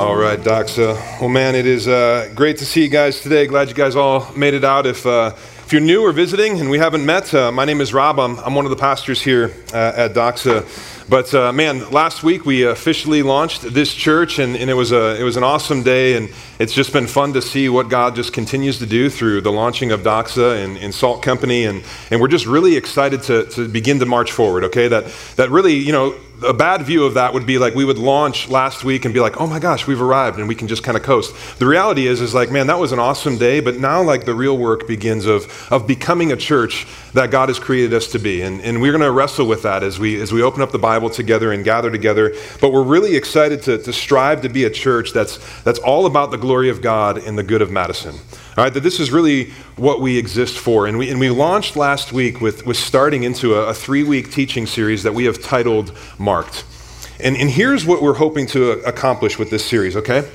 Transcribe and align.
All 0.00 0.16
right, 0.16 0.40
Doxa. 0.40 0.94
Well, 1.20 1.28
man, 1.28 1.54
it 1.54 1.66
is 1.66 1.86
uh, 1.86 2.32
great 2.34 2.56
to 2.56 2.64
see 2.64 2.82
you 2.82 2.88
guys 2.88 3.20
today. 3.20 3.46
Glad 3.46 3.68
you 3.68 3.74
guys 3.74 3.96
all 3.96 4.32
made 4.34 4.54
it 4.54 4.64
out. 4.64 4.86
If, 4.86 5.04
uh, 5.04 5.34
if 5.36 5.74
you're 5.74 5.82
new 5.82 6.00
or 6.00 6.10
visiting 6.12 6.58
and 6.58 6.70
we 6.70 6.78
haven't 6.78 7.04
met, 7.04 7.34
uh, 7.34 7.52
my 7.52 7.66
name 7.66 7.82
is 7.82 7.92
Rob. 7.92 8.18
I'm, 8.18 8.38
I'm 8.38 8.54
one 8.54 8.64
of 8.64 8.70
the 8.70 8.78
pastors 8.78 9.20
here 9.20 9.52
uh, 9.74 9.92
at 9.94 10.14
Doxa. 10.14 10.64
But 11.06 11.34
uh, 11.34 11.52
man, 11.52 11.90
last 11.90 12.22
week 12.22 12.46
we 12.46 12.62
officially 12.62 13.22
launched 13.22 13.60
this 13.60 13.92
church, 13.92 14.38
and, 14.38 14.56
and, 14.56 14.70
it, 14.70 14.74
was 14.74 14.90
a, 14.90 15.20
it 15.20 15.22
was 15.22 15.36
an 15.36 15.42
awesome 15.42 15.82
day. 15.82 16.16
And 16.16 16.30
it's 16.58 16.72
just 16.72 16.94
been 16.94 17.06
fun 17.06 17.34
to 17.34 17.42
see 17.42 17.68
what 17.68 17.90
God 17.90 18.16
just 18.16 18.32
continues 18.32 18.78
to 18.78 18.86
do 18.86 19.10
through 19.10 19.42
the 19.42 19.52
launching 19.52 19.92
of 19.92 20.00
Doxa 20.00 20.64
and, 20.64 20.78
and 20.78 20.94
Salt 20.94 21.22
Company. 21.22 21.66
And, 21.66 21.84
and 22.10 22.22
we're 22.22 22.28
just 22.28 22.46
really 22.46 22.74
excited 22.78 23.22
to, 23.24 23.44
to 23.50 23.68
begin 23.68 23.98
to 23.98 24.06
march 24.06 24.32
forward, 24.32 24.64
okay? 24.64 24.88
That, 24.88 25.14
that 25.36 25.50
really, 25.50 25.74
you 25.74 25.92
know, 25.92 26.14
a 26.44 26.52
bad 26.52 26.82
view 26.82 27.04
of 27.04 27.14
that 27.14 27.34
would 27.34 27.46
be 27.46 27.58
like 27.58 27.74
we 27.74 27.84
would 27.84 27.98
launch 27.98 28.48
last 28.48 28.84
week 28.84 29.04
and 29.04 29.14
be 29.14 29.20
like, 29.20 29.40
oh 29.40 29.46
my 29.46 29.58
gosh, 29.58 29.86
we've 29.86 30.00
arrived 30.00 30.38
and 30.38 30.48
we 30.48 30.54
can 30.54 30.68
just 30.68 30.82
kind 30.82 30.96
of 30.96 31.02
coast. 31.02 31.34
The 31.58 31.66
reality 31.66 32.06
is, 32.06 32.20
is 32.20 32.34
like, 32.34 32.50
man, 32.50 32.66
that 32.68 32.78
was 32.78 32.92
an 32.92 32.98
awesome 32.98 33.38
day, 33.38 33.60
but 33.60 33.78
now 33.78 34.02
like 34.02 34.24
the 34.24 34.34
real 34.34 34.56
work 34.56 34.86
begins 34.86 35.26
of, 35.26 35.70
of 35.72 35.86
becoming 35.86 36.32
a 36.32 36.36
church 36.36 36.86
that 37.14 37.30
God 37.30 37.48
has 37.48 37.58
created 37.58 37.94
us 37.94 38.08
to 38.08 38.18
be. 38.18 38.42
And, 38.42 38.60
and 38.62 38.80
we're 38.80 38.92
going 38.92 39.02
to 39.02 39.10
wrestle 39.10 39.46
with 39.46 39.62
that 39.62 39.82
as 39.82 39.98
we, 39.98 40.20
as 40.20 40.32
we 40.32 40.42
open 40.42 40.62
up 40.62 40.72
the 40.72 40.78
Bible 40.78 41.10
together 41.10 41.52
and 41.52 41.64
gather 41.64 41.90
together. 41.90 42.34
But 42.60 42.72
we're 42.72 42.82
really 42.82 43.16
excited 43.16 43.62
to, 43.62 43.78
to 43.78 43.92
strive 43.92 44.42
to 44.42 44.48
be 44.48 44.64
a 44.64 44.70
church 44.70 45.12
that's, 45.12 45.62
that's 45.62 45.78
all 45.78 46.06
about 46.06 46.30
the 46.30 46.38
glory 46.38 46.70
of 46.70 46.82
God 46.82 47.18
and 47.18 47.36
the 47.36 47.42
good 47.42 47.62
of 47.62 47.70
Madison. 47.70 48.14
All 48.56 48.64
right, 48.64 48.74
that 48.74 48.82
this 48.82 48.98
is 49.00 49.10
really 49.10 49.50
what 49.76 50.00
we 50.00 50.18
exist 50.18 50.58
for. 50.58 50.86
And 50.86 50.98
we, 50.98 51.10
and 51.10 51.20
we 51.20 51.30
launched 51.30 51.76
last 51.76 52.12
week 52.12 52.40
with, 52.40 52.66
with 52.66 52.76
starting 52.76 53.22
into 53.22 53.54
a, 53.54 53.68
a 53.68 53.74
three 53.74 54.02
week 54.02 54.30
teaching 54.32 54.66
series 54.66 55.02
that 55.04 55.14
we 55.14 55.24
have 55.24 55.40
titled 55.42 55.96
Marked. 56.18 56.64
And, 57.20 57.36
and 57.36 57.48
here's 57.48 57.84
what 57.84 58.02
we're 58.02 58.14
hoping 58.14 58.46
to 58.48 58.72
accomplish 58.84 59.38
with 59.38 59.50
this 59.50 59.64
series, 59.64 59.96
okay? 59.96 60.28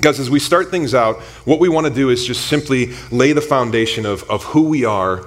Guys, 0.00 0.20
as 0.20 0.28
we 0.28 0.40
start 0.40 0.70
things 0.70 0.94
out, 0.94 1.16
what 1.46 1.60
we 1.60 1.68
want 1.68 1.86
to 1.86 1.92
do 1.92 2.10
is 2.10 2.26
just 2.26 2.46
simply 2.46 2.92
lay 3.10 3.32
the 3.32 3.40
foundation 3.40 4.04
of, 4.04 4.28
of 4.30 4.44
who 4.44 4.68
we 4.68 4.84
are 4.84 5.24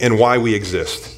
and 0.00 0.18
why 0.18 0.38
we 0.38 0.54
exist 0.54 1.13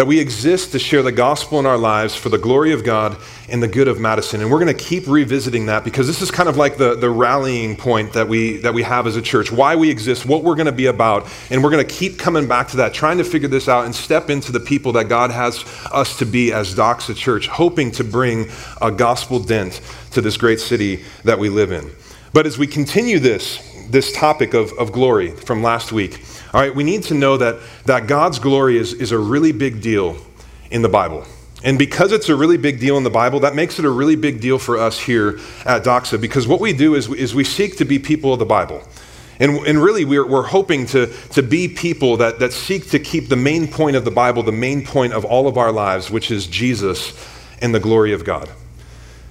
that 0.00 0.06
we 0.06 0.18
exist 0.18 0.72
to 0.72 0.78
share 0.78 1.02
the 1.02 1.12
gospel 1.12 1.60
in 1.60 1.66
our 1.66 1.76
lives 1.76 2.14
for 2.14 2.30
the 2.30 2.38
glory 2.38 2.72
of 2.72 2.82
God 2.82 3.18
and 3.50 3.62
the 3.62 3.68
good 3.68 3.86
of 3.86 4.00
Madison. 4.00 4.40
And 4.40 4.50
we're 4.50 4.58
going 4.58 4.74
to 4.74 4.82
keep 4.82 5.06
revisiting 5.06 5.66
that 5.66 5.84
because 5.84 6.06
this 6.06 6.22
is 6.22 6.30
kind 6.30 6.48
of 6.48 6.56
like 6.56 6.78
the, 6.78 6.94
the 6.94 7.10
rallying 7.10 7.76
point 7.76 8.14
that 8.14 8.26
we, 8.26 8.56
that 8.60 8.72
we 8.72 8.82
have 8.82 9.06
as 9.06 9.16
a 9.16 9.20
church, 9.20 9.52
why 9.52 9.76
we 9.76 9.90
exist, 9.90 10.24
what 10.24 10.42
we're 10.42 10.54
going 10.54 10.64
to 10.64 10.72
be 10.72 10.86
about. 10.86 11.28
And 11.50 11.62
we're 11.62 11.68
going 11.68 11.86
to 11.86 11.94
keep 11.94 12.18
coming 12.18 12.48
back 12.48 12.68
to 12.68 12.78
that, 12.78 12.94
trying 12.94 13.18
to 13.18 13.24
figure 13.24 13.46
this 13.46 13.68
out 13.68 13.84
and 13.84 13.94
step 13.94 14.30
into 14.30 14.52
the 14.52 14.60
people 14.60 14.92
that 14.92 15.10
God 15.10 15.30
has 15.32 15.66
us 15.92 16.16
to 16.20 16.24
be 16.24 16.50
as 16.50 16.74
Doxa 16.74 17.14
Church, 17.14 17.48
hoping 17.48 17.90
to 17.90 18.02
bring 18.02 18.48
a 18.80 18.90
gospel 18.90 19.38
dent 19.38 19.82
to 20.12 20.22
this 20.22 20.38
great 20.38 20.60
city 20.60 21.04
that 21.24 21.38
we 21.38 21.50
live 21.50 21.72
in. 21.72 21.90
But 22.32 22.46
as 22.46 22.56
we 22.56 22.66
continue 22.66 23.18
this, 23.18 23.58
this 23.90 24.12
topic 24.12 24.54
of, 24.54 24.72
of 24.78 24.92
glory 24.92 25.32
from 25.32 25.62
last 25.62 25.92
week, 25.92 26.24
all 26.52 26.60
right, 26.60 26.74
we 26.74 26.84
need 26.84 27.04
to 27.04 27.14
know 27.14 27.36
that, 27.36 27.60
that 27.86 28.06
God's 28.06 28.38
glory 28.38 28.76
is, 28.76 28.92
is 28.92 29.12
a 29.12 29.18
really 29.18 29.52
big 29.52 29.80
deal 29.80 30.16
in 30.70 30.82
the 30.82 30.88
Bible. 30.88 31.24
And 31.62 31.78
because 31.78 32.10
it's 32.12 32.28
a 32.28 32.34
really 32.34 32.56
big 32.56 32.80
deal 32.80 32.96
in 32.96 33.04
the 33.04 33.10
Bible, 33.10 33.40
that 33.40 33.54
makes 33.54 33.78
it 33.78 33.84
a 33.84 33.90
really 33.90 34.16
big 34.16 34.40
deal 34.40 34.58
for 34.58 34.78
us 34.78 34.98
here 34.98 35.38
at 35.64 35.84
Doxa 35.84 36.20
because 36.20 36.48
what 36.48 36.60
we 36.60 36.72
do 36.72 36.94
is, 36.94 37.08
is 37.12 37.34
we 37.34 37.44
seek 37.44 37.76
to 37.76 37.84
be 37.84 37.98
people 37.98 38.32
of 38.32 38.38
the 38.38 38.46
Bible. 38.46 38.82
And, 39.38 39.58
and 39.66 39.82
really, 39.82 40.04
we're, 40.04 40.26
we're 40.26 40.46
hoping 40.46 40.86
to, 40.86 41.06
to 41.30 41.42
be 41.42 41.68
people 41.68 42.18
that, 42.18 42.40
that 42.40 42.52
seek 42.52 42.90
to 42.90 42.98
keep 42.98 43.28
the 43.28 43.36
main 43.36 43.68
point 43.68 43.96
of 43.96 44.04
the 44.04 44.10
Bible, 44.10 44.42
the 44.42 44.52
main 44.52 44.84
point 44.84 45.12
of 45.12 45.24
all 45.24 45.46
of 45.48 45.56
our 45.56 45.72
lives, 45.72 46.10
which 46.10 46.30
is 46.30 46.46
Jesus 46.46 47.14
and 47.62 47.74
the 47.74 47.80
glory 47.80 48.12
of 48.12 48.24
God. 48.24 48.50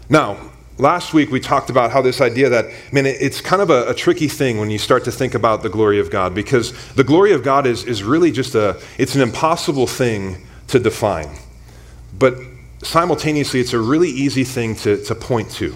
Now, 0.10 0.49
Last 0.80 1.14
week 1.14 1.30
we 1.30 1.42
talked 1.42 1.70
about 1.70 1.92
how 1.92 2.02
this 2.02 2.22
idea 2.22 2.48
that, 2.48 2.68
I 2.68 2.72
mean, 2.94 3.06
it's 3.06 3.42
kind 3.42 3.62
of 3.62 3.70
a, 3.70 3.90
a, 3.90 3.94
tricky 3.94 4.30
thing 4.30 4.60
when 4.60 4.70
you 4.70 4.78
start 4.78 5.04
to 5.04 5.12
think 5.12 5.36
about 5.36 5.62
the 5.62 5.68
glory 5.68 6.00
of 6.00 6.10
God 6.10 6.34
because 6.34 6.72
the 6.94 7.04
glory 7.04 7.34
of 7.34 7.44
God 7.44 7.68
is, 7.68 7.84
is 7.84 8.02
really 8.02 8.32
just 8.32 8.56
a, 8.56 8.82
it's 8.98 9.14
an 9.14 9.20
impossible 9.20 9.88
thing 9.88 10.48
to 10.68 10.80
define. 10.80 11.28
But 12.18 12.36
simultaneously, 12.82 13.60
it's 13.60 13.74
a 13.74 13.80
really 13.80 14.08
easy 14.08 14.46
thing 14.46 14.74
to, 14.78 15.04
to 15.04 15.16
point 15.16 15.52
to. 15.52 15.76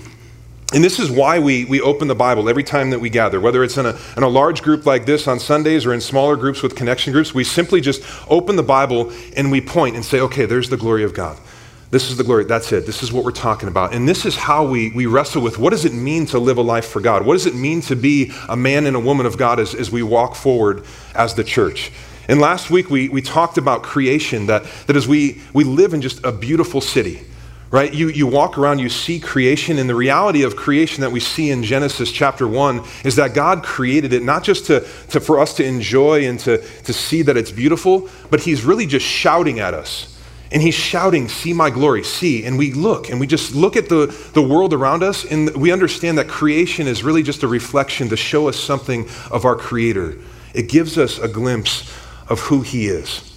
And 0.73 0.81
this 0.81 0.99
is 0.99 1.11
why 1.11 1.37
we, 1.37 1.65
we 1.65 1.81
open 1.81 2.07
the 2.07 2.15
Bible 2.15 2.47
every 2.47 2.63
time 2.63 2.89
that 2.91 2.99
we 2.99 3.09
gather, 3.09 3.41
whether 3.41 3.61
it's 3.61 3.77
in 3.77 3.85
a, 3.85 3.99
in 4.15 4.23
a 4.23 4.29
large 4.29 4.63
group 4.63 4.85
like 4.85 5.05
this 5.05 5.27
on 5.27 5.37
Sundays 5.37 5.85
or 5.85 5.93
in 5.93 5.99
smaller 5.99 6.37
groups 6.37 6.63
with 6.63 6.77
connection 6.77 7.11
groups. 7.11 7.33
We 7.33 7.43
simply 7.43 7.81
just 7.81 8.01
open 8.29 8.55
the 8.55 8.63
Bible 8.63 9.11
and 9.35 9.51
we 9.51 9.59
point 9.59 9.97
and 9.97 10.05
say, 10.05 10.21
okay, 10.21 10.45
there's 10.45 10.69
the 10.69 10.77
glory 10.77 11.03
of 11.03 11.13
God. 11.13 11.37
This 11.93 12.09
is 12.09 12.17
the 12.17 12.23
glory. 12.23 12.45
That's 12.45 12.71
it. 12.71 12.87
This 12.87 13.03
is 13.03 13.13
what 13.13 13.23
we're 13.23 13.29
talking 13.29 13.69
about. 13.69 13.93
And 13.93 14.09
this 14.09 14.25
is 14.25 14.35
how 14.35 14.65
we, 14.65 14.89
we 14.89 15.05
wrestle 15.05 15.43
with 15.43 15.59
what 15.59 15.69
does 15.69 15.85
it 15.85 15.93
mean 15.93 16.25
to 16.25 16.39
live 16.39 16.57
a 16.57 16.63
life 16.63 16.87
for 16.87 16.99
God? 16.99 17.23
What 17.23 17.35
does 17.35 17.45
it 17.45 17.53
mean 17.53 17.81
to 17.81 17.95
be 17.95 18.31
a 18.49 18.57
man 18.57 18.87
and 18.87 18.95
a 18.95 18.99
woman 18.99 19.27
of 19.27 19.37
God 19.37 19.59
as, 19.59 19.75
as 19.75 19.91
we 19.91 20.01
walk 20.01 20.33
forward 20.33 20.85
as 21.13 21.35
the 21.35 21.43
church? 21.43 21.91
And 22.27 22.41
last 22.41 22.71
week 22.71 22.89
we, 22.89 23.09
we 23.09 23.21
talked 23.21 23.59
about 23.59 23.83
creation, 23.83 24.47
that, 24.47 24.63
that 24.87 24.95
as 24.95 25.07
we, 25.07 25.39
we 25.53 25.63
live 25.63 25.93
in 25.93 26.01
just 26.01 26.25
a 26.25 26.31
beautiful 26.31 26.81
city, 26.81 27.21
right? 27.69 27.93
You, 27.93 28.07
you 28.09 28.25
walk 28.25 28.57
around, 28.57 28.79
you 28.79 28.89
see 28.89 29.19
creation, 29.19 29.77
and 29.77 29.87
the 29.87 29.93
reality 29.93 30.41
of 30.41 30.55
creation 30.55 31.01
that 31.01 31.11
we 31.11 31.19
see 31.19 31.51
in 31.51 31.61
Genesis 31.61 32.11
chapter 32.11 32.47
1 32.47 32.81
is 33.03 33.17
that 33.17 33.35
God 33.35 33.61
created 33.63 34.13
it 34.13 34.23
not 34.23 34.43
just 34.43 34.65
to, 34.65 34.79
to, 35.09 35.19
for 35.19 35.39
us 35.39 35.53
to 35.57 35.63
enjoy 35.63 36.25
and 36.25 36.39
to, 36.39 36.57
to 36.57 36.91
see 36.91 37.21
that 37.21 37.37
it's 37.37 37.51
beautiful, 37.51 38.09
but 38.31 38.39
He's 38.39 38.63
really 38.63 38.87
just 38.87 39.05
shouting 39.05 39.59
at 39.59 39.75
us 39.75 40.12
and 40.53 40.61
he's 40.61 40.75
shouting, 40.75 41.27
See 41.27 41.51
my 41.51 41.71
glory, 41.71 42.03
see. 42.03 42.45
And 42.45 42.57
we 42.57 42.71
look 42.71 43.09
and 43.09 43.19
we 43.19 43.27
just 43.27 43.55
look 43.55 43.75
at 43.75 43.89
the, 43.89 44.15
the 44.33 44.41
world 44.41 44.73
around 44.73 45.03
us, 45.03 45.25
and 45.25 45.53
we 45.55 45.71
understand 45.71 46.17
that 46.19 46.27
creation 46.27 46.87
is 46.87 47.03
really 47.03 47.23
just 47.23 47.43
a 47.43 47.47
reflection 47.47 48.07
to 48.09 48.15
show 48.15 48.47
us 48.47 48.57
something 48.57 49.07
of 49.31 49.45
our 49.45 49.55
Creator. 49.55 50.19
It 50.53 50.69
gives 50.69 50.97
us 50.97 51.17
a 51.17 51.27
glimpse 51.27 51.91
of 52.29 52.39
who 52.39 52.61
he 52.61 52.87
is. 52.87 53.32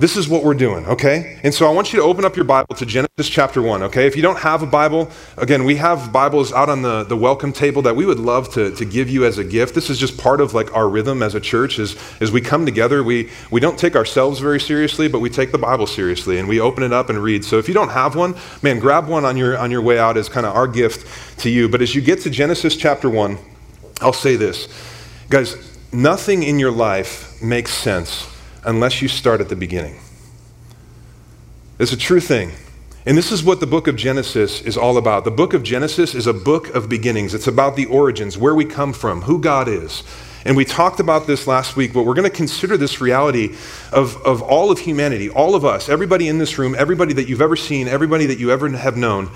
This 0.00 0.16
is 0.16 0.30
what 0.30 0.42
we're 0.42 0.54
doing, 0.54 0.86
okay? 0.86 1.38
And 1.44 1.52
so 1.52 1.66
I 1.66 1.74
want 1.74 1.92
you 1.92 1.98
to 1.98 2.06
open 2.06 2.24
up 2.24 2.34
your 2.34 2.46
Bible 2.46 2.74
to 2.74 2.86
Genesis 2.86 3.28
chapter 3.28 3.60
1, 3.60 3.82
okay? 3.82 4.06
If 4.06 4.16
you 4.16 4.22
don't 4.22 4.38
have 4.38 4.62
a 4.62 4.66
Bible, 4.66 5.10
again, 5.36 5.64
we 5.64 5.76
have 5.76 6.10
Bibles 6.10 6.54
out 6.54 6.70
on 6.70 6.80
the, 6.80 7.04
the 7.04 7.18
welcome 7.18 7.52
table 7.52 7.82
that 7.82 7.94
we 7.94 8.06
would 8.06 8.18
love 8.18 8.50
to, 8.54 8.74
to 8.76 8.86
give 8.86 9.10
you 9.10 9.26
as 9.26 9.36
a 9.36 9.44
gift. 9.44 9.74
This 9.74 9.90
is 9.90 9.98
just 9.98 10.16
part 10.16 10.40
of 10.40 10.54
like 10.54 10.74
our 10.74 10.88
rhythm 10.88 11.22
as 11.22 11.34
a 11.34 11.40
church 11.40 11.78
is 11.78 11.98
as 12.18 12.32
we 12.32 12.40
come 12.40 12.64
together, 12.64 13.04
we, 13.04 13.28
we 13.50 13.60
don't 13.60 13.78
take 13.78 13.94
ourselves 13.94 14.40
very 14.40 14.58
seriously, 14.58 15.06
but 15.06 15.18
we 15.18 15.28
take 15.28 15.52
the 15.52 15.58
Bible 15.58 15.86
seriously 15.86 16.38
and 16.38 16.48
we 16.48 16.60
open 16.60 16.82
it 16.82 16.94
up 16.94 17.10
and 17.10 17.22
read. 17.22 17.44
So 17.44 17.58
if 17.58 17.68
you 17.68 17.74
don't 17.74 17.90
have 17.90 18.16
one, 18.16 18.34
man, 18.62 18.78
grab 18.78 19.06
one 19.06 19.26
on 19.26 19.36
your, 19.36 19.58
on 19.58 19.70
your 19.70 19.82
way 19.82 19.98
out 19.98 20.16
as 20.16 20.30
kind 20.30 20.46
of 20.46 20.56
our 20.56 20.66
gift 20.66 21.40
to 21.40 21.50
you. 21.50 21.68
But 21.68 21.82
as 21.82 21.94
you 21.94 22.00
get 22.00 22.22
to 22.22 22.30
Genesis 22.30 22.74
chapter 22.74 23.10
1, 23.10 23.36
I'll 24.00 24.14
say 24.14 24.36
this. 24.36 24.66
Guys, 25.28 25.56
nothing 25.92 26.42
in 26.42 26.58
your 26.58 26.72
life 26.72 27.42
makes 27.42 27.74
sense 27.74 28.29
unless 28.64 29.00
you 29.00 29.08
start 29.08 29.40
at 29.40 29.48
the 29.48 29.56
beginning. 29.56 29.98
It's 31.78 31.92
a 31.92 31.96
true 31.96 32.20
thing. 32.20 32.52
And 33.06 33.16
this 33.16 33.32
is 33.32 33.42
what 33.42 33.60
the 33.60 33.66
book 33.66 33.88
of 33.88 33.96
Genesis 33.96 34.60
is 34.60 34.76
all 34.76 34.98
about. 34.98 35.24
The 35.24 35.30
book 35.30 35.54
of 35.54 35.62
Genesis 35.62 36.14
is 36.14 36.26
a 36.26 36.34
book 36.34 36.68
of 36.74 36.88
beginnings. 36.88 37.32
It's 37.32 37.46
about 37.46 37.74
the 37.74 37.86
origins, 37.86 38.36
where 38.36 38.54
we 38.54 38.66
come 38.66 38.92
from, 38.92 39.22
who 39.22 39.40
God 39.40 39.68
is. 39.68 40.02
And 40.44 40.56
we 40.56 40.64
talked 40.64 41.00
about 41.00 41.26
this 41.26 41.46
last 41.46 41.76
week, 41.76 41.92
but 41.92 42.04
we're 42.04 42.14
going 42.14 42.28
to 42.28 42.36
consider 42.36 42.76
this 42.76 43.00
reality 43.00 43.56
of, 43.92 44.16
of 44.22 44.42
all 44.42 44.70
of 44.70 44.78
humanity, 44.78 45.30
all 45.30 45.54
of 45.54 45.64
us, 45.64 45.88
everybody 45.88 46.28
in 46.28 46.38
this 46.38 46.58
room, 46.58 46.74
everybody 46.78 47.14
that 47.14 47.28
you've 47.28 47.42
ever 47.42 47.56
seen, 47.56 47.88
everybody 47.88 48.26
that 48.26 48.38
you 48.38 48.50
ever 48.50 48.68
have 48.70 48.96
known, 48.96 49.30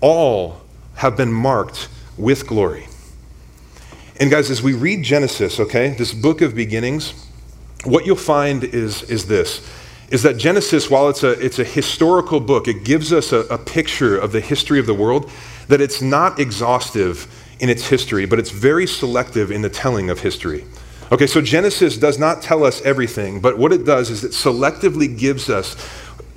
all 0.00 0.60
have 0.96 1.16
been 1.16 1.32
marked 1.32 1.88
with 2.16 2.46
glory. 2.46 2.86
And 4.20 4.30
guys, 4.30 4.50
as 4.50 4.62
we 4.62 4.74
read 4.74 5.02
Genesis, 5.02 5.58
okay, 5.58 5.90
this 5.90 6.12
book 6.12 6.40
of 6.40 6.54
beginnings, 6.54 7.28
what 7.84 8.06
you'll 8.06 8.16
find 8.16 8.64
is, 8.64 9.02
is 9.04 9.26
this 9.26 9.66
is 10.10 10.22
that 10.22 10.36
Genesis, 10.36 10.90
while 10.90 11.08
it's 11.08 11.22
a, 11.22 11.30
it's 11.44 11.58
a 11.58 11.64
historical 11.64 12.38
book, 12.38 12.68
it 12.68 12.84
gives 12.84 13.12
us 13.12 13.32
a, 13.32 13.40
a 13.46 13.58
picture 13.58 14.16
of 14.16 14.32
the 14.32 14.40
history 14.40 14.78
of 14.78 14.86
the 14.86 14.94
world, 14.94 15.30
that 15.68 15.80
it's 15.80 16.02
not 16.02 16.38
exhaustive 16.38 17.26
in 17.58 17.68
its 17.68 17.88
history, 17.88 18.26
but 18.26 18.38
it's 18.38 18.50
very 18.50 18.86
selective 18.86 19.50
in 19.50 19.62
the 19.62 19.70
telling 19.70 20.10
of 20.10 20.20
history. 20.20 20.66
Okay, 21.10 21.26
so 21.26 21.40
Genesis 21.40 21.96
does 21.96 22.18
not 22.18 22.42
tell 22.42 22.64
us 22.64 22.80
everything, 22.82 23.40
but 23.40 23.58
what 23.58 23.72
it 23.72 23.84
does 23.84 24.10
is 24.10 24.24
it 24.24 24.32
selectively 24.32 25.18
gives 25.18 25.48
us 25.48 25.74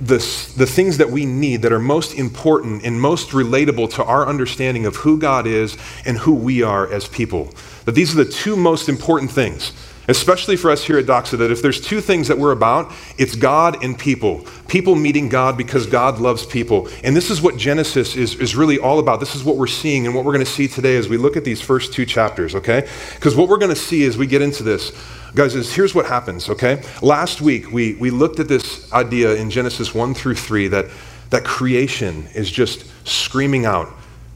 the, 0.00 0.18
the 0.56 0.66
things 0.66 0.98
that 0.98 1.10
we 1.10 1.26
need 1.26 1.62
that 1.62 1.72
are 1.72 1.80
most 1.80 2.14
important 2.14 2.84
and 2.84 3.00
most 3.00 3.30
relatable 3.30 3.92
to 3.94 4.04
our 4.04 4.26
understanding 4.26 4.86
of 4.86 4.96
who 4.96 5.18
God 5.18 5.46
is 5.46 5.76
and 6.06 6.18
who 6.18 6.34
we 6.34 6.62
are 6.62 6.90
as 6.90 7.08
people. 7.08 7.52
That 7.84 7.92
these 7.92 8.12
are 8.14 8.22
the 8.24 8.30
two 8.30 8.56
most 8.56 8.88
important 8.88 9.30
things 9.30 9.72
especially 10.08 10.56
for 10.56 10.70
us 10.70 10.84
here 10.84 10.98
at 10.98 11.04
Doxa, 11.04 11.38
that 11.38 11.50
if 11.50 11.62
there's 11.62 11.80
two 11.80 12.00
things 12.00 12.28
that 12.28 12.38
we're 12.38 12.52
about, 12.52 12.92
it's 13.18 13.36
God 13.36 13.84
and 13.84 13.98
people. 13.98 14.44
People 14.66 14.94
meeting 14.94 15.28
God 15.28 15.56
because 15.56 15.86
God 15.86 16.18
loves 16.18 16.44
people. 16.46 16.88
And 17.04 17.14
this 17.14 17.30
is 17.30 17.40
what 17.40 17.56
Genesis 17.56 18.16
is, 18.16 18.34
is 18.36 18.56
really 18.56 18.78
all 18.78 18.98
about. 18.98 19.20
This 19.20 19.34
is 19.34 19.44
what 19.44 19.56
we're 19.56 19.66
seeing 19.66 20.06
and 20.06 20.14
what 20.14 20.24
we're 20.24 20.32
going 20.32 20.44
to 20.44 20.50
see 20.50 20.66
today 20.66 20.96
as 20.96 21.08
we 21.08 21.16
look 21.16 21.36
at 21.36 21.44
these 21.44 21.60
first 21.60 21.92
two 21.92 22.06
chapters, 22.06 22.54
okay? 22.54 22.88
Because 23.14 23.36
what 23.36 23.48
we're 23.48 23.58
going 23.58 23.74
to 23.74 23.80
see 23.80 24.04
as 24.06 24.16
we 24.16 24.26
get 24.26 24.42
into 24.42 24.62
this, 24.62 24.92
guys, 25.34 25.54
is 25.54 25.74
here's 25.74 25.94
what 25.94 26.06
happens, 26.06 26.48
okay? 26.48 26.82
Last 27.02 27.40
week, 27.40 27.70
we, 27.70 27.94
we 27.94 28.10
looked 28.10 28.40
at 28.40 28.48
this 28.48 28.90
idea 28.92 29.34
in 29.34 29.50
Genesis 29.50 29.94
1 29.94 30.14
through 30.14 30.36
3 30.36 30.68
that, 30.68 30.86
that 31.30 31.44
creation 31.44 32.26
is 32.34 32.50
just 32.50 32.86
screaming 33.06 33.66
out 33.66 33.88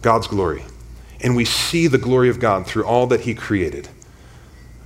God's 0.02 0.26
glory. 0.26 0.64
and 1.22 1.36
we 1.36 1.44
see 1.44 1.86
the 1.86 1.98
glory 1.98 2.28
of 2.28 2.40
God 2.40 2.66
through 2.66 2.84
all 2.84 3.06
that 3.06 3.20
He 3.22 3.34
created. 3.34 3.88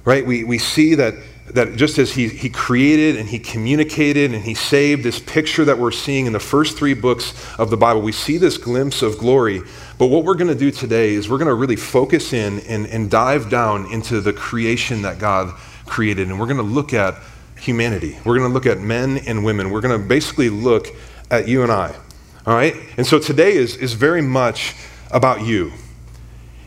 Right? 0.07 0.25
We, 0.25 0.45
we 0.45 0.59
see 0.59 0.95
that, 0.95 1.15
that 1.49 1.75
just 1.75 1.99
as 1.99 2.13
he, 2.13 2.29
he 2.29 2.49
created 2.49 3.17
and 3.17 3.29
He 3.29 3.41
communicated 3.41 4.33
and 4.33 4.45
He 4.45 4.55
saved, 4.55 5.03
this 5.03 5.19
picture 5.19 5.65
that 5.65 5.77
we're 5.77 5.91
seeing 5.91 6.27
in 6.27 6.33
the 6.33 6.39
first 6.39 6.79
three 6.79 6.95
books 6.95 7.35
of 7.59 7.71
the 7.71 7.77
Bible, 7.77 8.03
we 8.03 8.13
see 8.13 8.39
this 8.39 8.57
glimpse 8.57 9.03
of 9.03 9.19
glory. 9.19 9.63
But 9.99 10.07
what 10.07 10.23
we're 10.25 10.37
going 10.37 10.53
to 10.53 10.59
do 10.59 10.71
today 10.71 11.15
is 11.15 11.29
we're 11.29 11.39
going 11.39 11.49
to 11.49 11.55
really 11.55 11.75
focus 11.75 12.33
in 12.33 12.61
and, 12.61 12.87
and 12.87 13.11
dive 13.11 13.51
down 13.51 13.93
into 13.93 14.21
the 14.21 14.33
creation 14.33 15.03
that 15.03 15.19
God 15.19 15.53
created. 15.87 16.29
And 16.29 16.39
we're 16.39 16.47
going 16.47 16.57
to 16.59 16.63
look 16.63 16.95
at 16.95 17.17
humanity. 17.59 18.17
We're 18.25 18.39
going 18.39 18.49
to 18.49 18.55
look 18.55 18.67
at 18.67 18.79
men 18.79 19.19
and 19.27 19.45
women. 19.45 19.71
We're 19.71 19.81
going 19.81 20.01
to 20.01 20.07
basically 20.07 20.51
look 20.51 20.87
at 21.33 21.49
you 21.49 21.65
and 21.65 21.73
I. 21.73 21.93
All 22.47 22.55
right? 22.55 22.77
And 22.97 23.05
so 23.05 23.19
today 23.19 23.55
is, 23.55 23.77
is 23.77 23.95
very 23.95 24.23
much 24.23 24.77
about 25.11 25.43
you 25.45 25.73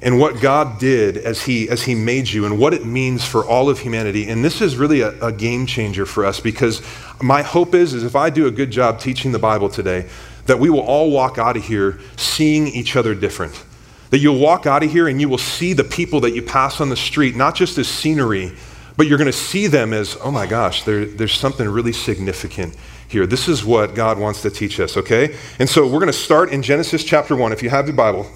and 0.02 0.20
what 0.20 0.40
God 0.40 0.80
did 0.80 1.18
as 1.18 1.44
he, 1.44 1.70
as 1.70 1.84
he 1.84 1.94
made 1.94 2.30
you 2.30 2.46
and 2.46 2.58
what 2.58 2.74
it 2.74 2.86
means 2.86 3.26
for 3.26 3.46
all 3.46 3.70
of 3.70 3.80
humanity. 3.80 4.30
And 4.30 4.44
this 4.44 4.62
is 4.62 4.78
really 4.78 5.02
a, 5.02 5.20
a 5.22 5.32
game 5.32 5.66
changer 5.66 6.06
for 6.06 6.26
us 6.26 6.40
because 6.40 6.82
my 7.22 7.42
hope 7.42 7.76
is, 7.76 7.94
is 7.94 8.04
if 8.04 8.16
I 8.16 8.30
do 8.30 8.48
a 8.48 8.52
good 8.52 8.72
job 8.72 9.00
teaching 9.00 9.32
the 9.32 9.40
Bible 9.40 9.70
today, 9.70 10.08
that 10.46 10.60
we 10.60 10.70
will 10.70 10.82
all 10.82 11.12
walk 11.12 11.38
out 11.38 11.58
of 11.58 11.66
here 11.66 12.00
seeing 12.18 12.68
each 12.68 12.96
other 12.96 13.14
different. 13.14 13.64
That 14.10 14.20
you'll 14.20 14.40
walk 14.40 14.66
out 14.66 14.84
of 14.84 14.92
here 14.92 15.08
and 15.08 15.20
you 15.22 15.30
will 15.30 15.38
see 15.38 15.74
the 15.74 15.84
people 15.84 16.22
that 16.22 16.32
you 16.32 16.42
pass 16.42 16.82
on 16.82 16.90
the 16.90 16.96
street, 16.96 17.36
not 17.36 17.56
just 17.56 17.78
as 17.78 17.88
scenery, 17.88 18.54
but 18.98 19.08
you're 19.08 19.18
going 19.18 19.32
to 19.32 19.38
see 19.38 19.68
them 19.68 19.94
as, 19.94 20.18
oh 20.22 20.32
my 20.32 20.48
gosh, 20.48 20.84
there, 20.84 21.06
there's 21.06 21.34
something 21.34 21.68
really 21.68 21.94
significant 21.94 22.76
here. 23.08 23.28
This 23.28 23.48
is 23.48 23.64
what 23.64 23.96
God 23.96 24.18
wants 24.18 24.42
to 24.42 24.50
teach 24.50 24.80
us, 24.80 24.98
okay? 24.98 25.36
And 25.60 25.70
so 25.70 25.86
we're 25.86 26.00
going 26.00 26.08
to 26.08 26.14
start 26.14 26.52
in 26.52 26.62
Genesis 26.62 27.04
chapter 27.04 27.36
1. 27.36 27.52
If 27.52 27.62
you 27.62 27.70
have 27.70 27.86
the 27.86 27.94
Bible, 27.94 28.30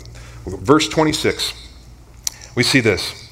verse 0.46 0.88
26, 0.88 1.54
we 2.56 2.64
see 2.64 2.80
this. 2.80 3.30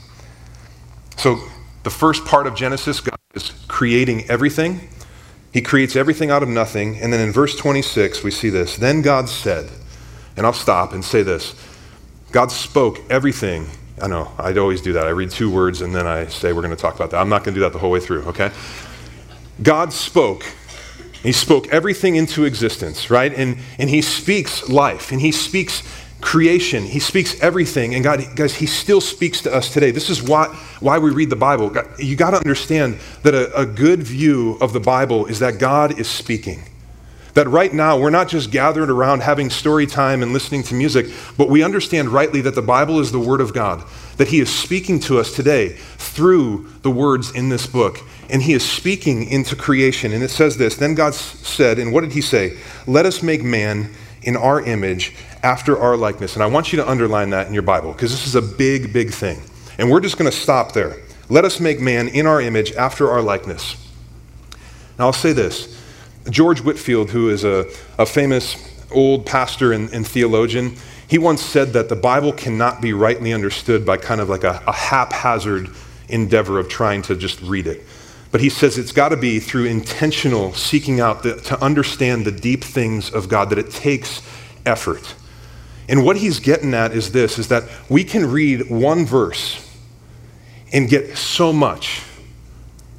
So 1.17 1.39
the 1.83 1.89
first 1.89 2.25
part 2.25 2.47
of 2.47 2.55
Genesis, 2.55 2.99
God 2.99 3.17
is 3.33 3.51
creating 3.67 4.29
everything. 4.29 4.89
He 5.53 5.61
creates 5.61 5.95
everything 5.95 6.31
out 6.31 6.43
of 6.43 6.49
nothing. 6.49 6.97
And 6.97 7.11
then 7.11 7.19
in 7.19 7.31
verse 7.33 7.55
26, 7.55 8.23
we 8.23 8.31
see 8.31 8.49
this. 8.49 8.77
Then 8.77 9.01
God 9.01 9.29
said, 9.29 9.69
and 10.37 10.45
I'll 10.45 10.53
stop 10.53 10.93
and 10.93 11.03
say 11.03 11.23
this 11.23 11.55
God 12.31 12.51
spoke 12.51 12.99
everything 13.09 13.67
I 14.01 14.07
know, 14.07 14.31
I'd 14.39 14.57
always 14.57 14.81
do 14.81 14.93
that. 14.93 15.05
I 15.05 15.11
read 15.11 15.29
two 15.29 15.51
words 15.51 15.81
and 15.81 15.93
then 15.93 16.07
I 16.07 16.25
say, 16.25 16.53
we're 16.53 16.63
going 16.63 16.75
to 16.75 16.81
talk 16.81 16.95
about 16.95 17.11
that. 17.11 17.21
I'm 17.21 17.29
not 17.29 17.43
going 17.43 17.53
to 17.53 17.59
do 17.59 17.63
that 17.63 17.73
the 17.73 17.79
whole 17.79 17.91
way 17.91 17.99
through, 17.99 18.23
okay? 18.23 18.51
God 19.61 19.93
spoke. 19.93 20.43
He 21.21 21.31
spoke 21.31 21.67
everything 21.67 22.15
into 22.15 22.45
existence, 22.45 23.11
right? 23.11 23.31
And, 23.31 23.57
and 23.77 23.91
He 23.91 24.01
speaks 24.01 24.67
life, 24.67 25.11
and 25.11 25.21
He 25.21 25.31
speaks 25.31 25.83
creation. 26.21 26.83
He 26.83 26.99
speaks 26.99 27.39
everything. 27.41 27.95
And 27.95 28.03
God, 28.03 28.23
guys, 28.35 28.55
He 28.55 28.67
still 28.67 29.01
speaks 29.01 29.41
to 29.41 29.53
us 29.53 29.73
today. 29.73 29.91
This 29.91 30.09
is 30.09 30.21
why, 30.21 30.47
why 30.79 30.99
we 30.99 31.11
read 31.11 31.29
the 31.29 31.35
Bible. 31.35 31.75
You 31.97 32.15
got 32.15 32.31
to 32.31 32.37
understand 32.37 32.99
that 33.23 33.33
a, 33.33 33.59
a 33.59 33.65
good 33.65 34.03
view 34.03 34.57
of 34.61 34.73
the 34.73 34.79
Bible 34.79 35.25
is 35.25 35.39
that 35.39 35.59
God 35.59 35.99
is 35.99 36.07
speaking. 36.07 36.63
That 37.33 37.47
right 37.47 37.73
now, 37.73 37.97
we're 37.97 38.09
not 38.09 38.27
just 38.27 38.51
gathered 38.51 38.89
around 38.89 39.21
having 39.23 39.49
story 39.49 39.87
time 39.87 40.21
and 40.21 40.33
listening 40.33 40.63
to 40.63 40.73
music, 40.73 41.07
but 41.37 41.49
we 41.49 41.63
understand 41.63 42.09
rightly 42.09 42.41
that 42.41 42.55
the 42.55 42.61
Bible 42.61 42.99
is 42.99 43.11
the 43.11 43.19
Word 43.19 43.39
of 43.39 43.53
God, 43.53 43.83
that 44.17 44.27
He 44.27 44.41
is 44.41 44.53
speaking 44.53 44.99
to 45.01 45.17
us 45.17 45.33
today 45.33 45.69
through 45.97 46.67
the 46.81 46.91
words 46.91 47.31
in 47.31 47.47
this 47.47 47.67
book. 47.67 47.99
And 48.29 48.41
He 48.41 48.53
is 48.53 48.67
speaking 48.67 49.27
into 49.29 49.55
creation. 49.55 50.11
And 50.11 50.23
it 50.23 50.29
says 50.29 50.57
this 50.57 50.75
Then 50.75 50.93
God 50.93 51.13
said, 51.13 51.79
and 51.79 51.93
what 51.93 52.01
did 52.01 52.11
He 52.11 52.21
say? 52.21 52.57
Let 52.85 53.05
us 53.05 53.23
make 53.23 53.43
man 53.43 53.91
in 54.23 54.35
our 54.35 54.61
image 54.61 55.15
after 55.43 55.77
our 55.79 55.97
likeness. 55.97 56.35
And 56.35 56.43
I 56.43 56.47
want 56.47 56.71
you 56.71 56.77
to 56.77 56.89
underline 56.89 57.31
that 57.31 57.47
in 57.47 57.53
your 57.53 57.63
Bible 57.63 57.93
because 57.93 58.11
this 58.11 58.27
is 58.27 58.35
a 58.35 58.41
big, 58.41 58.93
big 58.93 59.11
thing. 59.11 59.41
And 59.77 59.89
we're 59.89 59.99
just 59.99 60.17
going 60.17 60.29
to 60.29 60.37
stop 60.37 60.73
there. 60.73 60.97
Let 61.29 61.45
us 61.45 61.59
make 61.59 61.79
man 61.79 62.07
in 62.09 62.27
our 62.27 62.41
image 62.41 62.73
after 62.73 63.09
our 63.09 63.21
likeness. 63.21 63.75
Now, 64.99 65.07
I'll 65.07 65.13
say 65.13 65.33
this 65.33 65.79
George 66.29 66.61
Whitefield, 66.61 67.09
who 67.09 67.29
is 67.29 67.43
a, 67.43 67.65
a 67.97 68.05
famous 68.05 68.55
old 68.91 69.25
pastor 69.25 69.71
and, 69.71 69.91
and, 69.93 70.05
theologian, 70.05 70.75
he 71.07 71.17
once 71.17 71.41
said 71.41 71.73
that 71.73 71.89
the 71.89 71.95
Bible 71.95 72.33
cannot 72.33 72.81
be 72.81 72.93
rightly 72.93 73.33
understood 73.33 73.85
by 73.85 73.97
kind 73.97 74.21
of 74.21 74.29
like 74.29 74.43
a, 74.43 74.61
a 74.67 74.73
haphazard 74.73 75.69
endeavor 76.09 76.59
of 76.59 76.69
trying 76.69 77.01
to 77.03 77.15
just 77.15 77.41
read 77.41 77.67
it. 77.67 77.83
But 78.31 78.41
he 78.41 78.49
says 78.49 78.77
it's 78.77 78.91
got 78.91 79.09
to 79.09 79.17
be 79.17 79.39
through 79.39 79.65
intentional 79.65 80.53
seeking 80.53 80.99
out 80.99 81.23
the, 81.23 81.35
to 81.41 81.61
understand 81.63 82.25
the 82.25 82.31
deep 82.31 82.63
things 82.63 83.09
of 83.09 83.27
God, 83.27 83.49
that 83.49 83.57
it 83.57 83.71
takes 83.71 84.21
effort. 84.65 85.15
And 85.89 86.05
what 86.05 86.17
he's 86.17 86.39
getting 86.39 86.73
at 86.73 86.93
is 86.93 87.11
this 87.11 87.37
is 87.37 87.47
that 87.49 87.63
we 87.89 88.03
can 88.03 88.31
read 88.31 88.69
one 88.69 89.05
verse 89.05 89.67
and 90.71 90.87
get 90.89 91.17
so 91.17 91.51
much 91.51 92.03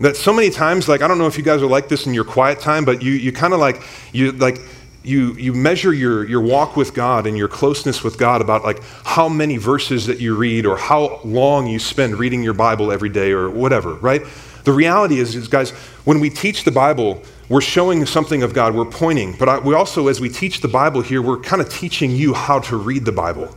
that 0.02 0.16
so 0.16 0.32
many 0.32 0.50
times, 0.50 0.88
like, 0.88 1.00
I 1.00 1.08
don't 1.08 1.18
know 1.18 1.26
if 1.26 1.38
you 1.38 1.44
guys 1.44 1.62
are 1.62 1.66
like 1.66 1.88
this 1.88 2.06
in 2.06 2.14
your 2.14 2.24
quiet 2.24 2.58
time, 2.58 2.84
but 2.84 3.02
you, 3.02 3.12
you 3.12 3.32
kind 3.32 3.54
of 3.54 3.60
like, 3.60 3.82
you 4.12 4.32
like, 4.32 4.58
you, 5.04 5.34
you 5.34 5.52
measure 5.52 5.92
your, 5.92 6.26
your 6.26 6.40
walk 6.40 6.76
with 6.76 6.94
God 6.94 7.26
and 7.26 7.36
your 7.36 7.48
closeness 7.48 8.04
with 8.04 8.18
God 8.18 8.40
about 8.40 8.64
like 8.64 8.82
how 9.04 9.28
many 9.28 9.56
verses 9.56 10.06
that 10.06 10.20
you 10.20 10.36
read 10.36 10.66
or 10.66 10.76
how 10.76 11.20
long 11.24 11.66
you 11.66 11.78
spend 11.78 12.16
reading 12.16 12.42
your 12.42 12.54
Bible 12.54 12.92
every 12.92 13.08
day 13.08 13.32
or 13.32 13.50
whatever, 13.50 13.94
right? 13.94 14.22
The 14.64 14.72
reality 14.72 15.18
is, 15.18 15.34
is 15.34 15.48
guys, 15.48 15.70
when 16.04 16.20
we 16.20 16.30
teach 16.30 16.64
the 16.64 16.70
Bible, 16.70 17.22
we're 17.48 17.60
showing 17.60 18.06
something 18.06 18.42
of 18.42 18.54
God, 18.54 18.74
we're 18.74 18.84
pointing, 18.84 19.36
but 19.36 19.48
I, 19.48 19.58
we 19.58 19.74
also, 19.74 20.08
as 20.08 20.20
we 20.20 20.28
teach 20.28 20.60
the 20.60 20.68
Bible 20.68 21.00
here, 21.00 21.20
we're 21.20 21.40
kind 21.40 21.60
of 21.60 21.68
teaching 21.68 22.10
you 22.10 22.32
how 22.32 22.60
to 22.60 22.76
read 22.76 23.04
the 23.04 23.12
Bible. 23.12 23.54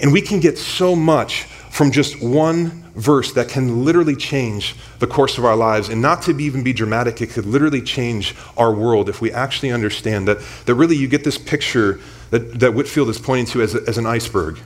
And 0.00 0.12
we 0.12 0.22
can 0.22 0.40
get 0.40 0.56
so 0.56 0.96
much 0.96 1.44
from 1.70 1.90
just 1.90 2.22
one 2.22 2.84
verse 2.94 3.32
that 3.32 3.48
can 3.48 3.84
literally 3.84 4.16
change 4.16 4.74
the 4.98 5.06
course 5.06 5.38
of 5.38 5.44
our 5.44 5.56
lives. 5.56 5.88
And 5.88 6.02
not 6.02 6.22
to 6.22 6.38
even 6.38 6.62
be 6.62 6.72
dramatic, 6.72 7.20
it 7.20 7.30
could 7.30 7.46
literally 7.46 7.82
change 7.82 8.34
our 8.56 8.72
world 8.72 9.08
if 9.08 9.20
we 9.20 9.32
actually 9.32 9.70
understand 9.70 10.26
that, 10.28 10.38
that 10.66 10.74
really 10.74 10.96
you 10.96 11.08
get 11.08 11.24
this 11.24 11.38
picture 11.38 12.00
that, 12.30 12.60
that 12.60 12.74
Whitefield 12.74 13.08
is 13.08 13.18
pointing 13.18 13.46
to 13.46 13.62
as, 13.62 13.74
a, 13.74 13.82
as 13.86 13.98
an 13.98 14.06
iceberg. 14.06 14.58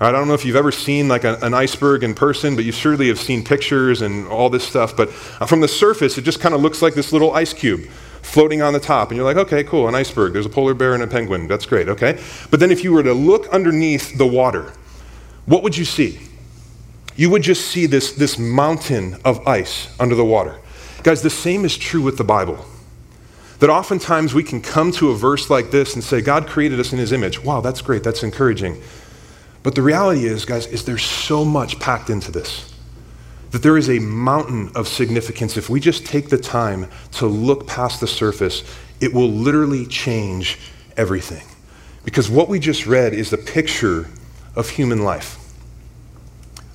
I 0.00 0.10
don't 0.10 0.28
know 0.28 0.34
if 0.34 0.44
you've 0.44 0.56
ever 0.56 0.72
seen 0.72 1.08
like 1.08 1.24
a, 1.24 1.38
an 1.42 1.52
iceberg 1.52 2.02
in 2.02 2.14
person, 2.14 2.56
but 2.56 2.64
you 2.64 2.72
surely 2.72 3.08
have 3.08 3.18
seen 3.18 3.44
pictures 3.44 4.00
and 4.00 4.26
all 4.28 4.48
this 4.48 4.66
stuff. 4.66 4.96
But 4.96 5.08
uh, 5.40 5.46
from 5.46 5.60
the 5.60 5.68
surface, 5.68 6.16
it 6.16 6.22
just 6.22 6.40
kind 6.40 6.54
of 6.54 6.62
looks 6.62 6.80
like 6.80 6.94
this 6.94 7.12
little 7.12 7.32
ice 7.32 7.52
cube 7.52 7.82
floating 8.22 8.62
on 8.62 8.72
the 8.72 8.80
top. 8.80 9.10
And 9.10 9.16
you're 9.16 9.26
like, 9.26 9.36
okay, 9.36 9.62
cool, 9.62 9.88
an 9.88 9.94
iceberg. 9.94 10.32
There's 10.32 10.46
a 10.46 10.50
polar 10.50 10.74
bear 10.74 10.94
and 10.94 11.02
a 11.02 11.06
penguin. 11.06 11.48
That's 11.48 11.66
great, 11.66 11.88
okay? 11.88 12.20
But 12.50 12.60
then 12.60 12.70
if 12.70 12.82
you 12.82 12.92
were 12.92 13.02
to 13.02 13.12
look 13.12 13.46
underneath 13.48 14.16
the 14.16 14.26
water, 14.26 14.72
what 15.46 15.62
would 15.62 15.76
you 15.76 15.84
see? 15.84 16.18
you 17.20 17.28
would 17.28 17.42
just 17.42 17.66
see 17.66 17.84
this, 17.84 18.12
this 18.12 18.38
mountain 18.38 19.14
of 19.26 19.46
ice 19.46 19.94
under 20.00 20.14
the 20.14 20.24
water. 20.24 20.58
Guys, 21.02 21.20
the 21.20 21.28
same 21.28 21.66
is 21.66 21.76
true 21.76 22.00
with 22.00 22.16
the 22.16 22.24
Bible. 22.24 22.64
That 23.58 23.68
oftentimes 23.68 24.32
we 24.32 24.42
can 24.42 24.62
come 24.62 24.90
to 24.92 25.10
a 25.10 25.14
verse 25.14 25.50
like 25.50 25.70
this 25.70 25.92
and 25.94 26.02
say, 26.02 26.22
God 26.22 26.46
created 26.46 26.80
us 26.80 26.94
in 26.94 26.98
his 26.98 27.12
image. 27.12 27.44
Wow, 27.44 27.60
that's 27.60 27.82
great, 27.82 28.02
that's 28.02 28.22
encouraging. 28.22 28.80
But 29.62 29.74
the 29.74 29.82
reality 29.82 30.24
is, 30.24 30.44
guys, 30.44 30.66
is 30.66 30.84
there's 30.84 31.04
so 31.04 31.44
much 31.44 31.78
packed 31.78 32.10
into 32.10 32.32
this. 32.32 32.72
That 33.50 33.62
there 33.62 33.76
is 33.76 33.90
a 33.90 33.98
mountain 33.98 34.70
of 34.74 34.88
significance. 34.88 35.56
If 35.56 35.68
we 35.68 35.80
just 35.80 36.06
take 36.06 36.28
the 36.28 36.38
time 36.38 36.88
to 37.12 37.26
look 37.26 37.66
past 37.66 38.00
the 38.00 38.06
surface, 38.06 38.62
it 39.00 39.12
will 39.12 39.30
literally 39.30 39.86
change 39.86 40.58
everything. 40.96 41.46
Because 42.04 42.30
what 42.30 42.48
we 42.48 42.58
just 42.58 42.86
read 42.86 43.12
is 43.12 43.30
the 43.30 43.38
picture 43.38 44.08
of 44.56 44.70
human 44.70 45.04
life. 45.04 45.36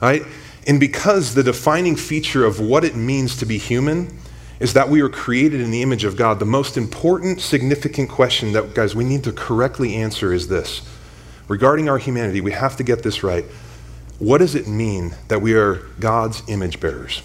Right? 0.01 0.23
And 0.67 0.79
because 0.79 1.33
the 1.33 1.43
defining 1.43 1.95
feature 1.95 2.45
of 2.45 2.59
what 2.59 2.83
it 2.83 2.95
means 2.95 3.37
to 3.37 3.45
be 3.45 3.57
human 3.57 4.19
is 4.59 4.73
that 4.73 4.89
we 4.89 5.01
are 5.01 5.09
created 5.09 5.61
in 5.61 5.71
the 5.71 5.81
image 5.81 6.03
of 6.03 6.15
God, 6.15 6.39
the 6.39 6.45
most 6.45 6.77
important, 6.77 7.41
significant 7.41 8.09
question 8.09 8.53
that, 8.53 8.73
guys, 8.73 8.95
we 8.95 9.03
need 9.03 9.23
to 9.23 9.31
correctly 9.31 9.95
answer 9.95 10.33
is 10.33 10.47
this. 10.47 10.81
Regarding 11.47 11.89
our 11.89 11.97
humanity, 11.97 12.41
we 12.41 12.51
have 12.51 12.75
to 12.77 12.83
get 12.83 13.03
this 13.03 13.23
right. 13.23 13.45
What 14.19 14.39
does 14.39 14.55
it 14.55 14.67
mean 14.67 15.15
that 15.27 15.41
we 15.41 15.53
are 15.53 15.75
God's 15.99 16.41
image 16.47 16.79
bearers? 16.79 17.21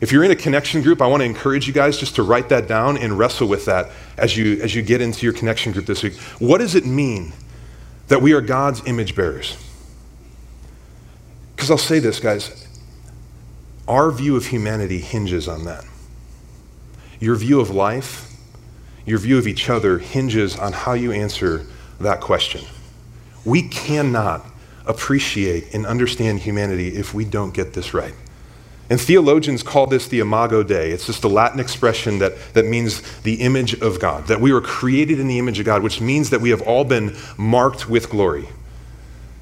If 0.00 0.12
you're 0.12 0.24
in 0.24 0.30
a 0.30 0.36
connection 0.36 0.82
group, 0.82 1.02
I 1.02 1.06
want 1.06 1.20
to 1.20 1.24
encourage 1.24 1.66
you 1.66 1.72
guys 1.72 1.98
just 1.98 2.14
to 2.16 2.22
write 2.22 2.48
that 2.50 2.68
down 2.68 2.96
and 2.96 3.18
wrestle 3.18 3.48
with 3.48 3.64
that 3.66 3.90
as 4.16 4.36
you, 4.36 4.60
as 4.62 4.74
you 4.74 4.82
get 4.82 5.00
into 5.00 5.26
your 5.26 5.32
connection 5.32 5.72
group 5.72 5.86
this 5.86 6.02
week. 6.02 6.14
What 6.38 6.58
does 6.58 6.74
it 6.74 6.86
mean 6.86 7.32
that 8.06 8.22
we 8.22 8.32
are 8.32 8.40
God's 8.40 8.86
image 8.86 9.14
bearers? 9.16 9.56
Because 11.56 11.70
I'll 11.70 11.78
say 11.78 11.98
this, 11.98 12.20
guys 12.20 12.68
our 13.88 14.10
view 14.10 14.36
of 14.36 14.46
humanity 14.46 15.00
hinges 15.00 15.48
on 15.48 15.64
that. 15.64 15.84
Your 17.20 17.34
view 17.36 17.58
of 17.58 17.70
life, 17.70 18.30
your 19.06 19.18
view 19.18 19.38
of 19.38 19.48
each 19.48 19.70
other 19.70 19.98
hinges 19.98 20.56
on 20.58 20.72
how 20.74 20.92
you 20.92 21.10
answer 21.10 21.66
that 21.98 22.20
question. 22.20 22.64
We 23.44 23.62
cannot 23.62 24.44
appreciate 24.86 25.74
and 25.74 25.86
understand 25.86 26.40
humanity 26.40 26.88
if 26.88 27.12
we 27.14 27.24
don't 27.24 27.52
get 27.52 27.74
this 27.74 27.92
right. 27.94 28.14
And 28.90 28.98
theologians 28.98 29.62
call 29.62 29.86
this 29.86 30.08
the 30.08 30.20
imago 30.20 30.62
Dei. 30.62 30.90
It's 30.90 31.06
just 31.06 31.22
a 31.24 31.28
Latin 31.28 31.60
expression 31.60 32.18
that, 32.20 32.54
that 32.54 32.64
means 32.64 33.02
the 33.20 33.34
image 33.34 33.74
of 33.80 34.00
God, 34.00 34.26
that 34.28 34.40
we 34.40 34.50
were 34.50 34.62
created 34.62 35.20
in 35.20 35.28
the 35.28 35.38
image 35.38 35.58
of 35.58 35.66
God, 35.66 35.82
which 35.82 36.00
means 36.00 36.30
that 36.30 36.40
we 36.40 36.50
have 36.50 36.62
all 36.62 36.84
been 36.84 37.14
marked 37.36 37.88
with 37.88 38.08
glory. 38.08 38.48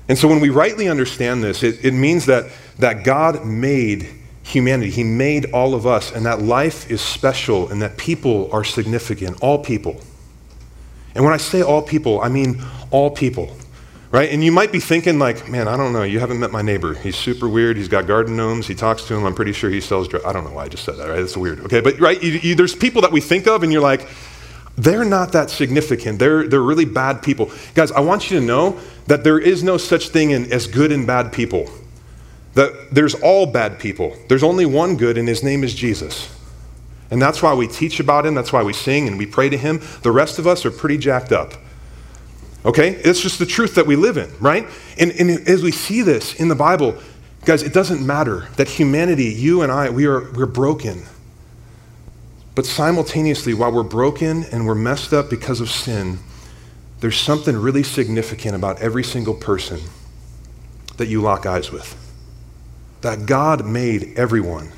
And 0.08 0.18
so 0.18 0.26
when 0.26 0.40
we 0.40 0.50
rightly 0.50 0.88
understand 0.88 1.44
this, 1.44 1.62
it, 1.62 1.84
it 1.84 1.92
means 1.92 2.26
that, 2.26 2.50
that 2.78 3.04
God 3.04 3.44
made 3.44 4.08
humanity. 4.42 4.90
He 4.90 5.04
made 5.04 5.46
all 5.52 5.74
of 5.74 5.86
us, 5.86 6.12
and 6.12 6.24
that 6.26 6.42
life 6.42 6.90
is 6.90 7.00
special 7.00 7.68
and 7.68 7.82
that 7.82 7.96
people 7.96 8.48
are 8.52 8.62
significant, 8.62 9.40
all 9.42 9.62
people. 9.62 10.00
And 11.14 11.24
when 11.24 11.32
I 11.32 11.38
say 11.38 11.62
all 11.62 11.82
people, 11.82 12.20
I 12.20 12.28
mean 12.28 12.62
all 12.90 13.10
people. 13.10 13.56
Right? 14.10 14.30
And 14.30 14.42
you 14.42 14.52
might 14.52 14.70
be 14.70 14.78
thinking, 14.78 15.18
like, 15.18 15.48
man, 15.48 15.66
I 15.66 15.76
don't 15.76 15.92
know, 15.92 16.04
you 16.04 16.20
haven't 16.20 16.38
met 16.38 16.52
my 16.52 16.62
neighbor. 16.62 16.94
He's 16.94 17.16
super 17.16 17.48
weird. 17.48 17.76
He's 17.76 17.88
got 17.88 18.06
garden 18.06 18.36
gnomes. 18.36 18.66
He 18.66 18.74
talks 18.74 19.02
to 19.08 19.14
him. 19.14 19.24
I'm 19.24 19.34
pretty 19.34 19.52
sure 19.52 19.68
he 19.68 19.80
sells 19.80 20.06
drugs. 20.06 20.24
I 20.24 20.32
don't 20.32 20.44
know 20.44 20.52
why 20.52 20.64
I 20.64 20.68
just 20.68 20.84
said 20.84 20.96
that, 20.96 21.08
right? 21.08 21.20
That's 21.20 21.36
weird. 21.36 21.60
Okay, 21.60 21.80
but 21.80 21.98
right, 21.98 22.22
you, 22.22 22.32
you, 22.32 22.54
there's 22.54 22.74
people 22.74 23.02
that 23.02 23.10
we 23.10 23.20
think 23.20 23.46
of, 23.48 23.62
and 23.62 23.72
you're 23.72 23.82
like, 23.82 24.08
they're 24.76 25.04
not 25.04 25.32
that 25.32 25.50
significant. 25.50 26.18
They're, 26.18 26.46
they're 26.46 26.62
really 26.62 26.84
bad 26.84 27.22
people. 27.22 27.50
Guys, 27.74 27.90
I 27.90 28.00
want 28.00 28.30
you 28.30 28.38
to 28.38 28.44
know 28.44 28.78
that 29.06 29.24
there 29.24 29.38
is 29.38 29.64
no 29.64 29.76
such 29.76 30.10
thing 30.10 30.30
in, 30.30 30.52
as 30.52 30.66
good 30.66 30.92
and 30.92 31.06
bad 31.06 31.32
people. 31.32 31.68
That 32.54 32.94
there's 32.94 33.14
all 33.14 33.46
bad 33.46 33.78
people. 33.78 34.16
There's 34.28 34.42
only 34.42 34.66
one 34.66 34.96
good, 34.96 35.18
and 35.18 35.26
his 35.26 35.42
name 35.42 35.64
is 35.64 35.74
Jesus. 35.74 36.32
And 37.10 37.20
that's 37.20 37.42
why 37.42 37.54
we 37.54 37.68
teach 37.68 38.00
about 38.00 38.26
him. 38.26 38.34
That's 38.34 38.52
why 38.52 38.62
we 38.62 38.72
sing 38.72 39.08
and 39.08 39.18
we 39.18 39.26
pray 39.26 39.48
to 39.48 39.56
him. 39.56 39.80
The 40.02 40.10
rest 40.10 40.38
of 40.38 40.46
us 40.46 40.64
are 40.64 40.70
pretty 40.70 40.98
jacked 40.98 41.32
up. 41.32 41.52
Okay? 42.66 42.90
It's 42.90 43.20
just 43.20 43.38
the 43.38 43.46
truth 43.46 43.76
that 43.76 43.86
we 43.86 43.96
live 43.96 44.18
in, 44.18 44.30
right? 44.40 44.66
And, 44.98 45.12
and 45.12 45.48
as 45.48 45.62
we 45.62 45.70
see 45.70 46.02
this 46.02 46.34
in 46.34 46.48
the 46.48 46.54
Bible, 46.54 46.98
guys, 47.44 47.62
it 47.62 47.72
doesn't 47.72 48.04
matter 48.04 48.48
that 48.56 48.68
humanity, 48.68 49.26
you 49.26 49.62
and 49.62 49.70
I, 49.70 49.88
we 49.88 50.06
are, 50.06 50.30
we're 50.32 50.46
broken. 50.46 51.04
But 52.56 52.66
simultaneously, 52.66 53.54
while 53.54 53.70
we're 53.70 53.84
broken 53.84 54.44
and 54.44 54.66
we're 54.66 54.74
messed 54.74 55.12
up 55.12 55.30
because 55.30 55.60
of 55.60 55.70
sin, 55.70 56.18
there's 57.00 57.18
something 57.18 57.56
really 57.56 57.82
significant 57.82 58.56
about 58.56 58.80
every 58.80 59.04
single 59.04 59.34
person 59.34 59.80
that 60.96 61.06
you 61.06 61.20
lock 61.20 61.46
eyes 61.46 61.70
with. 61.70 61.94
That 63.02 63.26
God 63.26 63.66
made 63.66 64.18
everyone. 64.18 64.72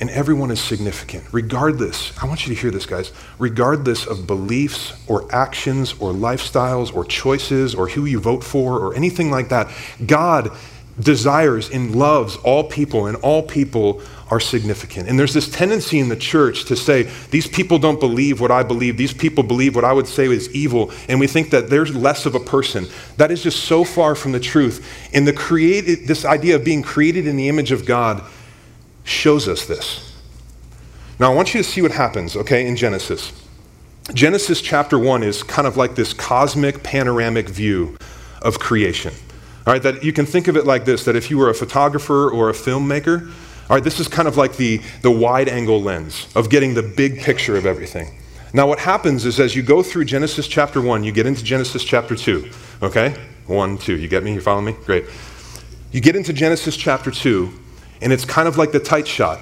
And 0.00 0.10
everyone 0.10 0.52
is 0.52 0.60
significant, 0.60 1.24
regardless. 1.32 2.16
I 2.22 2.26
want 2.26 2.46
you 2.46 2.54
to 2.54 2.60
hear 2.60 2.70
this, 2.70 2.86
guys. 2.86 3.12
Regardless 3.38 4.06
of 4.06 4.26
beliefs 4.28 4.92
or 5.08 5.26
actions 5.34 5.92
or 5.94 6.12
lifestyles 6.12 6.94
or 6.94 7.04
choices 7.04 7.74
or 7.74 7.88
who 7.88 8.04
you 8.04 8.20
vote 8.20 8.44
for 8.44 8.78
or 8.78 8.94
anything 8.94 9.30
like 9.30 9.48
that, 9.48 9.70
God 10.06 10.52
desires 11.00 11.70
and 11.70 11.94
loves 11.94 12.36
all 12.38 12.64
people, 12.64 13.06
and 13.06 13.16
all 13.18 13.42
people 13.42 14.02
are 14.30 14.40
significant. 14.40 15.08
And 15.08 15.18
there's 15.18 15.32
this 15.32 15.48
tendency 15.48 16.00
in 16.00 16.08
the 16.08 16.16
church 16.16 16.64
to 16.66 16.76
say, 16.76 17.04
these 17.30 17.46
people 17.46 17.78
don't 17.78 18.00
believe 18.00 18.40
what 18.40 18.50
I 18.50 18.62
believe, 18.62 18.96
these 18.96 19.14
people 19.14 19.44
believe 19.44 19.74
what 19.74 19.84
I 19.84 19.92
would 19.92 20.08
say 20.08 20.26
is 20.26 20.52
evil, 20.54 20.90
and 21.08 21.20
we 21.20 21.26
think 21.26 21.50
that 21.50 21.70
there's 21.70 21.94
less 21.94 22.26
of 22.26 22.34
a 22.34 22.40
person. 22.40 22.86
That 23.16 23.30
is 23.30 23.42
just 23.42 23.64
so 23.64 23.84
far 23.84 24.14
from 24.14 24.32
the 24.32 24.40
truth. 24.40 24.84
And 25.14 25.26
the 25.26 25.32
created, 25.32 26.08
this 26.08 26.24
idea 26.24 26.56
of 26.56 26.64
being 26.64 26.82
created 26.82 27.26
in 27.26 27.36
the 27.36 27.48
image 27.48 27.70
of 27.70 27.86
God 27.86 28.22
shows 29.08 29.48
us 29.48 29.66
this. 29.66 30.16
Now, 31.18 31.32
I 31.32 31.34
want 31.34 31.54
you 31.54 31.62
to 31.62 31.68
see 31.68 31.82
what 31.82 31.90
happens, 31.90 32.36
okay, 32.36 32.66
in 32.66 32.76
Genesis. 32.76 33.32
Genesis 34.14 34.60
chapter 34.60 34.98
1 34.98 35.22
is 35.22 35.42
kind 35.42 35.66
of 35.66 35.76
like 35.76 35.94
this 35.94 36.12
cosmic 36.12 36.82
panoramic 36.82 37.48
view 37.48 37.96
of 38.42 38.58
creation. 38.58 39.12
All 39.66 39.72
right, 39.72 39.82
that 39.82 40.02
you 40.04 40.12
can 40.12 40.24
think 40.24 40.48
of 40.48 40.56
it 40.56 40.64
like 40.64 40.84
this 40.84 41.04
that 41.04 41.16
if 41.16 41.30
you 41.30 41.36
were 41.36 41.50
a 41.50 41.54
photographer 41.54 42.30
or 42.30 42.48
a 42.48 42.52
filmmaker, 42.52 43.28
all 43.68 43.76
right, 43.76 43.84
this 43.84 44.00
is 44.00 44.08
kind 44.08 44.26
of 44.26 44.36
like 44.36 44.56
the, 44.56 44.80
the 45.02 45.10
wide 45.10 45.48
angle 45.48 45.82
lens 45.82 46.26
of 46.34 46.48
getting 46.48 46.72
the 46.72 46.82
big 46.82 47.20
picture 47.20 47.56
of 47.56 47.66
everything. 47.66 48.18
Now, 48.54 48.66
what 48.66 48.78
happens 48.78 49.26
is 49.26 49.38
as 49.40 49.54
you 49.54 49.62
go 49.62 49.82
through 49.82 50.06
Genesis 50.06 50.48
chapter 50.48 50.80
1, 50.80 51.04
you 51.04 51.12
get 51.12 51.26
into 51.26 51.44
Genesis 51.44 51.84
chapter 51.84 52.16
2. 52.16 52.50
Okay? 52.82 53.14
1, 53.46 53.78
2. 53.78 53.96
You 53.98 54.08
get 54.08 54.22
me? 54.22 54.32
You 54.34 54.40
follow 54.40 54.62
me? 54.62 54.74
Great. 54.86 55.04
You 55.92 56.00
get 56.00 56.16
into 56.16 56.32
Genesis 56.32 56.76
chapter 56.76 57.10
2, 57.10 57.52
and 58.00 58.12
it's 58.12 58.24
kind 58.24 58.48
of 58.48 58.56
like 58.56 58.72
the 58.72 58.80
tight 58.80 59.06
shot. 59.06 59.40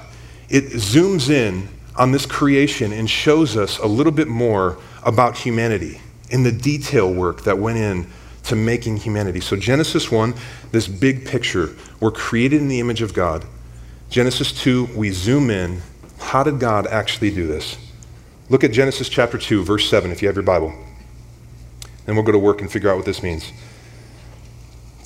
It 0.49 0.65
zooms 0.73 1.31
in 1.31 1.69
on 1.97 2.13
this 2.13 2.27
creation 2.27 2.93
and 2.93 3.09
shows 3.09 3.57
us 3.57 3.79
a 3.79 3.87
little 3.87 4.13
bit 4.13 4.29
more 4.29 4.79
about 5.03 5.39
humanity 5.39 6.01
in 6.31 6.43
the 6.43 6.53
detail 6.53 7.13
work 7.13 7.43
that 7.43 7.59
went 7.59 7.79
in 7.79 8.07
to 8.45 8.57
making 8.57 8.99
humanity. 8.99 9.41
So, 9.41 9.57
Genesis 9.57 10.11
1, 10.11 10.35
this 10.71 10.87
big 10.87 11.27
picture, 11.27 11.75
we're 12.01 12.13
created 12.13 12.61
in 12.61 12.69
the 12.69 12.81
image 12.81 13.03
of 13.03 13.13
God. 13.13 13.45
Genesis 14.09 14.53
2, 14.53 14.91
we 14.95 15.11
zoom 15.11 15.51
in. 15.51 15.83
How 16.19 16.43
did 16.43 16.61
God 16.61 16.87
actually 16.87 17.31
do 17.33 17.47
this? 17.47 17.77
Look 18.49 18.63
at 18.63 18.71
Genesis 18.71 19.09
chapter 19.09 19.39
2, 19.39 19.65
verse 19.65 19.89
7, 19.89 20.13
if 20.13 20.23
you 20.23 20.29
have 20.29 20.37
your 20.37 20.45
Bible. 20.45 20.73
Then 22.05 22.15
we'll 22.15 22.25
go 22.25 22.33
to 22.33 22.39
work 22.39 22.61
and 22.61 22.71
figure 22.71 22.89
out 22.89 22.97
what 22.97 23.05
this 23.05 23.23
means. 23.23 23.51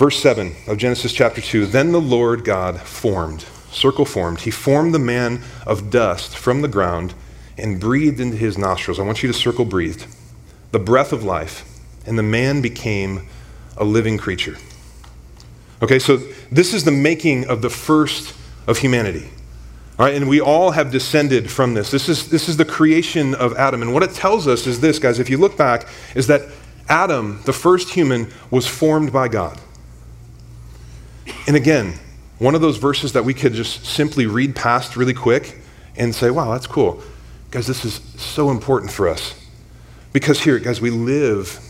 Verse 0.00 0.18
7 0.22 0.54
of 0.66 0.78
Genesis 0.78 1.12
chapter 1.12 1.42
2 1.42 1.66
Then 1.66 1.92
the 1.92 2.00
Lord 2.00 2.42
God 2.42 2.80
formed, 2.80 3.42
circle 3.70 4.06
formed, 4.06 4.40
he 4.40 4.50
formed 4.50 4.94
the 4.94 4.98
man 4.98 5.42
of 5.66 5.90
dust 5.90 6.34
from 6.34 6.62
the 6.62 6.68
ground 6.68 7.12
and 7.58 7.78
breathed 7.78 8.18
into 8.18 8.38
his 8.38 8.56
nostrils. 8.56 8.98
I 8.98 9.02
want 9.02 9.22
you 9.22 9.30
to 9.30 9.38
circle 9.38 9.66
breathed. 9.66 10.06
The 10.72 10.78
breath 10.78 11.12
of 11.12 11.22
life 11.22 11.66
and 12.06 12.18
the 12.18 12.22
man 12.22 12.62
became 12.62 13.28
a 13.76 13.84
living 13.84 14.16
creature. 14.16 14.56
Okay, 15.82 15.98
so 15.98 16.16
this 16.50 16.72
is 16.72 16.84
the 16.84 16.90
making 16.90 17.46
of 17.48 17.60
the 17.60 17.68
first 17.68 18.34
of 18.66 18.78
humanity. 18.78 19.28
All 19.98 20.06
right, 20.06 20.14
and 20.14 20.30
we 20.30 20.40
all 20.40 20.70
have 20.70 20.90
descended 20.90 21.50
from 21.50 21.74
this. 21.74 21.90
This 21.90 22.08
is, 22.08 22.30
this 22.30 22.48
is 22.48 22.56
the 22.56 22.64
creation 22.64 23.34
of 23.34 23.54
Adam. 23.58 23.82
And 23.82 23.92
what 23.92 24.02
it 24.02 24.12
tells 24.12 24.48
us 24.48 24.66
is 24.66 24.80
this, 24.80 24.98
guys, 24.98 25.18
if 25.18 25.28
you 25.28 25.36
look 25.36 25.58
back, 25.58 25.86
is 26.14 26.26
that 26.28 26.48
Adam, 26.88 27.42
the 27.44 27.52
first 27.52 27.90
human, 27.90 28.32
was 28.50 28.66
formed 28.66 29.12
by 29.12 29.28
God. 29.28 29.60
And 31.46 31.56
again, 31.56 31.94
one 32.38 32.54
of 32.54 32.60
those 32.60 32.78
verses 32.78 33.12
that 33.12 33.24
we 33.24 33.34
could 33.34 33.52
just 33.52 33.84
simply 33.84 34.26
read 34.26 34.56
past 34.56 34.96
really 34.96 35.14
quick 35.14 35.58
and 35.96 36.14
say, 36.14 36.30
wow, 36.30 36.52
that's 36.52 36.66
cool. 36.66 37.02
Guys, 37.50 37.66
this 37.66 37.84
is 37.84 37.94
so 38.16 38.50
important 38.50 38.92
for 38.92 39.08
us. 39.08 39.34
Because 40.12 40.40
here, 40.40 40.58
guys, 40.58 40.80
we 40.80 40.90
live 40.90 41.60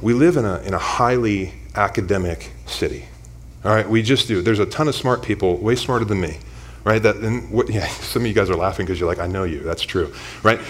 we 0.00 0.12
live 0.12 0.36
in 0.36 0.44
a, 0.44 0.58
in 0.60 0.74
a 0.74 0.78
highly 0.78 1.52
academic 1.74 2.52
city. 2.66 3.04
All 3.64 3.74
right, 3.74 3.88
we 3.88 4.02
just 4.02 4.28
do. 4.28 4.42
There's 4.42 4.60
a 4.60 4.66
ton 4.66 4.88
of 4.88 4.94
smart 4.94 5.22
people, 5.22 5.56
way 5.56 5.74
smarter 5.74 6.04
than 6.04 6.20
me, 6.20 6.38
right? 6.84 7.02
That, 7.02 7.16
and 7.16 7.50
what, 7.50 7.68
yeah, 7.72 7.88
some 7.88 8.22
of 8.22 8.28
you 8.28 8.34
guys 8.34 8.50
are 8.50 8.56
laughing 8.56 8.86
because 8.86 9.00
you're 9.00 9.08
like, 9.08 9.18
I 9.18 9.26
know 9.26 9.44
you. 9.44 9.60
That's 9.60 9.82
true, 9.82 10.14
right? 10.42 10.60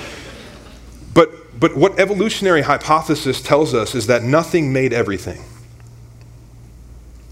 But, 1.13 1.61
but 1.61 1.77
what 1.77 1.99
evolutionary 1.99 2.63
hypothesis 2.63 3.43
tells 3.43 3.75
us 3.75 3.95
is 3.95 4.07
that 4.07 4.23
nothing 4.23 4.73
made 4.73 4.93
everything. 4.93 5.43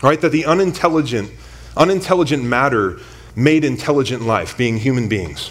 Right? 0.02 0.20
That 0.20 0.30
the 0.30 0.44
unintelligent, 0.44 1.30
unintelligent 1.76 2.44
matter 2.44 2.98
made 3.34 3.64
intelligent 3.64 4.22
life, 4.22 4.56
being 4.56 4.78
human 4.78 5.08
beings. 5.08 5.50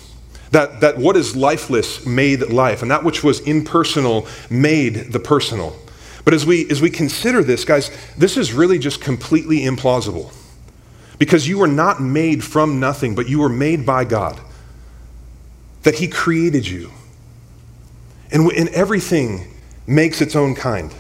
That, 0.52 0.82
that 0.82 0.98
what 0.98 1.16
is 1.16 1.36
lifeless 1.36 2.06
made 2.06 2.42
life, 2.50 2.82
and 2.82 2.90
that 2.92 3.04
which 3.04 3.24
was 3.24 3.40
impersonal 3.42 4.28
made 4.50 5.12
the 5.12 5.20
personal. 5.20 5.76
But 6.24 6.34
as 6.34 6.46
we, 6.46 6.70
as 6.70 6.82
we 6.82 6.90
consider 6.90 7.44
this, 7.44 7.66
guys, 7.66 7.92
this 8.18 8.36
is 8.36 8.54
really 8.54 8.80
just 8.80 9.02
completely 9.02 9.60
implausible. 9.60 10.34
Because 11.20 11.48
you 11.48 11.60
were 11.60 11.68
not 11.68 12.02
made 12.02 12.44
from 12.44 12.80
nothing, 12.80 13.16
but 13.16 13.30
you 13.30 13.40
were 13.40 13.50
made 13.50 13.86
by 13.86 14.06
God. 14.06 14.40
That 15.84 15.96
He 15.96 16.08
created 16.08 16.68
you. 16.68 16.92
And, 18.32 18.52
and 18.52 18.70
everything 18.70 19.54
makes 19.86 20.20
its 20.20 20.36
own 20.36 20.56
kind. 20.56 20.94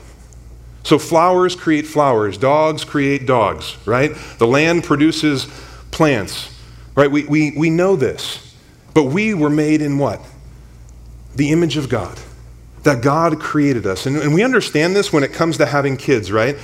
So 0.86 1.00
flowers 1.00 1.56
create 1.56 1.88
flowers, 1.88 2.38
dogs 2.38 2.86
create 2.86 3.26
dogs, 3.26 3.76
right? 3.86 4.16
The 4.38 4.46
land 4.46 4.84
produces 4.84 5.48
plants, 5.90 6.56
right? 6.94 7.10
We, 7.10 7.26
we, 7.26 7.54
we 7.58 7.72
know 7.72 7.96
this. 7.96 8.56
But 8.94 9.06
we 9.06 9.34
were 9.34 9.50
made 9.50 9.82
in 9.82 9.98
what? 9.98 10.22
The 11.36 11.52
image 11.52 11.76
of 11.76 11.90
God 11.90 12.18
that 12.84 13.02
God 13.02 13.40
created 13.40 13.88
us. 13.88 14.06
And, 14.06 14.16
and 14.18 14.32
we 14.32 14.44
understand 14.44 14.96
this 14.96 15.12
when 15.12 15.24
it 15.24 15.34
comes 15.34 15.58
to 15.58 15.66
having 15.66 15.98
kids, 15.98 16.32
right? 16.32 16.56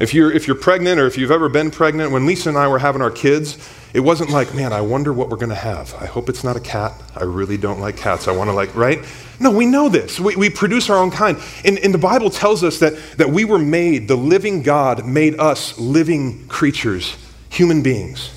If 0.00 0.14
you're, 0.14 0.30
if 0.30 0.46
you're 0.46 0.56
pregnant 0.56 1.00
or 1.00 1.06
if 1.06 1.18
you've 1.18 1.32
ever 1.32 1.48
been 1.48 1.70
pregnant, 1.70 2.12
when 2.12 2.24
Lisa 2.24 2.50
and 2.50 2.58
I 2.58 2.68
were 2.68 2.78
having 2.78 3.02
our 3.02 3.10
kids, 3.10 3.58
it 3.92 4.00
wasn't 4.00 4.30
like, 4.30 4.54
man, 4.54 4.72
I 4.72 4.80
wonder 4.80 5.12
what 5.12 5.28
we're 5.28 5.38
going 5.38 5.48
to 5.48 5.56
have. 5.56 5.94
I 5.94 6.06
hope 6.06 6.28
it's 6.28 6.44
not 6.44 6.56
a 6.56 6.60
cat. 6.60 6.92
I 7.16 7.24
really 7.24 7.56
don't 7.56 7.80
like 7.80 7.96
cats. 7.96 8.28
I 8.28 8.32
want 8.32 8.48
to 8.48 8.54
like, 8.54 8.74
right? 8.76 9.04
No, 9.40 9.50
we 9.50 9.66
know 9.66 9.88
this. 9.88 10.20
We, 10.20 10.36
we 10.36 10.50
produce 10.50 10.88
our 10.88 10.98
own 10.98 11.10
kind. 11.10 11.38
And, 11.64 11.78
and 11.78 11.92
the 11.92 11.98
Bible 11.98 12.30
tells 12.30 12.62
us 12.62 12.78
that, 12.78 12.94
that 13.16 13.30
we 13.30 13.44
were 13.44 13.58
made, 13.58 14.06
the 14.06 14.16
living 14.16 14.62
God 14.62 15.04
made 15.04 15.40
us 15.40 15.78
living 15.78 16.46
creatures, 16.46 17.16
human 17.48 17.82
beings, 17.82 18.30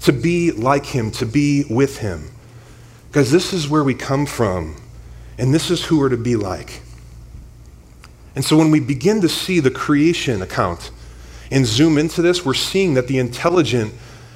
to 0.00 0.12
be 0.12 0.50
like 0.50 0.86
Him, 0.86 1.12
to 1.12 1.26
be 1.26 1.64
with 1.70 1.98
Him. 1.98 2.30
Because 3.08 3.30
this 3.30 3.52
is 3.52 3.68
where 3.68 3.84
we 3.84 3.94
come 3.94 4.26
from, 4.26 4.74
and 5.38 5.54
this 5.54 5.70
is 5.70 5.84
who 5.84 6.00
we're 6.00 6.08
to 6.08 6.16
be 6.16 6.34
like. 6.34 6.80
And 8.34 8.44
so 8.44 8.56
when 8.56 8.72
we 8.72 8.80
begin 8.80 9.20
to 9.20 9.28
see 9.28 9.60
the 9.60 9.70
creation 9.70 10.42
account 10.42 10.90
and 11.50 11.66
zoom 11.66 11.98
into 11.98 12.22
this, 12.22 12.44
we're 12.44 12.54
seeing 12.54 12.94
that 12.94 13.06
the 13.06 13.18
intelligent 13.18 13.94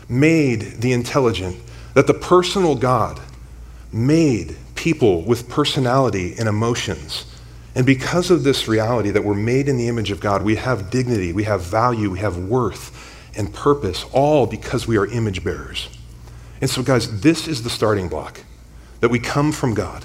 made 0.08 0.60
the 0.80 0.92
intelligent, 0.92 1.56
that 1.94 2.06
the 2.06 2.14
personal 2.14 2.74
God 2.74 3.20
made 3.92 4.56
people 4.74 5.22
with 5.22 5.48
personality 5.48 6.34
and 6.38 6.48
emotions. 6.48 7.24
And 7.74 7.84
because 7.86 8.30
of 8.30 8.44
this 8.44 8.68
reality 8.68 9.10
that 9.10 9.24
we're 9.24 9.34
made 9.34 9.68
in 9.68 9.76
the 9.76 9.88
image 9.88 10.10
of 10.10 10.20
God, 10.20 10.42
we 10.42 10.56
have 10.56 10.90
dignity, 10.90 11.32
we 11.32 11.44
have 11.44 11.62
value, 11.62 12.10
we 12.10 12.18
have 12.18 12.36
worth 12.36 12.94
and 13.36 13.52
purpose, 13.52 14.04
all 14.12 14.46
because 14.46 14.86
we 14.86 14.96
are 14.96 15.06
image 15.06 15.44
bearers. 15.44 15.88
And 16.60 16.68
so, 16.68 16.82
guys, 16.82 17.20
this 17.20 17.46
is 17.46 17.62
the 17.62 17.70
starting 17.70 18.08
block 18.08 18.40
that 19.00 19.10
we 19.10 19.18
come 19.18 19.52
from 19.52 19.74
God. 19.74 20.04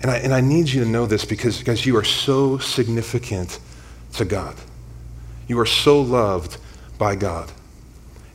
And 0.00 0.10
I, 0.10 0.16
and 0.16 0.34
I 0.34 0.40
need 0.40 0.68
you 0.68 0.82
to 0.82 0.88
know 0.88 1.06
this 1.06 1.24
because, 1.24 1.62
guys, 1.62 1.86
you 1.86 1.96
are 1.96 2.04
so 2.04 2.58
significant 2.58 3.60
to 4.14 4.24
God. 4.24 4.56
You 5.48 5.58
are 5.58 5.66
so 5.66 6.00
loved 6.00 6.58
by 6.98 7.16
God. 7.16 7.50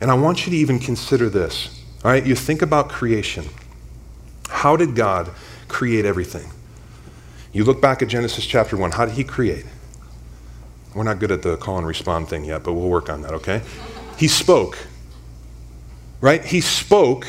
And 0.00 0.10
I 0.10 0.14
want 0.14 0.46
you 0.46 0.52
to 0.52 0.56
even 0.56 0.78
consider 0.78 1.28
this. 1.28 1.82
All 2.04 2.10
right, 2.10 2.24
you 2.24 2.34
think 2.34 2.62
about 2.62 2.88
creation. 2.88 3.44
How 4.48 4.76
did 4.76 4.94
God 4.94 5.30
create 5.66 6.04
everything? 6.04 6.50
You 7.52 7.64
look 7.64 7.80
back 7.80 8.02
at 8.02 8.08
Genesis 8.08 8.46
chapter 8.46 8.76
1. 8.76 8.92
How 8.92 9.04
did 9.04 9.14
he 9.14 9.24
create? 9.24 9.66
We're 10.94 11.02
not 11.04 11.18
good 11.18 11.32
at 11.32 11.42
the 11.42 11.56
call 11.56 11.78
and 11.78 11.86
respond 11.86 12.28
thing 12.28 12.44
yet, 12.44 12.62
but 12.62 12.72
we'll 12.74 12.88
work 12.88 13.10
on 13.10 13.22
that, 13.22 13.32
okay? 13.34 13.62
He 14.16 14.28
spoke, 14.28 14.78
right? 16.20 16.44
He 16.44 16.60
spoke 16.60 17.26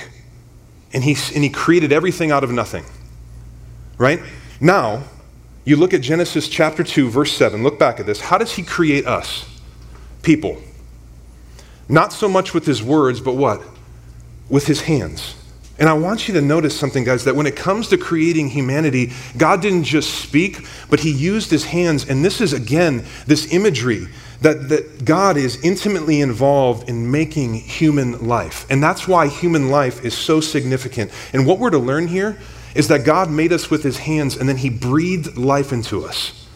and 0.94 1.04
he, 1.04 1.16
and 1.34 1.44
he 1.44 1.50
created 1.50 1.92
everything 1.92 2.32
out 2.32 2.44
of 2.44 2.52
nothing, 2.52 2.86
right? 3.98 4.20
Now, 4.60 5.04
you 5.66 5.76
look 5.76 5.94
at 5.94 6.02
Genesis 6.02 6.48
chapter 6.48 6.84
2, 6.84 7.10
verse 7.10 7.32
7. 7.34 7.64
Look 7.64 7.78
back 7.78 8.00
at 8.00 8.06
this. 8.06 8.22
How 8.22 8.38
does 8.38 8.54
he 8.54 8.64
create 8.64 9.06
us? 9.06 9.46
People. 10.22 10.62
Not 11.88 12.14
so 12.14 12.30
much 12.30 12.54
with 12.54 12.66
his 12.66 12.84
words, 12.84 13.20
but 13.20 13.36
what? 13.36 13.62
With 14.50 14.68
his 14.68 14.82
hands. 14.82 15.36
And 15.80 15.88
I 15.88 15.94
want 15.94 16.28
you 16.28 16.34
to 16.34 16.42
notice 16.42 16.78
something, 16.78 17.06
guys, 17.06 17.24
that 17.24 17.38
when 17.38 17.48
it 17.48 17.56
comes 17.56 17.88
to 17.88 17.98
creating 17.98 18.50
humanity, 18.50 19.14
God 19.38 19.62
didn't 19.62 19.86
just 19.86 20.14
speak, 20.14 20.68
but 20.90 21.00
He 21.00 21.12
used 21.12 21.50
His 21.50 21.64
hands. 21.64 22.08
And 22.10 22.24
this 22.24 22.42
is, 22.42 22.52
again, 22.52 23.06
this 23.26 23.54
imagery 23.54 24.08
that, 24.42 24.68
that 24.68 25.06
God 25.06 25.38
is 25.38 25.64
intimately 25.64 26.20
involved 26.20 26.90
in 26.90 27.10
making 27.10 27.54
human 27.54 28.28
life. 28.28 28.66
And 28.70 28.84
that's 28.84 29.08
why 29.08 29.28
human 29.28 29.70
life 29.70 30.04
is 30.04 30.18
so 30.18 30.42
significant. 30.42 31.12
And 31.32 31.48
what 31.48 31.60
we're 31.60 31.70
to 31.70 31.80
learn 31.80 32.08
here 32.08 32.38
is 32.76 32.90
that 32.90 33.06
God 33.06 33.32
made 33.32 33.54
us 33.54 33.70
with 33.70 33.82
His 33.84 34.00
hands 34.00 34.36
and 34.36 34.50
then 34.50 34.58
He 34.58 34.70
breathed 34.70 35.38
life 35.38 35.72
into 35.72 36.06
us. 36.06 36.49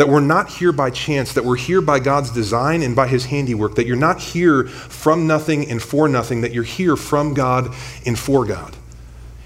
That 0.00 0.08
we're 0.08 0.20
not 0.20 0.48
here 0.48 0.72
by 0.72 0.88
chance, 0.88 1.34
that 1.34 1.44
we're 1.44 1.56
here 1.56 1.82
by 1.82 2.00
God's 2.00 2.30
design 2.30 2.80
and 2.80 2.96
by 2.96 3.06
His 3.06 3.26
handiwork, 3.26 3.74
that 3.74 3.86
you're 3.86 3.96
not 3.96 4.18
here 4.18 4.66
from 4.66 5.26
nothing 5.26 5.68
and 5.68 5.82
for 5.82 6.08
nothing, 6.08 6.40
that 6.40 6.54
you're 6.54 6.64
here 6.64 6.96
from 6.96 7.34
God 7.34 7.74
and 8.06 8.18
for 8.18 8.46
God. 8.46 8.74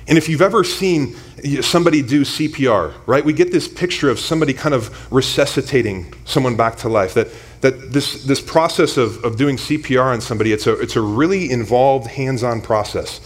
And 0.06 0.16
if 0.16 0.28
you've 0.28 0.40
ever 0.40 0.62
seen 0.62 1.16
somebody 1.60 2.02
do 2.02 2.22
CPR, 2.22 2.94
right, 3.04 3.24
we 3.24 3.32
get 3.32 3.50
this 3.50 3.66
picture 3.66 4.08
of 4.08 4.20
somebody 4.20 4.52
kind 4.54 4.76
of 4.76 5.12
resuscitating 5.12 6.14
someone 6.24 6.54
back 6.54 6.76
to 6.76 6.88
life. 6.88 7.14
That, 7.14 7.30
that 7.62 7.92
this, 7.92 8.22
this 8.22 8.40
process 8.40 8.96
of, 8.96 9.24
of 9.24 9.36
doing 9.36 9.56
CPR 9.56 10.12
on 10.14 10.20
somebody, 10.20 10.52
it's 10.52 10.68
a, 10.68 10.80
it's 10.80 10.94
a 10.94 11.00
really 11.00 11.50
involved 11.50 12.06
hands 12.06 12.44
on 12.44 12.60
process 12.60 13.20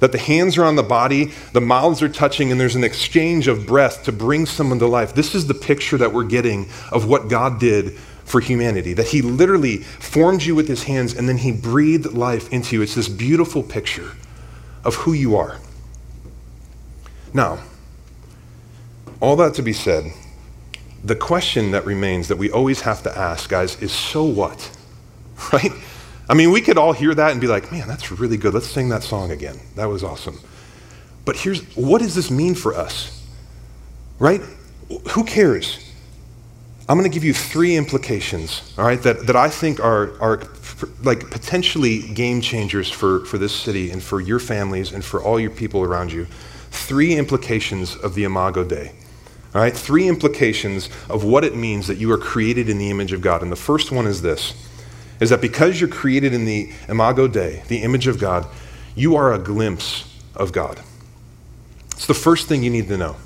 that 0.00 0.12
the 0.12 0.18
hands 0.18 0.58
are 0.58 0.64
on 0.64 0.76
the 0.76 0.82
body, 0.82 1.32
the 1.52 1.60
mouths 1.60 2.02
are 2.02 2.08
touching, 2.08 2.50
and 2.50 2.60
there's 2.60 2.76
an 2.76 2.84
exchange 2.84 3.48
of 3.48 3.66
breath 3.66 4.04
to 4.04 4.12
bring 4.12 4.46
someone 4.46 4.78
to 4.78 4.86
life. 4.86 5.14
This 5.14 5.34
is 5.34 5.46
the 5.46 5.54
picture 5.54 5.96
that 5.98 6.12
we're 6.12 6.24
getting 6.24 6.68
of 6.92 7.06
what 7.08 7.28
God 7.28 7.58
did 7.60 7.96
for 8.24 8.40
humanity. 8.40 8.94
That 8.94 9.08
He 9.08 9.22
literally 9.22 9.78
formed 9.78 10.42
you 10.42 10.54
with 10.54 10.68
His 10.68 10.84
hands 10.84 11.14
and 11.14 11.28
then 11.28 11.38
He 11.38 11.52
breathed 11.52 12.12
life 12.12 12.52
into 12.52 12.76
you. 12.76 12.82
It's 12.82 12.94
this 12.94 13.08
beautiful 13.08 13.62
picture 13.62 14.12
of 14.84 14.94
who 14.96 15.12
you 15.12 15.36
are. 15.36 15.58
Now, 17.32 17.58
all 19.20 19.36
that 19.36 19.54
to 19.54 19.62
be 19.62 19.72
said, 19.72 20.12
the 21.02 21.16
question 21.16 21.72
that 21.72 21.84
remains 21.84 22.28
that 22.28 22.38
we 22.38 22.50
always 22.50 22.82
have 22.82 23.02
to 23.02 23.18
ask, 23.18 23.50
guys, 23.50 23.80
is 23.82 23.92
so 23.92 24.24
what? 24.24 24.70
Right? 25.52 25.72
I 26.28 26.34
mean, 26.34 26.52
we 26.52 26.60
could 26.60 26.78
all 26.78 26.92
hear 26.92 27.14
that 27.14 27.32
and 27.32 27.40
be 27.40 27.46
like, 27.46 27.70
man, 27.70 27.86
that's 27.86 28.10
really 28.10 28.36
good. 28.36 28.54
Let's 28.54 28.66
sing 28.66 28.88
that 28.88 29.02
song 29.02 29.30
again. 29.30 29.58
That 29.76 29.86
was 29.86 30.02
awesome. 30.02 30.38
But 31.24 31.36
here's 31.36 31.62
what 31.76 32.00
does 32.00 32.14
this 32.14 32.30
mean 32.30 32.54
for 32.54 32.74
us? 32.74 33.22
Right? 34.18 34.40
Who 35.10 35.24
cares? 35.24 35.78
I'm 36.88 36.98
going 36.98 37.10
to 37.10 37.14
give 37.14 37.24
you 37.24 37.32
three 37.32 37.76
implications, 37.76 38.74
all 38.76 38.84
right, 38.84 39.00
that, 39.02 39.26
that 39.26 39.36
I 39.36 39.48
think 39.48 39.80
are, 39.80 40.20
are 40.20 40.42
like 41.02 41.30
potentially 41.30 42.02
game 42.12 42.42
changers 42.42 42.90
for, 42.90 43.24
for 43.24 43.38
this 43.38 43.54
city 43.54 43.90
and 43.90 44.02
for 44.02 44.20
your 44.20 44.38
families 44.38 44.92
and 44.92 45.02
for 45.02 45.22
all 45.22 45.40
your 45.40 45.50
people 45.50 45.82
around 45.82 46.12
you. 46.12 46.26
Three 46.70 47.16
implications 47.16 47.96
of 47.96 48.14
the 48.14 48.24
Imago 48.24 48.64
Dei. 48.64 48.92
All 49.54 49.62
right, 49.62 49.74
three 49.74 50.08
implications 50.08 50.90
of 51.08 51.24
what 51.24 51.42
it 51.44 51.56
means 51.56 51.86
that 51.86 51.96
you 51.96 52.10
are 52.12 52.18
created 52.18 52.68
in 52.68 52.76
the 52.76 52.90
image 52.90 53.12
of 53.12 53.22
God. 53.22 53.40
And 53.40 53.50
the 53.50 53.56
first 53.56 53.90
one 53.90 54.06
is 54.06 54.20
this 54.20 54.52
is 55.20 55.30
that 55.30 55.40
because 55.40 55.80
you're 55.80 55.90
created 55.90 56.34
in 56.34 56.44
the 56.44 56.70
Imago 56.88 57.28
Dei, 57.28 57.62
the 57.68 57.82
image 57.82 58.06
of 58.06 58.18
God, 58.18 58.46
you 58.94 59.16
are 59.16 59.32
a 59.32 59.38
glimpse 59.38 60.04
of 60.34 60.52
God. 60.52 60.80
It's 61.92 62.06
the 62.06 62.14
first 62.14 62.48
thing 62.48 62.62
you 62.62 62.70
need 62.70 62.88
to 62.88 62.96
know. 62.96 63.16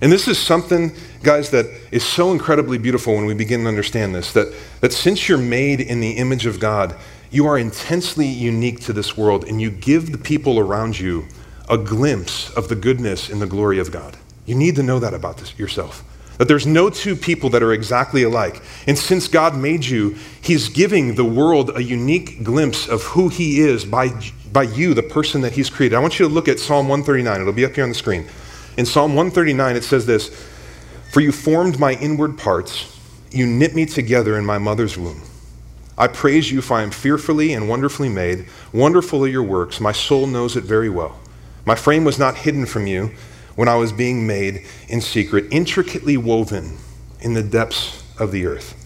And 0.00 0.12
this 0.12 0.28
is 0.28 0.38
something, 0.38 0.92
guys, 1.22 1.50
that 1.50 1.66
is 1.90 2.04
so 2.04 2.32
incredibly 2.32 2.78
beautiful 2.78 3.14
when 3.14 3.26
we 3.26 3.34
begin 3.34 3.62
to 3.62 3.68
understand 3.68 4.14
this 4.14 4.32
that, 4.32 4.54
that 4.80 4.92
since 4.92 5.28
you're 5.28 5.38
made 5.38 5.80
in 5.80 6.00
the 6.00 6.12
image 6.12 6.46
of 6.46 6.60
God, 6.60 6.94
you 7.30 7.46
are 7.46 7.58
intensely 7.58 8.26
unique 8.26 8.80
to 8.80 8.92
this 8.92 9.16
world, 9.16 9.44
and 9.44 9.60
you 9.60 9.70
give 9.70 10.12
the 10.12 10.18
people 10.18 10.58
around 10.58 10.98
you 10.98 11.26
a 11.68 11.78
glimpse 11.78 12.50
of 12.50 12.68
the 12.68 12.76
goodness 12.76 13.28
and 13.28 13.40
the 13.40 13.46
glory 13.46 13.78
of 13.78 13.90
God. 13.90 14.16
You 14.46 14.54
need 14.54 14.76
to 14.76 14.82
know 14.82 14.98
that 14.98 15.14
about 15.14 15.38
this 15.38 15.58
yourself. 15.58 16.04
That 16.38 16.48
there's 16.48 16.66
no 16.66 16.90
two 16.90 17.14
people 17.14 17.50
that 17.50 17.62
are 17.62 17.72
exactly 17.72 18.22
alike. 18.24 18.60
And 18.86 18.98
since 18.98 19.28
God 19.28 19.56
made 19.56 19.84
you, 19.84 20.16
He's 20.40 20.68
giving 20.68 21.14
the 21.14 21.24
world 21.24 21.76
a 21.76 21.82
unique 21.82 22.42
glimpse 22.42 22.88
of 22.88 23.02
who 23.02 23.28
He 23.28 23.60
is 23.60 23.84
by, 23.84 24.10
by 24.52 24.64
you, 24.64 24.94
the 24.94 25.02
person 25.02 25.42
that 25.42 25.52
He's 25.52 25.70
created. 25.70 25.96
I 25.96 26.00
want 26.00 26.18
you 26.18 26.26
to 26.26 26.32
look 26.32 26.48
at 26.48 26.58
Psalm 26.58 26.88
139. 26.88 27.40
It'll 27.40 27.52
be 27.52 27.64
up 27.64 27.74
here 27.74 27.84
on 27.84 27.90
the 27.90 27.94
screen. 27.94 28.26
In 28.76 28.84
Psalm 28.84 29.14
139, 29.14 29.76
it 29.76 29.84
says 29.84 30.06
this 30.06 30.28
For 31.12 31.20
you 31.20 31.30
formed 31.30 31.78
my 31.78 31.92
inward 31.94 32.36
parts, 32.36 32.98
you 33.30 33.46
knit 33.46 33.74
me 33.74 33.86
together 33.86 34.36
in 34.36 34.44
my 34.44 34.58
mother's 34.58 34.98
womb. 34.98 35.22
I 35.96 36.08
praise 36.08 36.50
you, 36.50 36.60
for 36.60 36.74
I 36.76 36.82
am 36.82 36.90
fearfully 36.90 37.52
and 37.52 37.68
wonderfully 37.68 38.08
made. 38.08 38.46
Wonderful 38.72 39.24
are 39.24 39.28
your 39.28 39.44
works. 39.44 39.80
My 39.80 39.92
soul 39.92 40.26
knows 40.26 40.56
it 40.56 40.64
very 40.64 40.88
well. 40.88 41.16
My 41.64 41.76
frame 41.76 42.04
was 42.04 42.18
not 42.18 42.36
hidden 42.36 42.66
from 42.66 42.88
you 42.88 43.12
when 43.56 43.68
I 43.68 43.76
was 43.76 43.92
being 43.92 44.26
made 44.26 44.66
in 44.88 45.00
secret, 45.00 45.46
intricately 45.50 46.16
woven 46.16 46.78
in 47.20 47.34
the 47.34 47.42
depths 47.42 48.02
of 48.18 48.32
the 48.32 48.46
earth. 48.46 48.80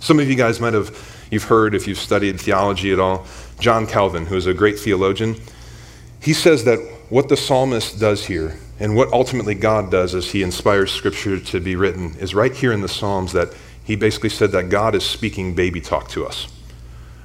Some 0.00 0.18
of 0.18 0.28
you 0.28 0.34
guys 0.34 0.60
might 0.60 0.74
have 0.74 1.26
you've 1.30 1.44
heard 1.44 1.74
if 1.74 1.86
you've 1.86 1.98
studied 1.98 2.40
theology 2.40 2.92
at 2.92 2.98
all, 2.98 3.26
John 3.58 3.86
Calvin, 3.86 4.26
who 4.26 4.36
is 4.36 4.46
a 4.46 4.54
great 4.54 4.78
theologian, 4.78 5.36
he 6.20 6.32
says 6.32 6.64
that 6.64 6.78
what 7.08 7.28
the 7.28 7.36
psalmist 7.36 7.98
does 7.98 8.26
here 8.26 8.58
and 8.80 8.96
what 8.96 9.12
ultimately 9.12 9.54
God 9.54 9.90
does 9.90 10.14
as 10.14 10.32
he 10.32 10.42
inspires 10.42 10.90
scripture 10.90 11.38
to 11.38 11.60
be 11.60 11.76
written 11.76 12.16
is 12.18 12.34
right 12.34 12.54
here 12.54 12.72
in 12.72 12.80
the 12.80 12.88
Psalms 12.88 13.32
that 13.32 13.54
he 13.84 13.96
basically 13.96 14.28
said 14.28 14.50
that 14.52 14.70
God 14.70 14.94
is 14.94 15.04
speaking 15.04 15.54
baby 15.54 15.80
talk 15.80 16.08
to 16.08 16.26
us. 16.26 16.48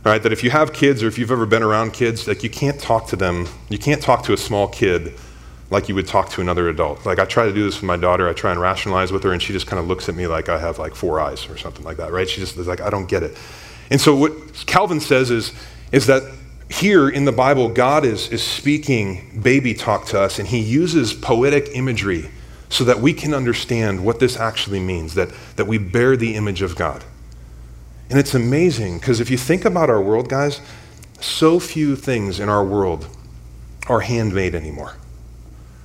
All 0.06 0.12
right, 0.12 0.22
that 0.22 0.32
if 0.32 0.44
you 0.44 0.52
have 0.52 0.72
kids 0.72 1.02
or 1.02 1.08
if 1.08 1.18
you've 1.18 1.32
ever 1.32 1.46
been 1.46 1.64
around 1.64 1.94
kids, 1.94 2.28
like 2.28 2.44
you 2.44 2.50
can't 2.50 2.80
talk 2.80 3.08
to 3.08 3.16
them, 3.16 3.48
you 3.70 3.78
can't 3.78 4.02
talk 4.02 4.24
to 4.24 4.34
a 4.34 4.38
small 4.38 4.68
kid 4.68 5.16
like 5.70 5.90
you 5.90 5.96
would 5.96 6.08
talk 6.08 6.30
to 6.30 6.42
another 6.42 6.70
adult. 6.70 7.06
Like 7.06 7.20
I 7.20 7.26
try 7.26 7.46
to 7.46 7.54
do 7.54 7.64
this 7.64 7.76
with 7.76 7.84
my 7.84 7.98
daughter, 7.98 8.30
I 8.30 8.34
try 8.34 8.52
and 8.52 8.62
rationalize 8.62 9.12
with 9.12 9.24
her, 9.24 9.34
and 9.34 9.42
she 9.42 9.54
just 9.54 9.68
kind 9.68 9.80
of 9.80 9.88
looks 9.88 10.08
at 10.08 10.16
me 10.16 10.28
like 10.28 10.50
I 10.50 10.60
have 10.60 10.80
like 10.80 10.96
four 10.96 11.20
eyes 11.20 11.50
or 11.50 11.58
something 11.58 11.84
like 11.84 11.98
that, 11.98 12.12
right? 12.12 12.30
She 12.30 12.40
just 12.40 12.58
is 12.58 12.68
like, 12.68 12.82
I 12.82 12.90
don't 12.90 13.08
get 13.08 13.24
it. 13.24 13.38
And 13.90 14.00
so 14.00 14.16
what 14.16 14.66
Calvin 14.66 15.00
says 15.00 15.30
is, 15.30 15.54
is 15.92 16.08
that 16.08 16.24
here 16.70 17.10
in 17.10 17.26
the 17.26 17.32
Bible, 17.32 17.70
God 17.70 18.06
is, 18.06 18.30
is 18.30 18.44
speaking 18.44 19.42
baby 19.42 19.74
talk 19.74 20.06
to 20.08 20.20
us, 20.20 20.40
and 20.40 20.48
he 20.48 20.60
uses 20.60 21.14
poetic 21.14 21.70
imagery 21.74 22.30
so 22.70 22.84
that 22.84 23.00
we 23.00 23.14
can 23.14 23.34
understand 23.34 24.04
what 24.04 24.20
this 24.20 24.38
actually 24.38 24.82
means, 24.82 25.14
that, 25.16 25.30
that 25.56 25.66
we 25.66 25.78
bear 25.78 26.18
the 26.18 26.36
image 26.36 26.62
of 26.62 26.76
God. 26.76 27.04
And 28.10 28.20
it's 28.20 28.36
amazing 28.36 29.00
because 29.00 29.20
if 29.20 29.30
you 29.30 29.38
think 29.38 29.64
about 29.66 29.90
our 29.90 30.02
world, 30.02 30.30
guys, 30.30 30.62
so 31.20 31.60
few 31.60 31.96
things 31.96 32.40
in 32.40 32.48
our 32.50 32.64
world 32.64 33.08
are 33.88 34.02
handmade 34.02 34.54
anymore 34.54 34.96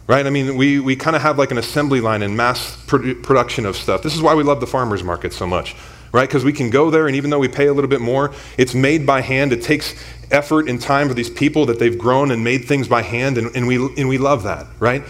right? 0.07 0.27
I 0.27 0.31
mean, 0.31 0.57
we, 0.57 0.81
we 0.81 0.97
kind 0.97 1.17
of 1.17 1.23
have 1.23 1.39
like 1.39 1.51
an 1.51 1.59
assembly 1.59 2.01
line 2.01 2.23
and 2.23 2.37
mass 2.37 2.77
produ- 2.87 3.23
production 3.23 3.67
of 3.67 3.77
stuff. 3.77 4.03
This 4.03 4.15
is 4.15 4.23
why 4.23 4.35
we 4.35 4.43
love 4.43 4.61
the 4.61 4.67
farmer's 4.67 5.03
market 5.03 5.33
so 5.33 5.47
much, 5.47 5.77
right? 6.13 6.29
Because 6.29 6.45
we 6.45 6.53
can 6.53 6.71
go 6.71 6.91
there, 6.91 7.07
and 7.07 7.17
even 7.17 7.31
though 7.31 7.39
we 7.39 7.49
pay 7.49 7.67
a 7.67 7.73
little 7.73 7.91
bit 7.91 8.01
more, 8.01 8.33
it's 8.59 8.75
made 8.75 9.07
by 9.07 9.21
hand. 9.21 9.53
It 9.53 9.63
takes 9.63 9.95
effort 10.31 10.69
and 10.69 10.81
time 10.81 11.09
for 11.09 11.15
these 11.15 11.31
people 11.31 11.67
that 11.67 11.79
they've 11.79 11.97
grown 11.97 12.31
and 12.31 12.43
made 12.43 12.65
things 12.65 12.89
by 12.89 13.03
hand, 13.03 13.39
and, 13.39 13.55
and, 13.55 13.67
we, 13.67 13.77
and 13.77 14.09
we 14.09 14.19
love 14.19 14.43
that, 14.43 14.67
right? 14.81 15.03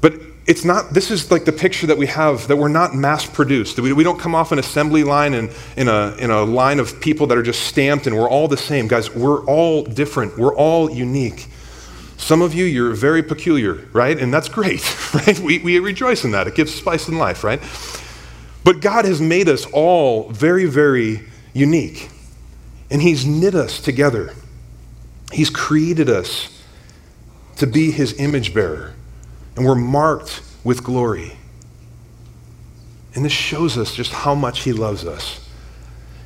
But 0.00 0.14
it's 0.48 0.64
not, 0.64 0.94
this 0.94 1.10
is 1.10 1.30
like 1.30 1.44
the 1.44 1.52
picture 1.52 1.86
that 1.88 1.98
we 1.98 2.06
have 2.06 2.48
that 2.48 2.56
we're 2.56 2.68
not 2.68 2.94
mass 2.94 3.26
produced. 3.26 3.78
We, 3.78 3.92
we 3.92 4.02
don't 4.02 4.18
come 4.18 4.34
off 4.34 4.50
an 4.50 4.58
assembly 4.58 5.04
line 5.04 5.34
and 5.34 5.50
in 5.76 5.88
a, 5.88 6.16
in 6.18 6.30
a 6.30 6.42
line 6.42 6.80
of 6.80 7.00
people 7.02 7.26
that 7.26 7.36
are 7.36 7.42
just 7.42 7.64
stamped 7.64 8.06
and 8.06 8.16
we're 8.16 8.30
all 8.30 8.48
the 8.48 8.56
same. 8.56 8.88
Guys, 8.88 9.14
we're 9.14 9.44
all 9.44 9.84
different, 9.84 10.38
we're 10.38 10.54
all 10.54 10.90
unique. 10.90 11.48
Some 12.18 12.42
of 12.42 12.52
you, 12.52 12.64
you're 12.64 12.94
very 12.94 13.22
peculiar, 13.22 13.86
right? 13.92 14.18
And 14.18 14.34
that's 14.34 14.48
great, 14.48 14.82
right? 15.14 15.38
We, 15.38 15.60
we 15.60 15.78
rejoice 15.78 16.24
in 16.24 16.32
that. 16.32 16.46
It 16.46 16.54
gives 16.54 16.74
spice 16.74 17.08
in 17.08 17.16
life, 17.16 17.42
right? 17.42 17.62
But 18.64 18.80
God 18.80 19.06
has 19.06 19.20
made 19.20 19.48
us 19.48 19.64
all 19.72 20.28
very, 20.28 20.66
very 20.66 21.22
unique. 21.54 22.10
And 22.90 23.00
He's 23.00 23.24
knit 23.24 23.54
us 23.54 23.80
together. 23.80 24.34
He's 25.32 25.48
created 25.48 26.10
us 26.10 26.60
to 27.56 27.66
be 27.66 27.92
His 27.92 28.18
image 28.18 28.52
bearer. 28.52 28.94
And 29.56 29.64
we're 29.64 29.74
marked 29.76 30.42
with 30.64 30.82
glory. 30.82 31.32
And 33.14 33.24
this 33.24 33.32
shows 33.32 33.78
us 33.78 33.94
just 33.94 34.12
how 34.12 34.34
much 34.34 34.62
He 34.62 34.72
loves 34.72 35.06
us. 35.06 35.48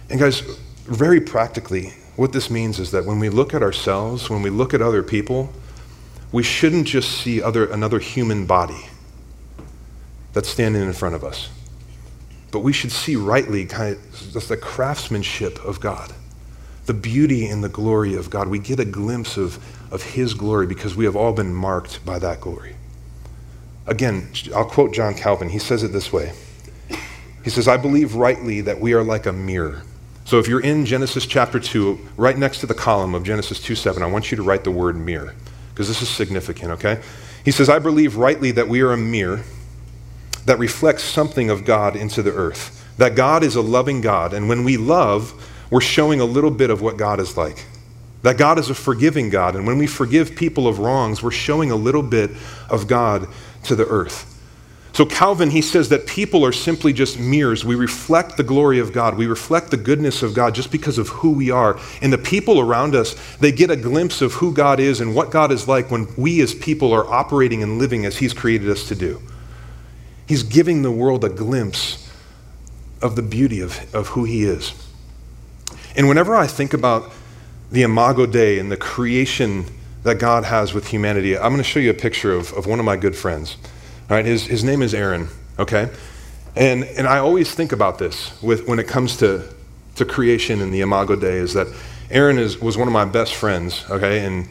And, 0.09 0.19
guys, 0.19 0.41
very 0.87 1.21
practically, 1.21 1.93
what 2.17 2.33
this 2.33 2.51
means 2.51 2.79
is 2.79 2.91
that 2.93 3.05
when 3.05 3.19
we 3.19 3.29
look 3.29 3.55
at 3.55 3.63
ourselves, 3.63 4.31
when 4.31 4.43
we 4.43 4.51
look 4.51 4.73
at 4.75 4.83
other 4.83 5.03
people, 5.03 5.53
we 6.33 6.43
shouldn't 6.43 6.87
just 6.87 7.11
see 7.11 7.43
other, 7.43 7.67
another 7.67 7.99
human 7.99 8.47
body 8.47 8.89
that's 10.33 10.49
standing 10.49 10.83
in 10.83 10.93
front 10.93 11.15
of 11.15 11.23
us, 11.23 11.51
but 12.51 12.61
we 12.61 12.73
should 12.73 12.91
see 12.91 13.17
rightly 13.17 13.67
kind 13.67 13.97
of 13.97 14.33
just 14.33 14.49
the 14.49 14.57
craftsmanship 14.57 15.63
of 15.65 15.81
God, 15.81 16.13
the 16.87 16.95
beauty 16.95 17.47
and 17.47 17.63
the 17.63 17.69
glory 17.69 18.15
of 18.15 18.31
God. 18.31 18.49
We 18.49 18.59
get 18.59 18.81
a 18.81 18.85
glimpse 18.85 19.37
of, 19.37 19.63
of 19.93 20.03
His 20.03 20.35
glory 20.35 20.67
because 20.67 20.97
we 20.97 21.05
have 21.05 21.15
all 21.15 21.33
been 21.33 21.55
marked 21.55 22.05
by 22.05 22.19
that 22.19 22.41
glory. 22.41 22.77
Again, 23.87 24.29
I'll 24.55 24.65
quote 24.65 24.93
John 24.93 25.15
Calvin. 25.15 25.51
He 25.51 25.59
says 25.59 25.83
it 25.83 25.89
this 25.89 26.13
way 26.13 26.33
He 27.45 27.51
says, 27.51 27.69
I 27.69 27.77
believe 27.77 28.15
rightly 28.15 28.63
that 28.63 28.81
we 28.81 28.95
are 28.95 29.03
like 29.03 29.27
a 29.27 29.33
mirror 29.33 29.83
so 30.25 30.39
if 30.39 30.49
you're 30.49 30.61
in 30.61 30.87
Genesis 30.87 31.27
chapter 31.27 31.59
2, 31.59 31.99
right 32.17 32.39
next 32.39 32.61
to 32.61 32.67
the 32.67 32.75
column 32.75 33.15
of 33.15 33.25
Genesis 33.25 33.61
2 33.61 33.75
7, 33.75 34.03
I 34.03 34.07
want 34.07 34.31
you 34.31 34.37
to 34.37 34.43
write 34.43 34.65
the 34.65 34.71
word 34.71 34.97
mirror, 34.97 35.35
because 35.83 36.01
this 36.01 36.09
is 36.09 36.15
significant, 36.15 36.71
okay? 36.71 37.03
He 37.45 37.51
says, 37.51 37.69
I 37.69 37.81
believe 37.81 38.15
rightly 38.15 38.53
that 38.53 38.69
we 38.69 38.83
are 38.83 38.93
a 38.93 38.97
mirror 38.97 39.41
that 40.47 40.61
reflects 40.61 41.03
something 41.03 41.51
of 41.51 41.65
God 41.65 41.97
into 41.97 42.23
the 42.23 42.31
earth. 42.31 42.79
That 42.99 43.17
God 43.17 43.43
is 43.43 43.57
a 43.57 43.61
loving 43.61 44.01
God, 44.01 44.33
and 44.33 44.49
when 44.49 44.63
we 44.63 44.77
love, 44.77 45.35
we're 45.71 45.81
showing 45.81 46.21
a 46.21 46.25
little 46.25 46.53
bit 46.53 46.71
of 46.71 46.83
what 46.83 46.97
God 46.97 47.19
is 47.19 47.37
like. 47.37 47.67
That 48.23 48.39
God 48.39 48.61
is 48.61 48.71
a 48.71 48.77
forgiving 48.77 49.29
God, 49.29 49.57
and 49.57 49.67
when 49.67 49.77
we 49.77 49.89
forgive 49.89 50.37
people 50.37 50.69
of 50.69 50.79
wrongs, 50.79 51.21
we're 51.21 51.33
showing 51.33 51.73
a 51.73 51.77
little 51.77 52.05
bit 52.05 52.31
of 52.71 52.87
God 52.87 53.27
to 53.65 53.75
the 53.75 53.87
earth. 53.89 54.32
So, 54.95 55.07
Calvin, 55.07 55.51
he 55.51 55.63
says 55.63 55.89
that 55.89 56.07
people 56.07 56.45
are 56.45 56.53
simply 56.53 56.93
just 56.93 57.19
mirrors. 57.19 57.65
We 57.65 57.77
reflect 57.77 58.37
the 58.37 58.43
glory 58.43 58.79
of 58.79 58.93
God. 58.93 59.17
We 59.17 59.27
reflect 59.27 59.71
the 59.71 59.79
goodness 59.79 60.23
of 60.23 60.35
God 60.35 60.55
just 60.55 60.71
because 60.71 60.99
of 60.99 61.09
who 61.09 61.31
we 61.31 61.51
are. 61.51 61.81
And 62.03 62.13
the 62.13 62.19
people 62.19 62.61
around 62.61 62.95
us, 62.95 63.15
they 63.39 63.53
get 63.53 63.71
a 63.71 63.77
glimpse 63.77 64.21
of 64.21 64.35
who 64.35 64.53
God 64.53 64.81
is 64.81 65.01
and 65.01 65.15
what 65.15 65.31
God 65.31 65.51
is 65.51 65.67
like 65.67 65.91
when 65.91 66.07
we 66.19 66.43
as 66.43 66.55
people 66.55 66.93
are 66.93 67.11
operating 67.11 67.63
and 67.63 67.79
living 67.79 68.05
as 68.05 68.19
He's 68.19 68.35
created 68.35 68.69
us 68.69 68.87
to 68.89 68.95
do. 68.95 69.23
He's 70.27 70.43
giving 70.43 70.83
the 70.83 70.93
world 70.93 71.25
a 71.25 71.31
glimpse 71.31 72.11
of 73.01 73.17
the 73.17 73.23
beauty 73.23 73.61
of, 73.61 73.95
of 73.95 74.09
who 74.09 74.25
He 74.25 74.45
is. 74.45 74.75
And 75.97 76.07
whenever 76.07 76.37
I 76.37 76.47
think 76.47 76.75
about 76.75 77.11
the 77.71 77.83
Imago 77.83 78.27
Dei 78.27 78.59
and 78.59 78.71
the 78.71 78.77
creation 78.77 79.65
that 80.03 80.19
God 80.19 80.45
has 80.45 80.75
with 80.75 80.89
humanity, 80.89 81.35
I'm 81.35 81.53
going 81.53 81.59
to 81.59 81.65
show 81.65 81.81
you 81.81 81.91
a 81.91 81.95
picture 81.95 82.35
of, 82.35 82.53
of 82.53 82.67
one 82.67 82.79
of 82.79 82.85
my 82.85 82.97
good 82.97 83.17
friends. 83.17 83.57
All 84.11 84.17
right, 84.17 84.25
his, 84.25 84.47
his 84.47 84.65
name 84.65 84.83
is 84.83 84.95
Aaron, 84.95 85.29
okay? 85.59 85.89
And, 86.57 86.85
and 86.85 87.07
I 87.07 87.19
always 87.19 87.55
think 87.55 87.73
about 87.73 87.99
this 87.99 88.41
with, 88.43 88.67
when 88.67 88.79
it 88.79 88.87
comes 88.87 89.17
to, 89.19 89.49
to 89.97 90.05
creation 90.05 90.61
and 90.61 90.73
the 90.73 90.81
Imago 90.81 91.17
Dei 91.17 91.37
is 91.37 91.55
that 91.55 91.69
Aaron 92.11 92.39
is, 92.39 92.61
was 92.61 92.77
one 92.77 92.89
of 92.89 92.93
my 92.93 93.05
best 93.05 93.35
friends, 93.35 93.85
okay? 93.89 94.25
And 94.25 94.49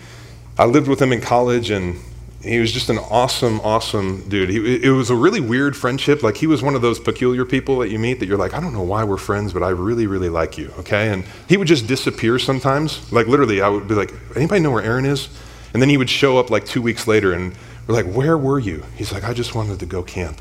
I 0.58 0.66
lived 0.66 0.88
with 0.88 1.02
him 1.02 1.12
in 1.12 1.22
college 1.22 1.70
and 1.70 1.98
he 2.44 2.60
was 2.60 2.72
just 2.72 2.90
an 2.90 2.98
awesome, 2.98 3.60
awesome 3.62 4.28
dude. 4.28 4.50
He, 4.50 4.84
it 4.84 4.90
was 4.90 5.12
a 5.12 5.16
really 5.16 5.40
weird 5.40 5.78
friendship. 5.78 6.24
Like, 6.24 6.38
he 6.38 6.48
was 6.48 6.64
one 6.64 6.74
of 6.74 6.82
those 6.82 7.00
peculiar 7.00 7.46
people 7.46 7.78
that 7.80 7.90
you 7.90 8.00
meet 8.00 8.20
that 8.20 8.26
you're 8.26 8.38
like, 8.38 8.56
I 8.56 8.60
don't 8.60 8.74
know 8.74 8.82
why 8.82 9.04
we're 9.04 9.18
friends, 9.18 9.54
but 9.54 9.62
I 9.62 9.70
really, 9.70 10.08
really 10.08 10.30
like 10.30 10.58
you, 10.58 10.74
okay? 10.80 11.10
And 11.10 11.24
he 11.48 11.58
would 11.58 11.68
just 11.68 11.86
disappear 11.86 12.40
sometimes. 12.40 13.12
Like, 13.12 13.28
literally, 13.28 13.62
I 13.62 13.70
would 13.70 13.88
be 13.88 13.94
like, 13.94 14.12
anybody 14.36 14.62
know 14.62 14.72
where 14.72 14.84
Aaron 14.84 15.06
is? 15.06 15.30
And 15.74 15.82
then 15.82 15.90
he 15.90 15.98
would 15.98 16.10
show 16.10 16.40
up 16.40 16.50
like 16.50 16.66
two 16.66 16.82
weeks 16.82 17.08
later 17.08 17.34
and 17.34 17.54
we're 17.92 18.04
like, 18.04 18.14
where 18.16 18.38
were 18.38 18.60
you? 18.60 18.84
He's 18.96 19.12
like, 19.12 19.24
I 19.24 19.34
just 19.34 19.54
wanted 19.54 19.80
to 19.80 19.86
go 19.86 20.02
camp. 20.02 20.40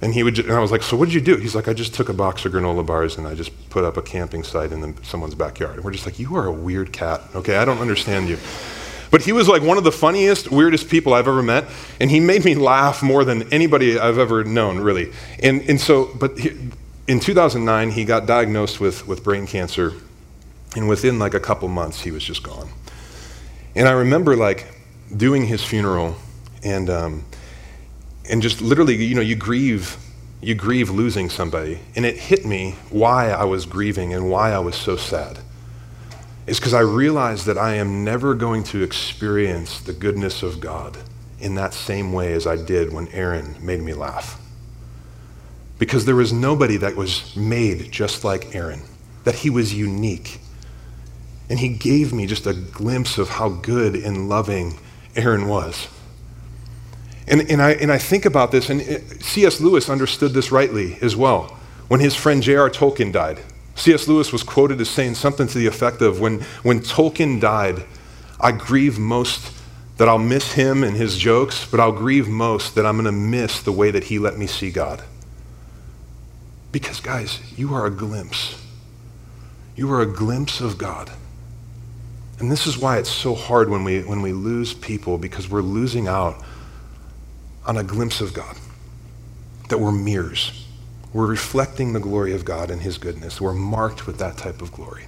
And 0.00 0.14
he 0.14 0.22
would, 0.22 0.38
and 0.38 0.52
I 0.52 0.60
was 0.60 0.70
like, 0.70 0.82
so 0.82 0.96
what 0.96 1.06
did 1.06 1.14
you 1.14 1.20
do? 1.20 1.36
He's 1.36 1.56
like, 1.56 1.66
I 1.66 1.72
just 1.72 1.92
took 1.92 2.08
a 2.08 2.12
box 2.12 2.44
of 2.44 2.52
granola 2.52 2.86
bars 2.86 3.18
and 3.18 3.26
I 3.26 3.34
just 3.34 3.68
put 3.68 3.82
up 3.82 3.96
a 3.96 4.02
camping 4.02 4.44
site 4.44 4.70
in 4.70 4.80
the, 4.80 4.94
someone's 5.02 5.34
backyard. 5.34 5.76
And 5.76 5.84
we're 5.84 5.90
just 5.90 6.06
like, 6.06 6.20
you 6.20 6.36
are 6.36 6.46
a 6.46 6.52
weird 6.52 6.92
cat. 6.92 7.20
Okay, 7.34 7.56
I 7.56 7.64
don't 7.64 7.78
understand 7.78 8.28
you. 8.28 8.38
But 9.10 9.22
he 9.22 9.32
was 9.32 9.48
like 9.48 9.62
one 9.62 9.76
of 9.76 9.82
the 9.82 9.90
funniest, 9.90 10.52
weirdest 10.52 10.88
people 10.88 11.14
I've 11.14 11.26
ever 11.26 11.42
met, 11.42 11.64
and 11.98 12.10
he 12.10 12.20
made 12.20 12.44
me 12.44 12.54
laugh 12.54 13.02
more 13.02 13.24
than 13.24 13.52
anybody 13.52 13.98
I've 13.98 14.18
ever 14.18 14.44
known, 14.44 14.78
really. 14.78 15.12
And 15.42 15.62
and 15.62 15.80
so, 15.80 16.10
but 16.14 16.38
he, 16.38 16.50
in 17.08 17.18
2009, 17.18 17.90
he 17.90 18.04
got 18.04 18.26
diagnosed 18.26 18.80
with 18.80 19.08
with 19.08 19.24
brain 19.24 19.46
cancer, 19.46 19.94
and 20.76 20.90
within 20.90 21.18
like 21.18 21.32
a 21.32 21.40
couple 21.40 21.68
months, 21.68 22.02
he 22.02 22.10
was 22.10 22.22
just 22.22 22.42
gone. 22.42 22.68
And 23.74 23.88
I 23.88 23.92
remember 23.92 24.36
like 24.36 24.74
doing 25.16 25.46
his 25.46 25.64
funeral 25.64 26.16
and 26.70 26.90
um, 26.90 27.24
and 28.28 28.42
just 28.42 28.60
literally, 28.60 28.96
you 28.96 29.14
know, 29.14 29.20
you 29.20 29.36
grieve, 29.36 29.96
you 30.40 30.54
grieve 30.54 30.90
losing 30.90 31.30
somebody, 31.30 31.80
and 31.96 32.04
it 32.04 32.16
hit 32.16 32.44
me 32.44 32.76
why 32.90 33.30
I 33.30 33.44
was 33.44 33.66
grieving 33.66 34.12
and 34.12 34.30
why 34.30 34.52
I 34.52 34.58
was 34.58 34.76
so 34.76 34.96
sad. 34.96 35.38
It's 36.46 36.58
because 36.58 36.74
I 36.74 36.80
realized 36.80 37.46
that 37.46 37.58
I 37.58 37.74
am 37.74 38.04
never 38.04 38.34
going 38.34 38.64
to 38.64 38.82
experience 38.82 39.80
the 39.80 39.92
goodness 39.92 40.42
of 40.42 40.60
God 40.60 40.96
in 41.40 41.54
that 41.56 41.74
same 41.74 42.12
way 42.12 42.32
as 42.32 42.46
I 42.46 42.56
did 42.56 42.92
when 42.92 43.08
Aaron 43.08 43.54
made 43.64 43.80
me 43.80 43.92
laugh. 43.92 44.40
Because 45.78 46.04
there 46.04 46.16
was 46.16 46.32
nobody 46.32 46.76
that 46.78 46.96
was 46.96 47.36
made 47.36 47.92
just 47.92 48.24
like 48.24 48.54
Aaron, 48.54 48.82
that 49.24 49.36
he 49.36 49.50
was 49.50 49.74
unique. 49.74 50.40
And 51.50 51.58
he 51.58 51.68
gave 51.68 52.12
me 52.12 52.26
just 52.26 52.46
a 52.46 52.54
glimpse 52.54 53.18
of 53.18 53.28
how 53.28 53.50
good 53.50 53.94
and 53.94 54.28
loving 54.28 54.78
Aaron 55.16 55.48
was. 55.48 55.88
And, 57.28 57.50
and, 57.50 57.60
I, 57.60 57.72
and 57.72 57.92
I 57.92 57.98
think 57.98 58.24
about 58.24 58.52
this, 58.52 58.70
and 58.70 58.82
C.S. 59.22 59.60
Lewis 59.60 59.90
understood 59.90 60.32
this 60.32 60.50
rightly 60.50 60.98
as 61.02 61.14
well. 61.14 61.56
When 61.88 62.00
his 62.00 62.14
friend 62.14 62.42
J.R. 62.42 62.70
Tolkien 62.70 63.12
died, 63.12 63.40
C.S. 63.74 64.08
Lewis 64.08 64.32
was 64.32 64.42
quoted 64.42 64.80
as 64.80 64.88
saying 64.88 65.14
something 65.14 65.46
to 65.46 65.58
the 65.58 65.66
effect 65.66 66.00
of 66.00 66.20
when, 66.20 66.40
when 66.62 66.80
Tolkien 66.80 67.40
died, 67.40 67.84
I 68.40 68.52
grieve 68.52 68.98
most 68.98 69.54
that 69.98 70.08
I'll 70.08 70.18
miss 70.18 70.52
him 70.52 70.82
and 70.82 70.96
his 70.96 71.16
jokes, 71.16 71.66
but 71.70 71.80
I'll 71.80 71.92
grieve 71.92 72.28
most 72.28 72.74
that 72.76 72.86
I'm 72.86 72.96
going 72.96 73.04
to 73.04 73.12
miss 73.12 73.60
the 73.62 73.72
way 73.72 73.90
that 73.90 74.04
he 74.04 74.18
let 74.18 74.38
me 74.38 74.46
see 74.46 74.70
God. 74.70 75.02
Because, 76.72 77.00
guys, 77.00 77.40
you 77.56 77.74
are 77.74 77.86
a 77.86 77.90
glimpse. 77.90 78.62
You 79.76 79.92
are 79.92 80.00
a 80.00 80.06
glimpse 80.06 80.60
of 80.60 80.78
God. 80.78 81.10
And 82.38 82.50
this 82.50 82.66
is 82.66 82.78
why 82.78 82.98
it's 82.98 83.10
so 83.10 83.34
hard 83.34 83.68
when 83.68 83.84
we, 83.84 84.02
when 84.02 84.22
we 84.22 84.32
lose 84.32 84.72
people, 84.72 85.18
because 85.18 85.50
we're 85.50 85.62
losing 85.62 86.06
out 86.06 86.42
on 87.68 87.76
a 87.76 87.84
glimpse 87.84 88.20
of 88.20 88.34
God, 88.34 88.56
that 89.68 89.78
we're 89.78 89.92
mirrors. 89.92 90.66
We're 91.12 91.26
reflecting 91.26 91.92
the 91.92 92.00
glory 92.00 92.34
of 92.34 92.44
God 92.44 92.70
and 92.70 92.82
His 92.82 92.98
goodness. 92.98 93.40
We're 93.40 93.52
marked 93.52 94.06
with 94.06 94.18
that 94.18 94.38
type 94.38 94.60
of 94.60 94.72
glory. 94.72 95.04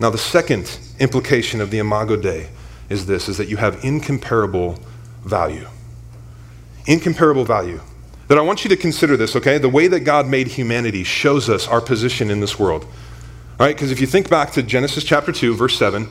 Now, 0.00 0.10
the 0.10 0.18
second 0.18 0.78
implication 0.98 1.60
of 1.60 1.70
the 1.70 1.78
Imago 1.78 2.16
Dei 2.16 2.48
is 2.88 3.06
this, 3.06 3.28
is 3.28 3.36
that 3.36 3.48
you 3.48 3.58
have 3.58 3.84
incomparable 3.84 4.78
value. 5.24 5.66
Incomparable 6.86 7.44
value. 7.44 7.80
That 8.28 8.38
I 8.38 8.40
want 8.40 8.64
you 8.64 8.70
to 8.70 8.76
consider 8.76 9.16
this, 9.16 9.36
okay? 9.36 9.58
The 9.58 9.68
way 9.68 9.86
that 9.88 10.00
God 10.00 10.26
made 10.26 10.48
humanity 10.48 11.04
shows 11.04 11.48
us 11.48 11.66
our 11.68 11.80
position 11.80 12.30
in 12.30 12.40
this 12.40 12.58
world. 12.58 12.84
All 12.84 13.66
right, 13.66 13.74
because 13.74 13.90
if 13.90 14.00
you 14.00 14.06
think 14.06 14.30
back 14.30 14.52
to 14.52 14.62
Genesis 14.62 15.04
chapter 15.04 15.32
2, 15.32 15.54
verse 15.54 15.76
7, 15.76 16.08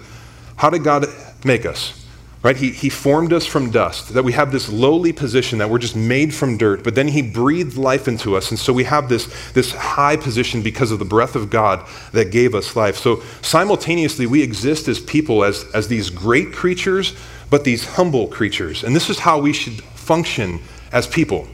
how 0.57 0.69
did 0.69 0.83
God 0.83 1.05
make 1.43 1.65
us? 1.65 1.96
Right? 2.43 2.55
He, 2.55 2.69
he 2.69 2.89
formed 2.89 3.33
us 3.33 3.45
from 3.45 3.71
dust, 3.71 4.13
that 4.13 4.23
we 4.23 4.33
have 4.33 4.51
this 4.51 4.69
lowly 4.69 5.11
position, 5.11 5.57
that 5.57 5.69
we're 5.69 5.79
just 5.79 5.95
made 5.95 6.33
from 6.33 6.57
dirt, 6.57 6.83
but 6.83 6.93
then 6.93 7.07
He 7.07 7.21
breathed 7.21 7.77
life 7.77 8.07
into 8.07 8.35
us. 8.35 8.51
And 8.51 8.59
so 8.59 8.71
we 8.71 8.83
have 8.83 9.09
this, 9.09 9.51
this 9.53 9.73
high 9.73 10.17
position 10.17 10.61
because 10.61 10.91
of 10.91 10.99
the 10.99 11.05
breath 11.05 11.35
of 11.35 11.49
God 11.49 11.85
that 12.11 12.31
gave 12.31 12.53
us 12.53 12.75
life. 12.75 12.97
So 12.97 13.23
simultaneously, 13.41 14.27
we 14.27 14.43
exist 14.43 14.87
as 14.87 14.99
people, 14.99 15.43
as, 15.43 15.65
as 15.73 15.87
these 15.87 16.11
great 16.11 16.53
creatures, 16.53 17.15
but 17.49 17.63
these 17.63 17.85
humble 17.95 18.27
creatures. 18.27 18.83
And 18.83 18.95
this 18.95 19.09
is 19.09 19.19
how 19.19 19.39
we 19.39 19.51
should 19.51 19.81
function 19.81 20.59
as 20.91 21.07
people. 21.07 21.47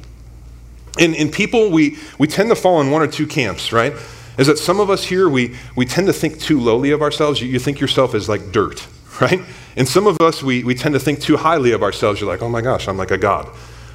In, 1.00 1.16
in 1.16 1.32
people, 1.32 1.72
we, 1.72 1.98
we 2.20 2.28
tend 2.28 2.50
to 2.50 2.56
fall 2.56 2.82
in 2.82 2.92
one 2.92 3.02
or 3.02 3.08
two 3.08 3.26
camps, 3.26 3.72
right? 3.72 3.94
Is 4.38 4.48
that 4.48 4.58
some 4.58 4.80
of 4.80 4.90
us 4.90 5.04
here, 5.04 5.30
we, 5.30 5.56
we 5.76 5.86
tend 5.86 6.08
to 6.08 6.14
think 6.14 6.40
too 6.40 6.60
lowly 6.60 6.92
of 6.92 7.02
ourselves. 7.02 7.42
You, 7.42 7.48
you 7.48 7.60
think 7.60 7.80
yourself 7.80 8.14
as 8.14 8.28
like 8.28 8.52
dirt, 8.52 8.86
right? 9.22 9.42
And 9.76 9.88
some 9.88 10.08
of 10.08 10.20
us, 10.22 10.44
we, 10.44 10.64
we 10.64 10.76
tend 10.76 10.94
to 10.94 11.00
think 11.00 11.22
too 11.22 11.38
highly 11.38 11.72
of 11.72 11.84
ourselves. 11.84 12.20
You're 12.20 12.30
like, 12.30 12.42
oh 12.42 12.50
my 12.50 12.62
gosh, 12.62 12.88
I'm 12.88 12.98
like 12.98 13.12
a 13.12 13.18
God. 13.18 13.50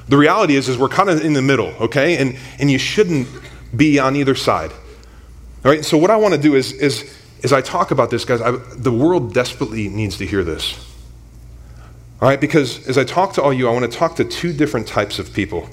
The 0.07 0.17
reality 0.17 0.55
is, 0.55 0.67
is 0.69 0.77
we're 0.77 0.89
kind 0.89 1.09
of 1.09 1.23
in 1.23 1.33
the 1.33 1.41
middle, 1.41 1.67
okay? 1.79 2.17
And, 2.17 2.37
and 2.59 2.71
you 2.71 2.79
shouldn't 2.79 3.27
be 3.75 3.99
on 3.99 4.15
either 4.15 4.35
side. 4.35 4.71
All 5.63 5.71
right, 5.71 5.85
so 5.85 5.97
what 5.97 6.09
I 6.09 6.15
want 6.15 6.33
to 6.33 6.39
do 6.39 6.55
is, 6.55 6.71
is 6.71 7.15
as 7.43 7.53
I 7.53 7.61
talk 7.61 7.91
about 7.91 8.09
this, 8.09 8.25
guys, 8.25 8.41
I, 8.41 8.51
the 8.51 8.91
world 8.91 9.33
desperately 9.33 9.87
needs 9.87 10.17
to 10.17 10.25
hear 10.25 10.43
this. 10.43 10.85
All 12.21 12.27
right, 12.27 12.39
because 12.39 12.87
as 12.87 12.97
I 12.97 13.03
talk 13.03 13.33
to 13.33 13.41
all 13.41 13.53
you, 13.53 13.69
I 13.69 13.71
want 13.71 13.89
to 13.89 13.97
talk 13.97 14.15
to 14.17 14.25
two 14.25 14.51
different 14.51 14.87
types 14.87 15.19
of 15.19 15.33
people. 15.33 15.69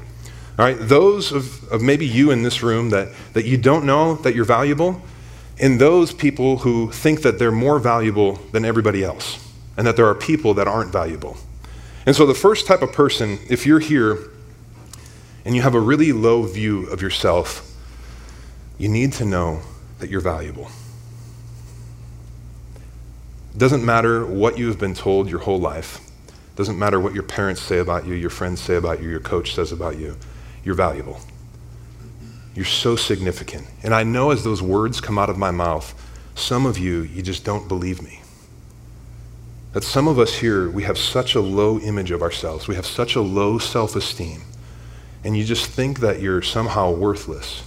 All 0.58 0.64
right, 0.64 0.76
those 0.78 1.32
of, 1.32 1.70
of 1.72 1.82
maybe 1.82 2.06
you 2.06 2.30
in 2.30 2.42
this 2.42 2.62
room 2.62 2.90
that, 2.90 3.08
that 3.32 3.46
you 3.46 3.56
don't 3.56 3.84
know 3.84 4.14
that 4.16 4.34
you're 4.34 4.44
valuable, 4.44 5.02
and 5.58 5.80
those 5.80 6.12
people 6.12 6.58
who 6.58 6.90
think 6.90 7.22
that 7.22 7.38
they're 7.38 7.52
more 7.52 7.78
valuable 7.78 8.34
than 8.52 8.64
everybody 8.64 9.02
else, 9.02 9.42
and 9.76 9.86
that 9.86 9.96
there 9.96 10.06
are 10.06 10.14
people 10.14 10.54
that 10.54 10.68
aren't 10.68 10.92
valuable. 10.92 11.36
And 12.04 12.14
so, 12.14 12.26
the 12.26 12.34
first 12.34 12.66
type 12.66 12.82
of 12.82 12.92
person, 12.92 13.38
if 13.48 13.66
you're 13.66 13.80
here 13.80 14.30
and 15.44 15.56
you 15.56 15.62
have 15.62 15.74
a 15.74 15.80
really 15.80 16.12
low 16.12 16.42
view 16.42 16.86
of 16.86 17.00
yourself, 17.00 17.74
you 18.78 18.88
need 18.88 19.12
to 19.14 19.24
know 19.24 19.60
that 19.98 20.10
you're 20.10 20.20
valuable. 20.20 20.68
Doesn't 23.56 23.84
matter 23.84 24.26
what 24.26 24.58
you 24.58 24.68
have 24.68 24.78
been 24.78 24.94
told 24.94 25.30
your 25.30 25.40
whole 25.40 25.58
life. 25.58 26.00
Doesn't 26.56 26.78
matter 26.78 27.00
what 27.00 27.14
your 27.14 27.22
parents 27.22 27.62
say 27.62 27.78
about 27.78 28.06
you, 28.06 28.14
your 28.14 28.30
friends 28.30 28.60
say 28.60 28.76
about 28.76 29.02
you, 29.02 29.08
your 29.08 29.20
coach 29.20 29.54
says 29.54 29.72
about 29.72 29.98
you. 29.98 30.16
You're 30.64 30.74
valuable. 30.74 31.20
You're 32.56 32.64
so 32.64 32.96
significant. 32.96 33.66
And 33.82 33.94
I 33.94 34.02
know 34.02 34.30
as 34.30 34.42
those 34.42 34.62
words 34.62 34.98
come 35.02 35.18
out 35.18 35.28
of 35.28 35.36
my 35.36 35.50
mouth, 35.50 35.94
some 36.34 36.64
of 36.64 36.78
you, 36.78 37.02
you 37.02 37.20
just 37.20 37.44
don't 37.44 37.68
believe 37.68 38.00
me. 38.00 38.22
That 39.74 39.84
some 39.84 40.08
of 40.08 40.18
us 40.18 40.36
here, 40.36 40.70
we 40.70 40.84
have 40.84 40.96
such 40.96 41.34
a 41.34 41.40
low 41.40 41.78
image 41.78 42.10
of 42.10 42.22
ourselves, 42.22 42.66
we 42.66 42.74
have 42.74 42.86
such 42.86 43.14
a 43.14 43.20
low 43.20 43.58
self 43.58 43.94
esteem, 43.94 44.40
and 45.22 45.36
you 45.36 45.44
just 45.44 45.66
think 45.66 46.00
that 46.00 46.20
you're 46.22 46.40
somehow 46.40 46.90
worthless. 46.90 47.62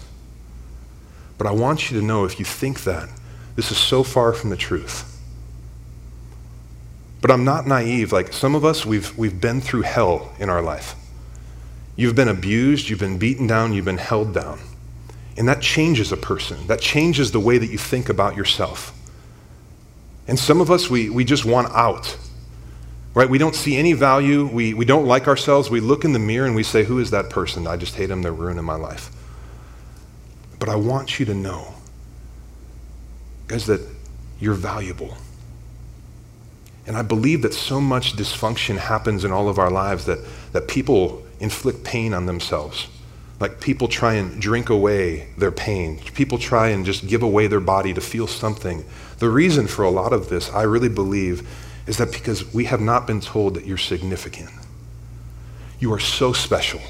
But 1.38 1.46
I 1.46 1.52
want 1.52 1.92
you 1.92 2.00
to 2.00 2.06
know 2.06 2.26
if 2.26 2.40
you 2.40 2.46
think 2.46 2.84
that, 2.84 3.10
this 3.56 3.72
is 3.72 3.78
so 3.78 4.02
far 4.02 4.34
from 4.34 4.50
the 4.50 4.58
truth. 4.58 5.06
But 7.22 7.30
I'm 7.30 7.44
not 7.44 7.68
naive. 7.68 8.12
Like 8.12 8.34
some 8.34 8.56
of 8.56 8.66
us, 8.66 8.88
we've, 8.88 9.16
we've 9.18 9.40
been 9.40 9.62
through 9.62 9.84
hell 9.84 10.34
in 10.40 10.50
our 10.50 10.64
life. 10.64 10.96
You've 11.96 12.16
been 12.16 12.30
abused, 12.30 12.90
you've 12.90 13.00
been 13.00 13.20
beaten 13.20 13.46
down, 13.46 13.74
you've 13.74 13.86
been 13.86 13.98
held 13.98 14.34
down. 14.34 14.60
And 15.40 15.48
that 15.48 15.62
changes 15.62 16.12
a 16.12 16.18
person. 16.18 16.68
That 16.68 16.82
changes 16.82 17.32
the 17.32 17.40
way 17.40 17.58
that 17.58 17.68
you 17.68 17.78
think 17.78 18.10
about 18.10 18.36
yourself. 18.36 18.94
And 20.28 20.38
some 20.38 20.60
of 20.60 20.70
us, 20.70 20.90
we, 20.90 21.10
we 21.10 21.24
just 21.24 21.46
want 21.46 21.72
out. 21.74 22.18
Right? 23.14 23.30
We 23.30 23.38
don't 23.38 23.56
see 23.56 23.78
any 23.78 23.94
value. 23.94 24.46
We, 24.46 24.74
we 24.74 24.84
don't 24.84 25.06
like 25.06 25.30
ourselves. 25.30 25.70
We 25.70 25.80
look 25.80 26.04
in 26.04 26.12
the 26.12 26.20
mirror 26.20 26.46
and 26.46 26.56
we 26.56 26.64
say, 26.64 26.84
Who 26.84 27.00
is 27.00 27.12
that 27.12 27.30
person? 27.30 27.68
I 27.68 27.78
just 27.78 27.96
hate 27.96 28.08
them. 28.08 28.22
They're 28.22 28.34
ruining 28.34 28.66
my 28.66 28.76
life. 28.76 29.12
But 30.60 30.68
I 30.68 30.76
want 30.76 31.20
you 31.20 31.26
to 31.28 31.34
know, 31.34 31.74
guys, 33.48 33.66
that 33.68 33.82
you're 34.42 34.54
valuable. 34.54 35.16
And 36.86 36.98
I 36.98 37.02
believe 37.02 37.44
that 37.44 37.54
so 37.54 37.80
much 37.80 38.18
dysfunction 38.18 38.78
happens 38.78 39.24
in 39.24 39.32
all 39.32 39.48
of 39.48 39.58
our 39.58 39.72
lives 39.72 40.06
that, 40.06 40.20
that 40.52 40.68
people 40.68 41.24
inflict 41.40 41.86
pain 41.86 42.14
on 42.14 42.26
themselves. 42.26 42.88
Like 43.40 43.62
people 43.62 43.88
try 43.88 44.16
and 44.16 44.42
drink 44.42 44.70
away 44.70 45.30
their 45.38 45.52
pain. 45.52 46.00
People 46.14 46.38
try 46.38 46.70
and 46.70 46.86
just 46.86 47.08
give 47.08 47.24
away 47.24 47.48
their 47.48 47.62
body 47.62 47.94
to 47.94 48.02
feel 48.02 48.28
something. 48.28 48.84
The 49.20 49.30
reason 49.30 49.68
for 49.68 49.84
a 49.84 49.90
lot 49.90 50.12
of 50.12 50.30
this, 50.30 50.52
I 50.52 50.64
really 50.64 50.90
believe, 50.90 51.48
is 51.88 51.98
that 51.98 52.12
because 52.12 52.54
we 52.54 52.66
have 52.66 52.82
not 52.82 53.08
been 53.08 53.22
told 53.22 53.54
that 53.56 53.66
you're 53.66 53.78
significant. 53.78 54.50
You 55.80 55.94
are 55.94 56.00
so 56.00 56.34
special. 56.34 56.82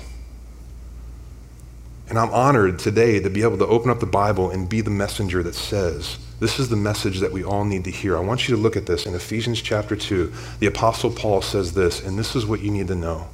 And 2.09 2.17
I'm 2.17 2.31
honored 2.31 2.79
today 2.79 3.19
to 3.19 3.29
be 3.29 3.43
able 3.43 3.59
to 3.59 3.67
open 3.67 3.91
up 3.91 3.99
the 3.99 4.07
Bible 4.07 4.49
and 4.49 4.67
be 4.67 4.81
the 4.81 4.89
messenger 4.89 5.43
that 5.43 5.53
says, 5.53 6.17
this 6.39 6.57
is 6.57 6.69
the 6.69 6.75
message 6.75 7.19
that 7.19 7.31
we 7.31 7.43
all 7.43 7.63
need 7.63 7.83
to 7.83 7.91
hear. 7.91 8.17
I 8.17 8.21
want 8.21 8.47
you 8.47 8.55
to 8.55 8.61
look 8.61 8.75
at 8.75 8.87
this 8.87 9.05
in 9.05 9.13
Ephesians 9.13 9.61
chapter 9.61 9.95
2. 9.95 10.33
The 10.59 10.65
Apostle 10.65 11.11
Paul 11.11 11.43
says 11.43 11.73
this, 11.73 12.03
and 12.03 12.17
this 12.17 12.35
is 12.35 12.47
what 12.47 12.61
you 12.61 12.71
need 12.71 12.87
to 12.87 12.95
know 12.95 13.27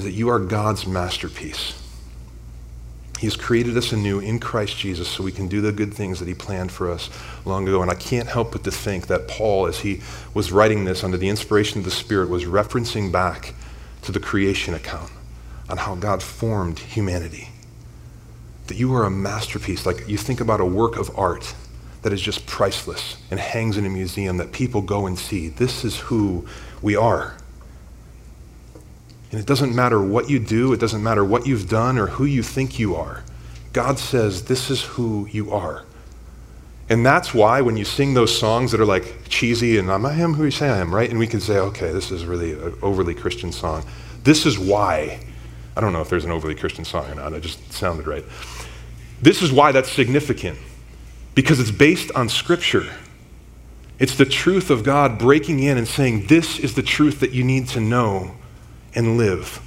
is 0.00 0.04
that 0.04 0.12
you 0.12 0.30
are 0.30 0.38
God's 0.38 0.86
masterpiece. 0.86 1.74
He 3.18 3.26
has 3.26 3.36
created 3.36 3.76
us 3.76 3.92
anew 3.92 4.18
in 4.18 4.40
Christ 4.40 4.78
Jesus 4.78 5.06
so 5.06 5.22
we 5.22 5.30
can 5.30 5.46
do 5.46 5.60
the 5.60 5.72
good 5.72 5.92
things 5.92 6.20
that 6.20 6.28
he 6.28 6.32
planned 6.32 6.72
for 6.72 6.90
us 6.90 7.10
long 7.44 7.68
ago. 7.68 7.82
And 7.82 7.90
I 7.90 7.94
can't 7.94 8.26
help 8.26 8.52
but 8.52 8.64
to 8.64 8.70
think 8.70 9.08
that 9.08 9.28
Paul, 9.28 9.66
as 9.66 9.80
he 9.80 10.00
was 10.32 10.50
writing 10.50 10.86
this 10.86 11.04
under 11.04 11.18
the 11.18 11.28
inspiration 11.28 11.78
of 11.78 11.84
the 11.84 11.90
Spirit, 11.90 12.30
was 12.30 12.46
referencing 12.46 13.12
back 13.12 13.52
to 14.02 14.10
the 14.10 14.20
creation 14.20 14.72
account 14.72 15.10
on 15.68 15.76
how 15.76 15.96
God 15.96 16.22
formed 16.22 16.78
humanity. 16.78 17.50
That 18.68 18.78
you 18.78 18.94
are 18.94 19.04
a 19.04 19.10
masterpiece. 19.10 19.84
Like 19.84 20.08
you 20.08 20.16
think 20.16 20.40
about 20.40 20.62
a 20.62 20.64
work 20.64 20.96
of 20.96 21.10
art 21.18 21.54
that 22.00 22.14
is 22.14 22.22
just 22.22 22.46
priceless 22.46 23.18
and 23.30 23.38
hangs 23.38 23.76
in 23.76 23.84
a 23.84 23.90
museum 23.90 24.38
that 24.38 24.52
people 24.52 24.80
go 24.80 25.06
and 25.06 25.18
see. 25.18 25.48
This 25.48 25.84
is 25.84 25.98
who 25.98 26.46
we 26.80 26.96
are. 26.96 27.36
And 29.30 29.40
it 29.40 29.46
doesn't 29.46 29.74
matter 29.74 30.02
what 30.02 30.28
you 30.28 30.38
do, 30.38 30.72
it 30.72 30.80
doesn't 30.80 31.02
matter 31.02 31.24
what 31.24 31.46
you've 31.46 31.68
done 31.68 31.98
or 31.98 32.06
who 32.06 32.24
you 32.24 32.42
think 32.42 32.78
you 32.78 32.96
are. 32.96 33.22
God 33.72 33.98
says, 33.98 34.44
This 34.44 34.70
is 34.70 34.82
who 34.82 35.28
you 35.30 35.52
are. 35.52 35.84
And 36.90 37.06
that's 37.06 37.32
why 37.32 37.60
when 37.60 37.76
you 37.76 37.84
sing 37.84 38.14
those 38.14 38.36
songs 38.36 38.72
that 38.72 38.80
are 38.80 38.84
like 38.84 39.28
cheesy 39.28 39.78
and 39.78 39.88
I 39.88 40.14
am 40.18 40.34
who 40.34 40.44
you 40.44 40.50
say 40.50 40.68
I 40.68 40.78
am, 40.78 40.92
right? 40.92 41.08
And 41.08 41.20
we 41.20 41.28
can 41.28 41.40
say, 41.40 41.56
okay, 41.56 41.92
this 41.92 42.10
is 42.10 42.24
really 42.24 42.52
an 42.52 42.76
overly 42.82 43.14
Christian 43.14 43.52
song. 43.52 43.84
This 44.24 44.44
is 44.44 44.58
why. 44.58 45.20
I 45.76 45.80
don't 45.80 45.92
know 45.92 46.00
if 46.00 46.10
there's 46.10 46.24
an 46.24 46.32
overly 46.32 46.56
Christian 46.56 46.84
song 46.84 47.08
or 47.08 47.14
not, 47.14 47.32
it 47.32 47.42
just 47.42 47.72
sounded 47.72 48.08
right. 48.08 48.24
This 49.22 49.40
is 49.40 49.52
why 49.52 49.70
that's 49.70 49.90
significant, 49.90 50.58
because 51.36 51.60
it's 51.60 51.70
based 51.70 52.10
on 52.12 52.28
Scripture. 52.28 52.90
It's 54.00 54.16
the 54.16 54.24
truth 54.24 54.68
of 54.70 54.82
God 54.82 55.16
breaking 55.16 55.60
in 55.60 55.78
and 55.78 55.86
saying, 55.86 56.26
This 56.26 56.58
is 56.58 56.74
the 56.74 56.82
truth 56.82 57.20
that 57.20 57.30
you 57.30 57.44
need 57.44 57.68
to 57.68 57.80
know 57.80 58.34
and 58.94 59.16
live. 59.16 59.60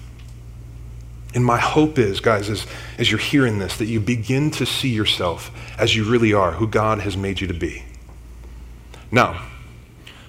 And 1.36 1.44
my 1.44 1.58
hope 1.58 1.98
is, 1.98 2.20
guys, 2.20 2.50
as, 2.50 2.68
as 2.98 3.10
you're 3.10 3.20
hearing 3.20 3.58
this, 3.58 3.78
that 3.78 3.86
you 3.86 4.00
begin 4.00 4.52
to 4.52 4.66
see 4.66 4.90
yourself 4.90 5.52
as 5.80 5.96
you 5.96 6.04
really 6.04 6.34
are, 6.34 6.52
who 6.52 6.68
God 6.68 7.00
has 7.00 7.18
made 7.18 7.42
you 7.42 7.48
to 7.48 7.54
be. 7.54 7.84
Now, 9.12 9.44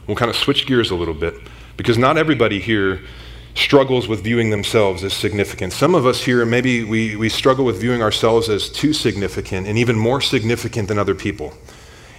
we'll 0.06 0.16
kind 0.16 0.30
of 0.30 0.36
switch 0.36 0.66
gears 0.66 0.90
a 0.90 0.94
little 0.94 1.14
bit 1.14 1.34
because 1.76 1.98
not 1.98 2.16
everybody 2.16 2.60
here 2.60 3.02
struggles 3.54 4.08
with 4.08 4.22
viewing 4.22 4.50
themselves 4.50 5.04
as 5.04 5.12
significant. 5.12 5.72
Some 5.72 5.94
of 5.94 6.06
us 6.06 6.24
here, 6.24 6.44
maybe 6.44 6.84
we, 6.84 7.16
we 7.16 7.28
struggle 7.28 7.64
with 7.64 7.80
viewing 7.80 8.02
ourselves 8.02 8.48
as 8.48 8.68
too 8.68 8.92
significant 8.92 9.66
and 9.66 9.78
even 9.78 9.96
more 9.96 10.20
significant 10.20 10.88
than 10.88 10.98
other 10.98 11.14
people. 11.14 11.52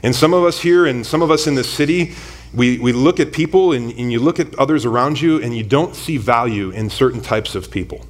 And 0.01 0.15
some 0.15 0.33
of 0.33 0.43
us 0.43 0.59
here 0.59 0.85
and 0.85 1.05
some 1.05 1.21
of 1.21 1.31
us 1.31 1.47
in 1.47 1.55
this 1.55 1.69
city, 1.69 2.13
we, 2.53 2.79
we 2.79 2.93
look 2.93 3.19
at 3.19 3.33
people 3.33 3.73
and, 3.73 3.91
and 3.91 4.11
you 4.11 4.19
look 4.19 4.39
at 4.39 4.53
others 4.55 4.85
around 4.85 5.19
you 5.19 5.41
and 5.41 5.55
you 5.55 5.63
don't 5.63 5.95
see 5.95 6.17
value 6.17 6.69
in 6.69 6.89
certain 6.89 7.21
types 7.21 7.55
of 7.55 7.71
people. 7.71 8.05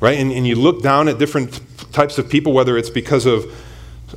Right? 0.00 0.18
And, 0.18 0.32
and 0.32 0.46
you 0.46 0.56
look 0.56 0.82
down 0.82 1.08
at 1.08 1.18
different 1.18 1.60
types 1.92 2.18
of 2.18 2.28
people, 2.28 2.52
whether 2.52 2.76
it's 2.78 2.90
because 2.90 3.26
of 3.26 3.52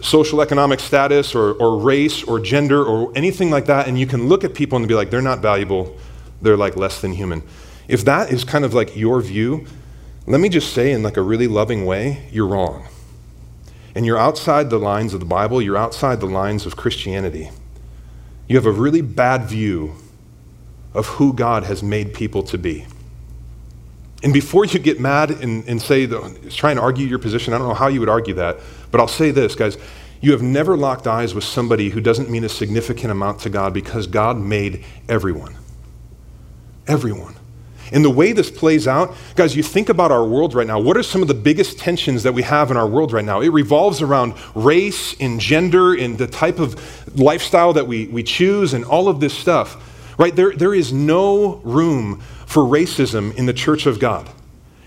social 0.02 0.42
economic 0.42 0.80
status 0.80 1.36
or, 1.36 1.54
or 1.54 1.78
race 1.78 2.24
or 2.24 2.40
gender 2.40 2.84
or 2.84 3.12
anything 3.16 3.52
like 3.52 3.66
that, 3.66 3.88
and 3.88 4.00
you 4.00 4.08
can 4.08 4.28
look 4.28 4.44
at 4.44 4.54
people 4.54 4.78
and 4.78 4.88
be 4.88 4.96
like, 4.96 5.10
they're 5.10 5.22
not 5.22 5.40
valuable, 5.40 5.96
they're 6.42 6.58
like 6.58 6.76
less 6.76 7.02
than 7.02 7.14
human. 7.14 7.44
If 7.88 8.06
that 8.06 8.32
is 8.32 8.44
kind 8.44 8.66
of 8.66 8.74
like 8.74 8.96
your 8.96 9.22
view, 9.22 9.68
let 10.26 10.40
me 10.40 10.50
just 10.50 10.74
say 10.74 10.92
in 10.92 11.04
like 11.04 11.18
a 11.18 11.22
really 11.22 11.48
loving 11.48 11.86
way, 11.86 12.28
you're 12.32 12.48
wrong. 12.48 12.88
And 13.94 14.06
you're 14.06 14.18
outside 14.18 14.70
the 14.70 14.80
lines 14.80 15.14
of 15.14 15.20
the 15.20 15.26
Bible, 15.26 15.62
you're 15.62 15.78
outside 15.78 16.20
the 16.20 16.26
lines 16.26 16.66
of 16.66 16.76
Christianity. 16.76 17.52
You 18.48 18.56
have 18.58 18.66
a 18.66 18.72
really 18.72 19.02
bad 19.02 19.46
view 19.46 19.96
of 20.94 21.08
who 21.08 21.34
God 21.34 21.64
has 21.64 21.82
made 21.82 22.14
people 22.14 22.44
to 22.44 22.58
be. 22.58 22.86
And 24.24 24.32
before 24.32 24.66
you 24.66 24.80
get 24.80 25.00
mad 25.00 25.32
and, 25.32 25.68
and 25.68 25.82
say, 25.82 26.08
try 26.50 26.72
and 26.72 26.80
argue 26.80 27.06
your 27.06 27.20
position, 27.20 27.54
I 27.54 27.58
don't 27.58 27.68
know 27.68 27.74
how 27.74 27.88
you 27.88 28.00
would 28.00 28.10
argue 28.10 28.34
that, 28.36 28.60
but 28.90 29.02
I'll 29.02 29.08
say 29.08 29.32
this, 29.32 29.56
guys. 29.56 29.78
You 30.22 30.32
have 30.32 30.42
never 30.42 30.78
locked 30.78 31.06
eyes 31.06 31.36
with 31.36 31.44
somebody 31.44 31.90
who 31.90 32.00
doesn't 32.00 32.30
mean 32.30 32.46
a 32.46 32.50
significant 32.50 33.12
amount 33.12 33.42
to 33.42 33.50
God 33.50 33.74
because 33.74 34.08
God 34.08 34.38
made 34.38 34.86
everyone. 35.10 35.58
Everyone. 36.88 37.36
And 37.94 38.04
the 38.04 38.10
way 38.10 38.34
this 38.34 38.50
plays 38.50 38.88
out, 38.88 39.16
guys, 39.36 39.56
you 39.56 39.62
think 39.62 39.88
about 39.88 40.12
our 40.12 40.26
world 40.26 40.56
right 40.56 40.66
now. 40.66 40.80
What 40.80 40.98
are 40.98 41.04
some 41.04 41.22
of 41.22 41.28
the 41.28 41.36
biggest 41.36 41.78
tensions 41.78 42.24
that 42.24 42.34
we 42.34 42.42
have 42.42 42.72
in 42.72 42.76
our 42.76 42.88
world 42.88 43.14
right 43.14 43.24
now? 43.24 43.42
It 43.42 43.50
revolves 43.50 44.02
around 44.02 44.34
race 44.56 45.16
and 45.20 45.40
gender 45.40 45.94
and 45.94 46.18
the 46.18 46.26
type 46.26 46.58
of 46.58 46.76
lifestyle 47.20 47.72
that 47.74 47.86
we, 47.86 48.08
we 48.08 48.24
choose 48.24 48.74
and 48.74 48.84
all 48.84 49.08
of 49.08 49.20
this 49.20 49.34
stuff, 49.36 50.18
right? 50.18 50.36
There, 50.36 50.54
there 50.54 50.74
is 50.74 50.92
no 50.92 51.58
room 51.64 52.20
for 52.48 52.64
racism 52.64 53.34
in 53.36 53.46
the 53.46 53.54
church 53.54 53.86
of 53.86 54.00
God. 54.00 54.28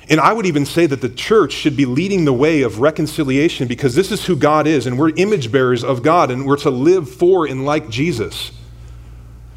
And 0.08 0.18
I 0.20 0.32
would 0.32 0.46
even 0.46 0.66
say 0.66 0.86
that 0.86 1.00
the 1.00 1.08
church 1.08 1.52
should 1.52 1.76
be 1.76 1.84
leading 1.84 2.24
the 2.24 2.32
way 2.32 2.62
of 2.62 2.80
reconciliation 2.80 3.68
because 3.68 3.94
this 3.94 4.10
is 4.10 4.26
who 4.26 4.34
God 4.34 4.66
is, 4.66 4.84
and 4.86 4.98
we're 4.98 5.10
image 5.10 5.52
bearers 5.52 5.84
of 5.84 6.02
God, 6.02 6.32
and 6.32 6.44
we're 6.44 6.56
to 6.58 6.70
live 6.70 7.08
for 7.08 7.46
and 7.46 7.64
like 7.64 7.88
Jesus. 7.88 8.50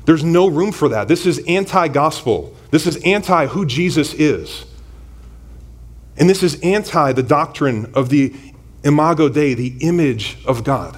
There's 0.05 0.23
no 0.23 0.47
room 0.47 0.71
for 0.71 0.89
that. 0.89 1.07
This 1.07 1.25
is 1.25 1.39
anti 1.47 1.87
gospel. 1.87 2.55
This 2.71 2.85
is 2.85 2.97
anti 2.97 3.47
who 3.47 3.65
Jesus 3.65 4.13
is. 4.13 4.65
And 6.17 6.29
this 6.29 6.43
is 6.43 6.59
anti 6.61 7.13
the 7.13 7.23
doctrine 7.23 7.91
of 7.93 8.09
the 8.09 8.33
imago 8.83 9.29
Dei, 9.29 9.53
the 9.53 9.77
image 9.79 10.37
of 10.45 10.63
God. 10.63 10.97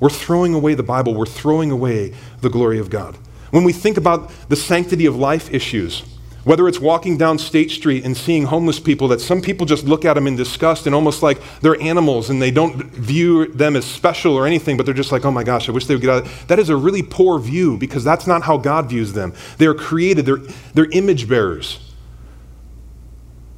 We're 0.00 0.08
throwing 0.10 0.54
away 0.54 0.74
the 0.74 0.82
Bible, 0.82 1.14
we're 1.14 1.26
throwing 1.26 1.70
away 1.70 2.14
the 2.40 2.50
glory 2.50 2.78
of 2.78 2.90
God. 2.90 3.16
When 3.50 3.64
we 3.64 3.72
think 3.72 3.96
about 3.96 4.30
the 4.48 4.56
sanctity 4.56 5.06
of 5.06 5.16
life 5.16 5.52
issues, 5.52 6.02
whether 6.44 6.68
it's 6.68 6.78
walking 6.78 7.16
down 7.16 7.38
State 7.38 7.70
Street 7.70 8.04
and 8.04 8.16
seeing 8.16 8.44
homeless 8.44 8.80
people 8.80 9.08
that 9.08 9.20
some 9.20 9.42
people 9.42 9.66
just 9.66 9.84
look 9.84 10.04
at 10.04 10.14
them 10.14 10.26
in 10.26 10.36
disgust 10.36 10.86
and 10.86 10.94
almost 10.94 11.22
like 11.22 11.38
they're 11.60 11.80
animals 11.80 12.30
and 12.30 12.40
they 12.40 12.50
don't 12.50 12.76
view 12.76 13.52
them 13.52 13.76
as 13.76 13.84
special 13.84 14.34
or 14.34 14.46
anything, 14.46 14.76
but 14.76 14.86
they're 14.86 14.94
just 14.94 15.12
like, 15.12 15.24
oh 15.24 15.30
my 15.30 15.44
gosh, 15.44 15.68
I 15.68 15.72
wish 15.72 15.86
they 15.86 15.94
would 15.94 16.02
get 16.02 16.10
out. 16.10 16.26
That 16.48 16.58
is 16.58 16.68
a 16.68 16.76
really 16.76 17.02
poor 17.02 17.38
view 17.38 17.76
because 17.76 18.04
that's 18.04 18.26
not 18.26 18.42
how 18.42 18.56
God 18.56 18.88
views 18.88 19.12
them. 19.12 19.34
They 19.58 19.66
are 19.66 19.74
created, 19.74 20.26
they're, 20.26 20.42
they're 20.74 20.90
image 20.92 21.28
bearers. 21.28 21.80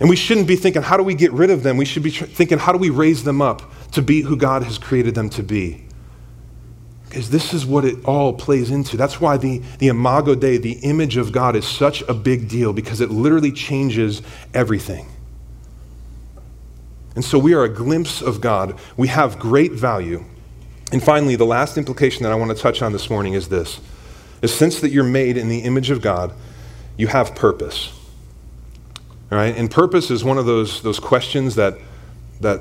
And 0.00 0.08
we 0.08 0.16
shouldn't 0.16 0.48
be 0.48 0.56
thinking, 0.56 0.82
how 0.82 0.96
do 0.96 1.02
we 1.02 1.14
get 1.14 1.30
rid 1.32 1.50
of 1.50 1.62
them? 1.62 1.76
We 1.76 1.84
should 1.84 2.02
be 2.02 2.10
thinking, 2.10 2.58
how 2.58 2.72
do 2.72 2.78
we 2.78 2.88
raise 2.88 3.22
them 3.22 3.42
up 3.42 3.62
to 3.92 4.00
be 4.00 4.22
who 4.22 4.34
God 4.34 4.62
has 4.62 4.78
created 4.78 5.14
them 5.14 5.28
to 5.30 5.42
be? 5.42 5.84
Because 7.10 7.28
this 7.28 7.52
is 7.52 7.66
what 7.66 7.84
it 7.84 8.04
all 8.04 8.32
plays 8.32 8.70
into. 8.70 8.96
That's 8.96 9.20
why 9.20 9.36
the, 9.36 9.58
the 9.80 9.88
Imago 9.88 10.36
Dei, 10.36 10.58
the 10.58 10.74
image 10.74 11.16
of 11.16 11.32
God, 11.32 11.56
is 11.56 11.66
such 11.66 12.02
a 12.02 12.14
big 12.14 12.48
deal 12.48 12.72
because 12.72 13.00
it 13.00 13.10
literally 13.10 13.50
changes 13.50 14.22
everything. 14.54 15.08
And 17.16 17.24
so 17.24 17.36
we 17.36 17.52
are 17.52 17.64
a 17.64 17.68
glimpse 17.68 18.22
of 18.22 18.40
God. 18.40 18.78
We 18.96 19.08
have 19.08 19.40
great 19.40 19.72
value. 19.72 20.24
And 20.92 21.02
finally, 21.02 21.34
the 21.34 21.44
last 21.44 21.76
implication 21.76 22.22
that 22.22 22.30
I 22.30 22.36
want 22.36 22.56
to 22.56 22.62
touch 22.62 22.80
on 22.80 22.92
this 22.92 23.10
morning 23.10 23.34
is 23.34 23.48
this 23.48 23.80
is 24.40 24.54
since 24.54 24.80
that 24.80 24.90
you're 24.90 25.02
made 25.02 25.36
in 25.36 25.48
the 25.48 25.58
image 25.58 25.90
of 25.90 26.00
God, 26.00 26.32
you 26.96 27.08
have 27.08 27.34
purpose. 27.34 27.92
All 29.32 29.36
right? 29.36 29.54
And 29.54 29.68
purpose 29.68 30.12
is 30.12 30.22
one 30.22 30.38
of 30.38 30.46
those, 30.46 30.80
those 30.82 31.00
questions 31.00 31.56
that, 31.56 31.76
that 32.40 32.60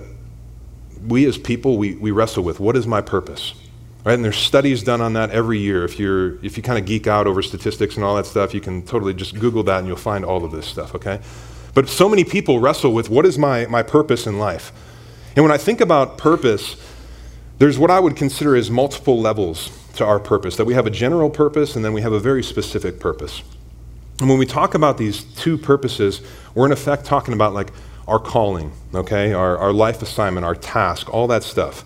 we 1.06 1.28
as 1.28 1.38
people, 1.38 1.78
we, 1.78 1.94
we 1.94 2.10
wrestle 2.10 2.44
with. 2.44 2.60
What 2.60 2.76
is 2.76 2.88
my 2.88 3.00
purpose? 3.00 3.54
Right? 4.06 4.14
And 4.14 4.24
there's 4.24 4.38
studies 4.38 4.82
done 4.84 5.02
on 5.02 5.14
that 5.14 5.30
every 5.32 5.60
year. 5.60 5.84
If, 5.84 6.00
you're, 6.00 6.44
if 6.44 6.56
you 6.56 6.64
kind 6.64 6.80
of 6.80 6.86
geek 6.86 7.06
out 7.06 7.28
over 7.28 7.42
statistics 7.42 7.96
and 7.96 8.04
all 8.04 8.16
that 8.16 8.26
stuff, 8.26 8.54
you 8.54 8.62
can 8.62 8.82
totally 8.84 9.14
just 9.14 9.38
Google 9.38 9.64
that 9.64 9.80
and 9.80 9.88
you'll 9.88 9.98
find 9.98 10.24
all 10.24 10.46
of 10.46 10.52
this 10.52 10.66
stuff, 10.66 10.96
okay? 10.96 11.20
But 11.74 11.90
so 11.90 12.08
many 12.08 12.24
people 12.24 12.60
wrestle 12.60 12.94
with 12.94 13.10
what 13.10 13.26
is 13.26 13.38
my, 13.38 13.66
my 13.66 13.84
purpose 13.84 14.26
in 14.26 14.40
life? 14.40 14.72
And 15.36 15.44
when 15.44 15.52
I 15.52 15.58
think 15.58 15.82
about 15.82 16.18
purpose, 16.18 16.76
there's 17.58 17.78
what 17.78 17.92
I 17.92 18.00
would 18.00 18.16
consider 18.16 18.56
as 18.56 18.72
multiple 18.72 19.20
levels 19.20 19.70
to 19.96 20.06
our 20.06 20.20
purpose 20.20 20.56
that 20.56 20.66
we 20.66 20.74
have 20.74 20.88
a 20.88 20.90
general 20.90 21.30
purpose 21.30 21.76
and 21.76 21.84
then 21.84 21.92
we 21.92 22.02
have 22.02 22.14
a 22.14 22.20
very 22.20 22.42
specific 22.42 23.00
purpose. 23.00 23.44
And 24.20 24.30
when 24.30 24.38
we 24.38 24.46
talk 24.46 24.76
about 24.76 24.98
these 24.98 25.24
two 25.24 25.58
purposes, 25.58 26.22
we're 26.56 26.66
in 26.66 26.72
effect 26.72 27.06
talking 27.06 27.34
about 27.34 27.54
like 27.54 27.72
our 28.08 28.20
calling, 28.20 28.72
okay? 28.94 29.34
Our, 29.34 29.58
our 29.58 29.74
life 29.74 30.02
assignment, 30.02 30.46
our 30.46 30.56
task, 30.56 31.14
all 31.14 31.28
that 31.28 31.44
stuff. 31.44 31.86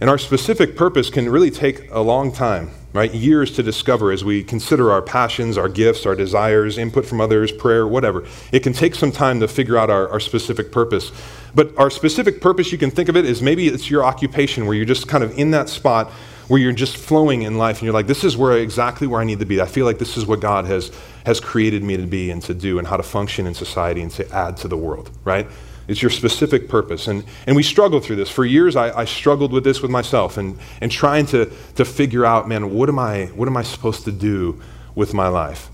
And 0.00 0.08
our 0.08 0.18
specific 0.18 0.76
purpose 0.76 1.10
can 1.10 1.28
really 1.28 1.50
take 1.50 1.90
a 1.90 2.00
long 2.00 2.30
time, 2.30 2.70
right? 2.92 3.12
Years 3.12 3.50
to 3.56 3.64
discover 3.64 4.12
as 4.12 4.24
we 4.24 4.44
consider 4.44 4.92
our 4.92 5.02
passions, 5.02 5.58
our 5.58 5.68
gifts, 5.68 6.06
our 6.06 6.14
desires, 6.14 6.78
input 6.78 7.04
from 7.04 7.20
others, 7.20 7.50
prayer, 7.50 7.86
whatever. 7.86 8.24
It 8.52 8.60
can 8.60 8.72
take 8.72 8.94
some 8.94 9.10
time 9.10 9.40
to 9.40 9.48
figure 9.48 9.76
out 9.76 9.90
our, 9.90 10.08
our 10.08 10.20
specific 10.20 10.70
purpose. 10.70 11.10
But 11.52 11.76
our 11.76 11.90
specific 11.90 12.40
purpose, 12.40 12.70
you 12.70 12.78
can 12.78 12.92
think 12.92 13.08
of 13.08 13.16
it 13.16 13.24
as 13.24 13.42
maybe 13.42 13.66
it's 13.66 13.90
your 13.90 14.04
occupation 14.04 14.66
where 14.66 14.76
you're 14.76 14.84
just 14.84 15.08
kind 15.08 15.24
of 15.24 15.36
in 15.36 15.50
that 15.50 15.68
spot 15.68 16.12
where 16.46 16.60
you're 16.60 16.72
just 16.72 16.96
flowing 16.96 17.42
in 17.42 17.58
life 17.58 17.78
and 17.78 17.82
you're 17.84 17.94
like, 17.94 18.06
this 18.06 18.24
is 18.24 18.36
where 18.36 18.56
exactly 18.56 19.06
where 19.06 19.20
I 19.20 19.24
need 19.24 19.38
to 19.40 19.46
be. 19.46 19.60
I 19.60 19.66
feel 19.66 19.84
like 19.84 19.98
this 19.98 20.16
is 20.16 20.26
what 20.26 20.40
God 20.40 20.64
has, 20.64 20.90
has 21.26 21.40
created 21.40 21.82
me 21.82 21.96
to 21.96 22.06
be 22.06 22.30
and 22.30 22.42
to 22.44 22.54
do 22.54 22.78
and 22.78 22.88
how 22.88 22.96
to 22.96 23.02
function 23.02 23.46
in 23.46 23.52
society 23.52 24.00
and 24.00 24.10
to 24.12 24.30
add 24.34 24.56
to 24.58 24.68
the 24.68 24.76
world, 24.76 25.10
right? 25.24 25.46
It's 25.88 26.02
your 26.02 26.10
specific 26.10 26.68
purpose. 26.68 27.08
And, 27.08 27.24
and 27.46 27.56
we 27.56 27.62
struggle 27.62 27.98
through 27.98 28.16
this. 28.16 28.30
For 28.30 28.44
years, 28.44 28.76
I, 28.76 28.96
I 29.00 29.04
struggled 29.06 29.52
with 29.52 29.64
this 29.64 29.80
with 29.80 29.90
myself 29.90 30.36
and, 30.36 30.58
and 30.80 30.92
trying 30.92 31.26
to, 31.26 31.50
to 31.76 31.84
figure 31.84 32.26
out, 32.26 32.46
man, 32.46 32.74
what 32.74 32.90
am, 32.90 32.98
I, 32.98 33.26
what 33.34 33.48
am 33.48 33.56
I 33.56 33.62
supposed 33.62 34.04
to 34.04 34.12
do 34.12 34.60
with 34.94 35.14
my 35.14 35.28
life? 35.28 35.70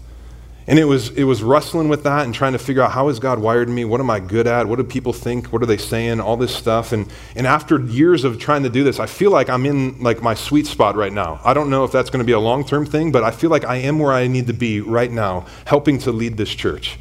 And 0.66 0.78
it 0.78 0.84
was, 0.84 1.10
it 1.10 1.24
was 1.24 1.42
wrestling 1.42 1.90
with 1.90 2.04
that 2.04 2.24
and 2.24 2.34
trying 2.34 2.52
to 2.52 2.58
figure 2.58 2.80
out 2.80 2.92
how 2.92 3.08
has 3.08 3.18
God 3.18 3.38
wired 3.38 3.68
me? 3.68 3.84
What 3.84 4.00
am 4.00 4.08
I 4.08 4.18
good 4.18 4.46
at? 4.46 4.66
What 4.66 4.76
do 4.76 4.84
people 4.84 5.12
think? 5.12 5.52
What 5.52 5.62
are 5.62 5.66
they 5.66 5.76
saying? 5.76 6.20
All 6.20 6.38
this 6.38 6.54
stuff. 6.54 6.92
And, 6.92 7.06
and 7.36 7.46
after 7.46 7.78
years 7.80 8.24
of 8.24 8.38
trying 8.38 8.62
to 8.62 8.70
do 8.70 8.82
this, 8.82 8.98
I 8.98 9.04
feel 9.04 9.30
like 9.30 9.50
I'm 9.50 9.66
in 9.66 10.00
like 10.00 10.22
my 10.22 10.32
sweet 10.32 10.66
spot 10.66 10.96
right 10.96 11.12
now. 11.12 11.38
I 11.44 11.52
don't 11.52 11.68
know 11.68 11.84
if 11.84 11.92
that's 11.92 12.08
going 12.08 12.22
to 12.22 12.26
be 12.26 12.32
a 12.32 12.40
long-term 12.40 12.86
thing, 12.86 13.12
but 13.12 13.22
I 13.22 13.30
feel 13.30 13.50
like 13.50 13.64
I 13.64 13.76
am 13.76 13.98
where 13.98 14.12
I 14.12 14.26
need 14.26 14.46
to 14.46 14.54
be 14.54 14.80
right 14.80 15.10
now, 15.10 15.44
helping 15.66 15.98
to 15.98 16.12
lead 16.12 16.38
this 16.38 16.54
church. 16.54 16.98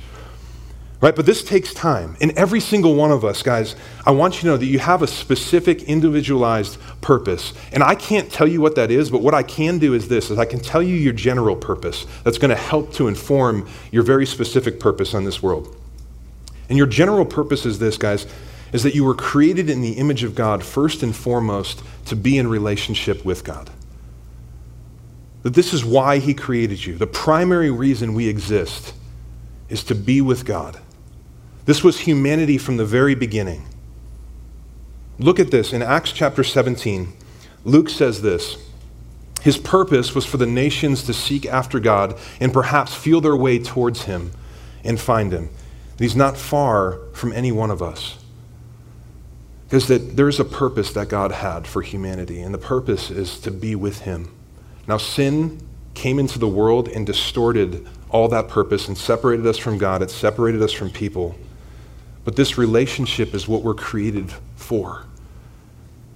Right? 1.04 1.14
But 1.14 1.26
this 1.26 1.44
takes 1.44 1.74
time. 1.74 2.16
And 2.22 2.32
every 2.38 2.62
single 2.62 2.96
one 2.96 3.12
of 3.12 3.26
us, 3.26 3.44
guys, 3.44 3.76
I 4.06 4.12
want 4.12 4.36
you 4.36 4.40
to 4.44 4.48
know 4.48 4.56
that 4.56 4.68
you 4.68 4.80
have 4.80 5.02
a 5.02 5.08
specific 5.08 5.84
individualized 5.84 6.80
purpose. 7.02 7.52
And 7.74 7.84
I 7.84 7.94
can't 7.94 8.32
tell 8.32 8.48
you 8.48 8.62
what 8.62 8.76
that 8.76 8.90
is, 8.90 9.12
but 9.12 9.22
what 9.22 9.34
I 9.34 9.44
can 9.44 9.80
do 9.80 9.94
is 9.94 10.08
this 10.08 10.32
is 10.32 10.40
I 10.40 10.46
can 10.46 10.62
tell 10.62 10.82
you 10.82 10.96
your 10.96 11.12
general 11.12 11.58
purpose 11.58 12.08
that's 12.24 12.38
going 12.38 12.52
to 12.52 12.56
help 12.56 12.94
to 12.94 13.10
inform 13.10 13.68
your 13.92 14.04
very 14.04 14.26
specific 14.26 14.80
purpose 14.80 15.14
on 15.14 15.26
this 15.26 15.44
world. 15.44 15.76
And 16.70 16.78
your 16.78 16.88
general 16.88 17.26
purpose 17.26 17.66
is 17.66 17.80
this, 17.80 17.98
guys, 17.98 18.26
is 18.72 18.84
that 18.84 18.96
you 18.96 19.04
were 19.04 19.14
created 19.14 19.70
in 19.70 19.82
the 19.82 19.96
image 19.96 20.24
of 20.24 20.36
God 20.36 20.64
first 20.64 21.04
and 21.04 21.14
foremost 21.14 21.84
to 22.06 22.16
be 22.16 22.38
in 22.38 22.48
relationship 22.48 23.26
with 23.26 23.44
God. 23.44 23.70
That 25.42 25.54
this 25.54 25.74
is 25.74 25.84
why 25.84 26.20
he 26.20 26.34
created 26.34 26.86
you. 26.86 26.96
The 26.96 27.08
primary 27.08 27.72
reason 27.72 28.14
we 28.14 28.30
exist 28.30 28.94
is 29.68 29.84
to 29.84 29.96
be 29.96 30.22
with 30.22 30.46
God. 30.46 30.80
This 31.66 31.84
was 31.84 32.02
humanity 32.02 32.58
from 32.58 32.78
the 32.78 32.86
very 32.86 33.16
beginning. 33.16 33.66
Look 35.20 35.40
at 35.40 35.52
this 35.52 35.74
in 35.74 35.82
Acts 35.82 36.12
chapter 36.12 36.44
17. 36.44 37.14
Luke 37.64 37.90
says 37.90 38.22
this 38.22 38.58
His 39.42 39.58
purpose 39.58 40.14
was 40.14 40.26
for 40.26 40.38
the 40.38 40.46
nations 40.46 41.04
to 41.04 41.14
seek 41.14 41.46
after 41.46 41.80
God 41.80 42.18
and 42.40 42.52
perhaps 42.52 42.94
feel 42.94 43.22
their 43.22 43.36
way 43.36 43.60
towards 43.60 44.04
Him 44.04 44.32
and 44.84 45.00
find 45.00 45.32
Him. 45.32 45.50
He's 45.98 46.16
not 46.16 46.38
far 46.38 47.00
from 47.14 47.32
any 47.32 47.52
one 47.52 47.72
of 47.72 47.82
us. 47.82 48.18
Because 49.66 49.88
that 49.88 50.18
there's 50.18 50.40
a 50.40 50.46
purpose 50.46 50.94
that 50.94 51.08
God 51.08 51.32
had 51.32 51.66
for 51.66 51.82
humanity, 51.82 52.42
and 52.42 52.54
the 52.54 52.60
purpose 52.60 53.10
is 53.10 53.40
to 53.40 53.52
be 53.52 53.76
with 53.76 54.02
Him. 54.02 54.32
Now, 54.88 54.98
sin 54.98 55.66
came 55.94 56.20
into 56.20 56.38
the 56.38 56.48
world 56.48 56.88
and 56.90 57.06
distorted 57.06 57.88
all 58.10 58.28
that 58.28 58.48
purpose 58.48 58.88
and 58.88 58.98
separated 58.98 59.48
us 59.48 59.58
from 59.58 59.78
God. 59.78 60.02
It 60.02 60.12
separated 60.12 60.62
us 60.62 60.72
from 60.72 60.90
people. 60.90 61.36
But 62.24 62.36
this 62.36 62.58
relationship 62.58 63.34
is 63.34 63.48
what 63.48 63.64
we're 63.64 63.74
created 63.74 64.32
for. 64.56 65.06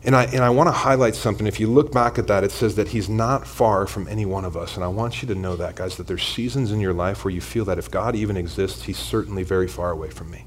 And 0.04 0.16
I, 0.16 0.24
and 0.26 0.40
I 0.42 0.50
want 0.50 0.68
to 0.68 0.72
highlight 0.72 1.16
something. 1.16 1.48
If 1.48 1.60
you 1.60 1.68
look 1.68 1.92
back 1.92 2.18
at 2.18 2.28
that, 2.28 2.44
it 2.44 2.52
says 2.52 2.76
that 2.76 2.90
he's 2.90 3.10
not 3.10 3.46
far 3.46 3.86
from 3.88 4.08
any 4.08 4.26
one 4.26 4.46
of 4.46 4.56
us. 4.56 4.76
And 4.76 4.84
I 4.84 4.88
want 4.88 5.22
you 5.22 5.28
to 5.28 5.36
know 5.36 5.58
that, 5.58 5.76
guys, 5.76 5.98
that 5.98 6.08
there's 6.08 6.24
seasons 6.24 6.72
in 6.72 6.80
your 6.80 6.94
life 6.94 7.26
where 7.26 7.34
you 7.34 7.42
feel 7.42 7.66
that 7.66 7.78
if 7.78 7.92
God 7.92 8.16
even 8.16 8.38
exists, 8.38 8.84
he's 8.84 8.98
certainly 8.98 9.44
very 9.44 9.68
far 9.68 9.92
away 9.92 10.10
from 10.10 10.32
me. 10.32 10.46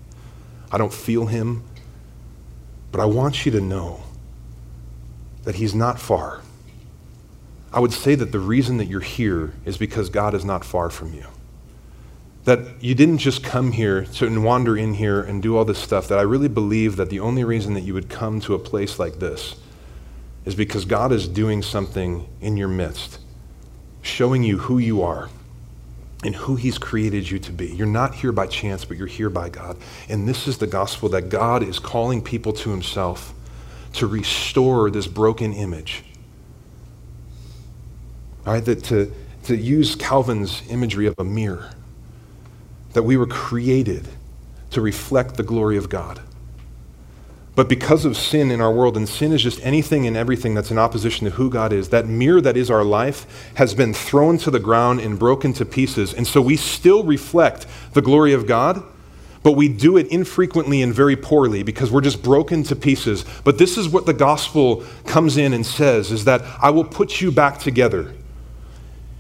I 0.73 0.79
don't 0.79 0.93
feel 0.93 1.27
him, 1.27 1.65
but 2.91 3.01
I 3.01 3.05
want 3.05 3.45
you 3.45 3.53
to 3.53 3.61
know 3.61 4.03
that 5.43 5.57
he's 5.57 5.75
not 5.75 6.01
far. 6.01 6.41
I 7.73 7.81
would 7.81 7.93
say 7.93 8.15
that 8.15 8.33
the 8.33 8.39
reason 8.39 8.79
that 8.79 8.87
you're 8.87 9.01
here 9.01 9.53
is 9.65 9.77
because 9.77 10.09
God 10.09 10.35
is 10.35 10.45
not 10.45 10.65
far 10.65 10.91
from 10.91 11.13
you 11.13 11.27
that 12.45 12.83
you 12.83 12.95
didn't 12.95 13.19
just 13.19 13.45
come 13.45 13.73
here 13.73 14.05
to 14.05 14.27
and 14.27 14.45
wander 14.45 14.77
in 14.77 14.95
here 14.95 15.21
and 15.21 15.43
do 15.43 15.57
all 15.57 15.65
this 15.65 15.79
stuff, 15.79 16.09
that 16.09 16.19
I 16.19 16.23
really 16.23 16.49
believe 16.49 16.97
that 16.97 17.11
the 17.11 17.21
only 17.21 17.45
reason 17.45 17.75
that 17.75 17.83
you 17.83 17.95
would 17.95 18.09
come 18.09 18.41
to 18.41 18.55
a 18.55 18.59
place 18.59 18.99
like 18.99 19.19
this 19.19 19.57
is 20.45 20.55
because 20.55 20.85
God 20.85 21.13
is 21.13 21.29
doing 21.29 21.63
something 21.63 22.27
in 22.41 22.57
your 22.57 22.69
midst, 22.69 23.19
showing 24.01 24.43
you 24.43 24.59
who 24.59 24.79
you 24.79 25.03
are 25.03 25.29
and 26.25 26.35
who 26.35 26.57
He's 26.57 26.79
created 26.79 27.31
you 27.31 27.39
to 27.41 27.53
be. 27.53 27.69
You're 27.69 27.87
not 27.87 28.15
here 28.15 28.33
by 28.33 28.47
chance, 28.47 28.87
but 28.87 28.97
you're 28.97 29.07
here 29.07 29.31
by 29.31 29.51
God. 29.51 29.77
And 30.09 30.27
this 30.27 30.49
is 30.49 30.59
the 30.59 30.67
gospel 30.67 31.11
that 31.11 31.29
God 31.29 31.63
is 31.63 31.79
calling 31.79 32.23
people 32.23 32.55
to 32.55 32.71
Himself 32.71 33.35
to 33.95 34.07
restore 34.07 34.91
this 34.91 35.07
broken 35.07 35.53
image. 35.53 36.05
All 38.47 38.55
right, 38.55 38.65
that 38.65 38.83
to, 38.85 39.13
to 39.45 39.57
use 39.57 39.95
Calvin's 39.95 40.63
imagery 40.71 41.07
of 41.07 41.15
a 41.19 41.25
mirror 41.25 41.71
that 42.93 43.03
we 43.03 43.17
were 43.17 43.27
created 43.27 44.09
to 44.71 44.81
reflect 44.81 45.37
the 45.37 45.43
glory 45.43 45.77
of 45.77 45.89
God. 45.89 46.21
But 47.57 47.69
because 47.69 48.05
of 48.05 48.17
sin 48.17 48.51
in 48.51 48.61
our 48.61 48.73
world, 48.73 48.97
and 48.97 49.09
sin 49.09 49.33
is 49.33 49.43
just 49.43 49.61
anything 49.65 50.07
and 50.07 50.17
everything 50.17 50.55
that's 50.55 50.71
in 50.71 50.79
opposition 50.79 51.27
to 51.27 51.33
who 51.33 51.51
God 51.51 51.73
is, 51.73 51.89
that 51.89 52.07
mirror 52.07 52.41
that 52.41 52.57
is 52.57 52.71
our 52.71 52.85
life 52.85 53.51
has 53.57 53.75
been 53.75 53.93
thrown 53.93 54.39
to 54.39 54.51
the 54.51 54.61
ground 54.61 55.01
and 55.01 55.19
broken 55.19 55.53
to 55.55 55.65
pieces. 55.65 56.15
And 56.15 56.27
so 56.27 56.41
we 56.41 56.57
still 56.57 57.03
reflect 57.03 57.67
the 57.93 58.03
glory 58.03 58.33
of 58.33 58.47
God, 58.47 58.83
but 59.43 59.53
we 59.53 59.69
do 59.69 59.97
it 59.97 60.07
infrequently 60.09 60.81
and 60.81 60.95
very 60.95 61.17
poorly 61.17 61.63
because 61.63 61.91
we're 61.91 62.01
just 62.03 62.23
broken 62.23 62.63
to 62.63 62.77
pieces. 62.77 63.25
But 63.43 63.59
this 63.59 63.77
is 63.77 63.89
what 63.89 64.07
the 64.07 64.15
gospel 64.15 64.85
comes 65.07 65.37
in 65.37 65.53
and 65.53 65.67
says 65.67 66.13
is 66.13 66.25
that 66.27 66.43
I 66.63 66.71
will 66.71 66.85
put 66.85 67.21
you 67.21 67.33
back 67.33 67.59
together. 67.59 68.15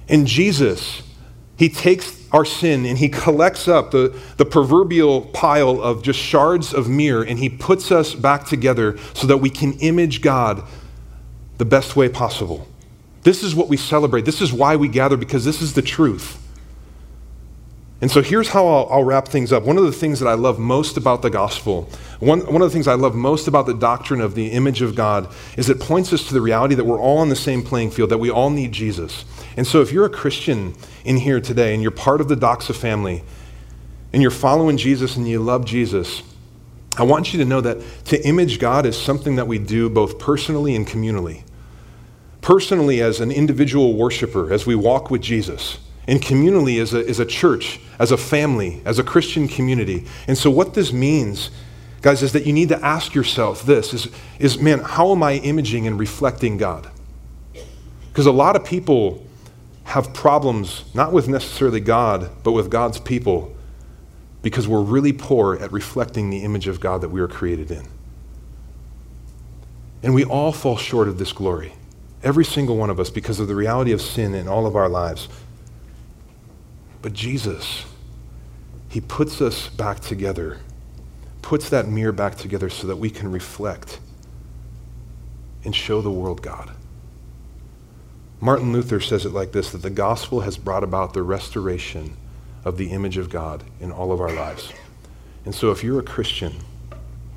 And 0.08 0.26
Jesus, 0.26 1.02
he 1.60 1.68
takes 1.68 2.26
our 2.32 2.46
sin 2.46 2.86
and 2.86 2.96
he 2.96 3.10
collects 3.10 3.68
up 3.68 3.90
the, 3.90 4.18
the 4.38 4.46
proverbial 4.46 5.20
pile 5.26 5.78
of 5.82 6.02
just 6.02 6.18
shards 6.18 6.72
of 6.72 6.88
mirror 6.88 7.22
and 7.22 7.38
he 7.38 7.50
puts 7.50 7.92
us 7.92 8.14
back 8.14 8.46
together 8.46 8.96
so 9.12 9.26
that 9.26 9.36
we 9.36 9.50
can 9.50 9.74
image 9.74 10.22
God 10.22 10.66
the 11.58 11.66
best 11.66 11.96
way 11.96 12.08
possible. 12.08 12.66
This 13.24 13.42
is 13.42 13.54
what 13.54 13.68
we 13.68 13.76
celebrate. 13.76 14.24
This 14.24 14.40
is 14.40 14.54
why 14.54 14.76
we 14.76 14.88
gather, 14.88 15.18
because 15.18 15.44
this 15.44 15.60
is 15.60 15.74
the 15.74 15.82
truth. 15.82 16.39
And 18.00 18.10
so 18.10 18.22
here's 18.22 18.48
how 18.48 18.66
I'll, 18.66 18.88
I'll, 18.90 19.04
wrap 19.04 19.28
things 19.28 19.52
up. 19.52 19.64
One 19.64 19.76
of 19.76 19.84
the 19.84 19.92
things 19.92 20.20
that 20.20 20.26
I 20.26 20.32
love 20.32 20.58
most 20.58 20.96
about 20.96 21.20
the 21.20 21.28
gospel, 21.28 21.88
one, 22.18 22.40
one 22.40 22.62
of 22.62 22.68
the 22.68 22.72
things 22.72 22.88
I 22.88 22.94
love 22.94 23.14
most 23.14 23.46
about 23.46 23.66
the 23.66 23.74
doctrine 23.74 24.22
of 24.22 24.34
the 24.34 24.48
image 24.48 24.80
of 24.80 24.94
God, 24.94 25.28
is 25.58 25.68
it 25.68 25.80
points 25.80 26.10
us 26.12 26.26
to 26.28 26.34
the 26.34 26.40
reality 26.40 26.74
that 26.74 26.84
we're 26.84 26.98
all 26.98 27.18
on 27.18 27.28
the 27.28 27.36
same 27.36 27.62
playing 27.62 27.90
field, 27.90 28.08
that 28.10 28.18
we 28.18 28.30
all 28.30 28.48
need 28.48 28.72
Jesus. 28.72 29.26
And 29.56 29.66
so 29.66 29.82
if 29.82 29.92
you're 29.92 30.06
a 30.06 30.10
Christian 30.10 30.74
in 31.04 31.18
here 31.18 31.40
today 31.40 31.74
and 31.74 31.82
you're 31.82 31.90
part 31.90 32.22
of 32.22 32.28
the 32.28 32.36
Doxa 32.36 32.74
family, 32.74 33.22
and 34.12 34.22
you're 34.22 34.30
following 34.30 34.76
Jesus 34.76 35.16
and 35.16 35.28
you 35.28 35.38
love 35.38 35.64
Jesus, 35.64 36.22
I 36.96 37.02
want 37.04 37.32
you 37.32 37.38
to 37.38 37.44
know 37.44 37.60
that 37.60 37.78
to 38.06 38.26
image 38.26 38.58
God 38.58 38.86
is 38.86 39.00
something 39.00 39.36
that 39.36 39.46
we 39.46 39.58
do 39.58 39.88
both 39.88 40.18
personally 40.18 40.74
and 40.74 40.86
communally. 40.86 41.44
Personally, 42.40 43.00
as 43.02 43.20
an 43.20 43.30
individual 43.30 43.94
worshiper, 43.94 44.52
as 44.52 44.66
we 44.66 44.74
walk 44.74 45.10
with 45.10 45.20
Jesus, 45.20 45.78
and 46.06 46.20
communally, 46.20 46.80
as 46.80 46.94
a, 46.94 47.06
as 47.08 47.20
a 47.20 47.26
church, 47.26 47.80
as 47.98 48.10
a 48.10 48.16
family, 48.16 48.82
as 48.84 48.98
a 48.98 49.04
Christian 49.04 49.46
community. 49.46 50.06
And 50.26 50.36
so, 50.36 50.50
what 50.50 50.74
this 50.74 50.92
means, 50.92 51.50
guys, 52.02 52.22
is 52.22 52.32
that 52.32 52.46
you 52.46 52.52
need 52.52 52.70
to 52.70 52.84
ask 52.84 53.14
yourself 53.14 53.62
this 53.62 53.94
is, 53.94 54.08
is 54.38 54.58
man, 54.58 54.80
how 54.80 55.12
am 55.12 55.22
I 55.22 55.34
imaging 55.34 55.86
and 55.86 55.98
reflecting 55.98 56.56
God? 56.56 56.90
Because 58.08 58.26
a 58.26 58.32
lot 58.32 58.56
of 58.56 58.64
people 58.64 59.24
have 59.84 60.12
problems, 60.12 60.84
not 60.94 61.12
with 61.12 61.28
necessarily 61.28 61.80
God, 61.80 62.30
but 62.42 62.52
with 62.52 62.70
God's 62.70 62.98
people 63.00 63.54
because 64.42 64.66
we're 64.66 64.82
really 64.82 65.12
poor 65.12 65.56
at 65.56 65.70
reflecting 65.72 66.30
the 66.30 66.38
image 66.44 66.66
of 66.66 66.80
God 66.80 67.00
that 67.02 67.10
we 67.10 67.20
were 67.20 67.28
created 67.28 67.70
in. 67.70 67.86
And 70.02 70.14
we 70.14 70.24
all 70.24 70.52
fall 70.52 70.76
short 70.76 71.08
of 71.08 71.18
this 71.18 71.32
glory, 71.32 71.74
every 72.22 72.44
single 72.44 72.76
one 72.76 72.88
of 72.88 72.98
us, 72.98 73.10
because 73.10 73.38
of 73.38 73.48
the 73.48 73.54
reality 73.54 73.92
of 73.92 74.00
sin 74.00 74.34
in 74.34 74.48
all 74.48 74.66
of 74.66 74.76
our 74.76 74.88
lives. 74.88 75.28
But 77.02 77.12
Jesus, 77.12 77.84
He 78.88 79.00
puts 79.00 79.40
us 79.40 79.68
back 79.68 80.00
together, 80.00 80.58
puts 81.42 81.68
that 81.70 81.88
mirror 81.88 82.12
back 82.12 82.36
together 82.36 82.68
so 82.68 82.86
that 82.86 82.96
we 82.96 83.10
can 83.10 83.30
reflect 83.30 84.00
and 85.64 85.74
show 85.74 86.00
the 86.00 86.10
world 86.10 86.42
God. 86.42 86.70
Martin 88.40 88.72
Luther 88.72 89.00
says 89.00 89.26
it 89.26 89.32
like 89.32 89.52
this 89.52 89.70
that 89.72 89.82
the 89.82 89.90
gospel 89.90 90.40
has 90.40 90.56
brought 90.56 90.82
about 90.82 91.12
the 91.12 91.22
restoration 91.22 92.16
of 92.64 92.78
the 92.78 92.90
image 92.90 93.16
of 93.18 93.28
God 93.28 93.64
in 93.80 93.92
all 93.92 94.12
of 94.12 94.20
our 94.20 94.32
lives. 94.32 94.72
And 95.44 95.54
so, 95.54 95.70
if 95.70 95.84
you're 95.84 96.00
a 96.00 96.04
Christian, 96.04 96.54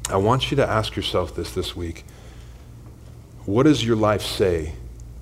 I 0.09 0.17
want 0.17 0.51
you 0.51 0.57
to 0.57 0.67
ask 0.67 0.95
yourself 0.95 1.35
this 1.35 1.51
this 1.51 1.75
week 1.75 2.03
what 3.45 3.63
does 3.63 3.85
your 3.85 3.97
life 3.97 4.21
say 4.21 4.73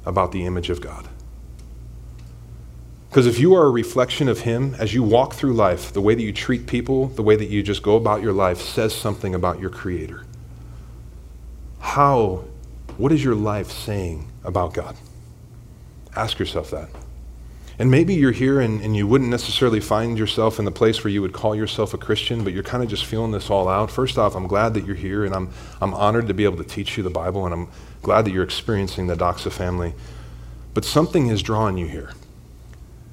about 0.06 0.32
the 0.32 0.46
image 0.46 0.70
of 0.70 0.80
God? 0.80 1.08
Because 3.12 3.28
if 3.28 3.40
you 3.40 3.54
are 3.56 3.66
a 3.66 3.70
reflection 3.70 4.30
of 4.30 4.40
Him, 4.40 4.74
as 4.80 4.94
you 4.94 5.04
walk 5.04 5.34
through 5.34 5.52
life, 5.52 5.92
the 5.92 6.00
way 6.00 6.16
that 6.16 6.22
you 6.22 6.32
treat 6.32 6.66
people, 6.66 7.08
the 7.08 7.22
way 7.22 7.36
that 7.36 7.50
you 7.50 7.62
just 7.62 7.84
go 7.84 7.98
about 7.98 8.22
your 8.22 8.32
life 8.32 8.62
says 8.62 8.96
something 8.96 9.36
about 9.36 9.60
your 9.60 9.70
Creator. 9.70 10.24
How, 11.82 12.46
what 12.96 13.12
is 13.12 13.22
your 13.22 13.36
life 13.36 13.70
saying 13.70 14.30
about 14.46 14.74
God? 14.74 14.96
Ask 16.16 16.40
yourself 16.40 16.72
that. 16.72 16.88
And 17.78 17.92
maybe 17.92 18.14
you're 18.14 18.32
here 18.32 18.62
and, 18.62 18.80
and 18.80 18.96
you 18.96 19.06
wouldn't 19.08 19.30
necessarily 19.30 19.82
find 19.82 20.18
yourself 20.18 20.58
in 20.58 20.64
the 20.64 20.72
place 20.72 21.04
where 21.04 21.12
you 21.12 21.22
would 21.22 21.34
call 21.34 21.54
yourself 21.54 21.94
a 21.94 21.98
Christian, 21.98 22.46
but 22.46 22.54
you're 22.54 22.64
kind 22.64 22.82
of 22.82 22.90
just 22.90 23.04
feeling 23.04 23.32
this 23.32 23.50
all 23.50 23.68
out. 23.68 23.92
First 23.92 24.18
off, 24.18 24.36
I'm 24.36 24.48
glad 24.48 24.74
that 24.76 24.86
you're 24.86 24.96
here 24.96 25.26
and 25.26 25.36
I'm, 25.36 25.50
I'm 25.82 25.94
honored 25.94 26.30
to 26.30 26.34
be 26.34 26.46
able 26.46 26.58
to 26.60 26.64
teach 26.64 26.96
you 26.96 27.04
the 27.04 27.10
Bible 27.10 27.44
and 27.44 27.54
I'm 27.54 27.68
glad 28.04 28.24
that 28.24 28.32
you're 28.32 28.46
experiencing 28.46 29.08
the 29.08 29.16
Doxa 29.16 29.52
family. 29.52 29.96
But 30.74 30.86
something 30.86 31.28
has 31.28 31.42
drawn 31.42 31.76
you 31.76 31.88
here. 31.88 32.14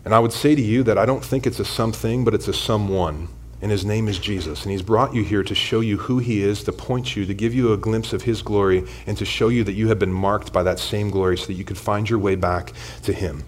And 0.04 0.14
I 0.14 0.18
would 0.18 0.32
say 0.32 0.54
to 0.54 0.62
you 0.62 0.82
that 0.84 0.98
I 0.98 1.06
don't 1.06 1.24
think 1.24 1.46
it's 1.46 1.60
a 1.60 1.64
something, 1.64 2.24
but 2.24 2.34
it's 2.34 2.48
a 2.48 2.52
someone. 2.52 3.28
And 3.60 3.70
his 3.70 3.84
name 3.84 4.06
is 4.06 4.18
Jesus. 4.18 4.62
And 4.62 4.70
he's 4.70 4.82
brought 4.82 5.14
you 5.14 5.24
here 5.24 5.42
to 5.42 5.54
show 5.54 5.80
you 5.80 5.96
who 5.96 6.18
he 6.18 6.42
is, 6.42 6.62
to 6.64 6.72
point 6.72 7.16
you, 7.16 7.26
to 7.26 7.34
give 7.34 7.52
you 7.52 7.72
a 7.72 7.76
glimpse 7.76 8.12
of 8.12 8.22
his 8.22 8.40
glory, 8.40 8.84
and 9.06 9.18
to 9.18 9.24
show 9.24 9.48
you 9.48 9.64
that 9.64 9.72
you 9.72 9.88
have 9.88 9.98
been 9.98 10.12
marked 10.12 10.52
by 10.52 10.62
that 10.62 10.78
same 10.78 11.10
glory 11.10 11.36
so 11.36 11.46
that 11.46 11.54
you 11.54 11.64
could 11.64 11.78
find 11.78 12.08
your 12.08 12.20
way 12.20 12.36
back 12.36 12.72
to 13.02 13.12
him. 13.12 13.44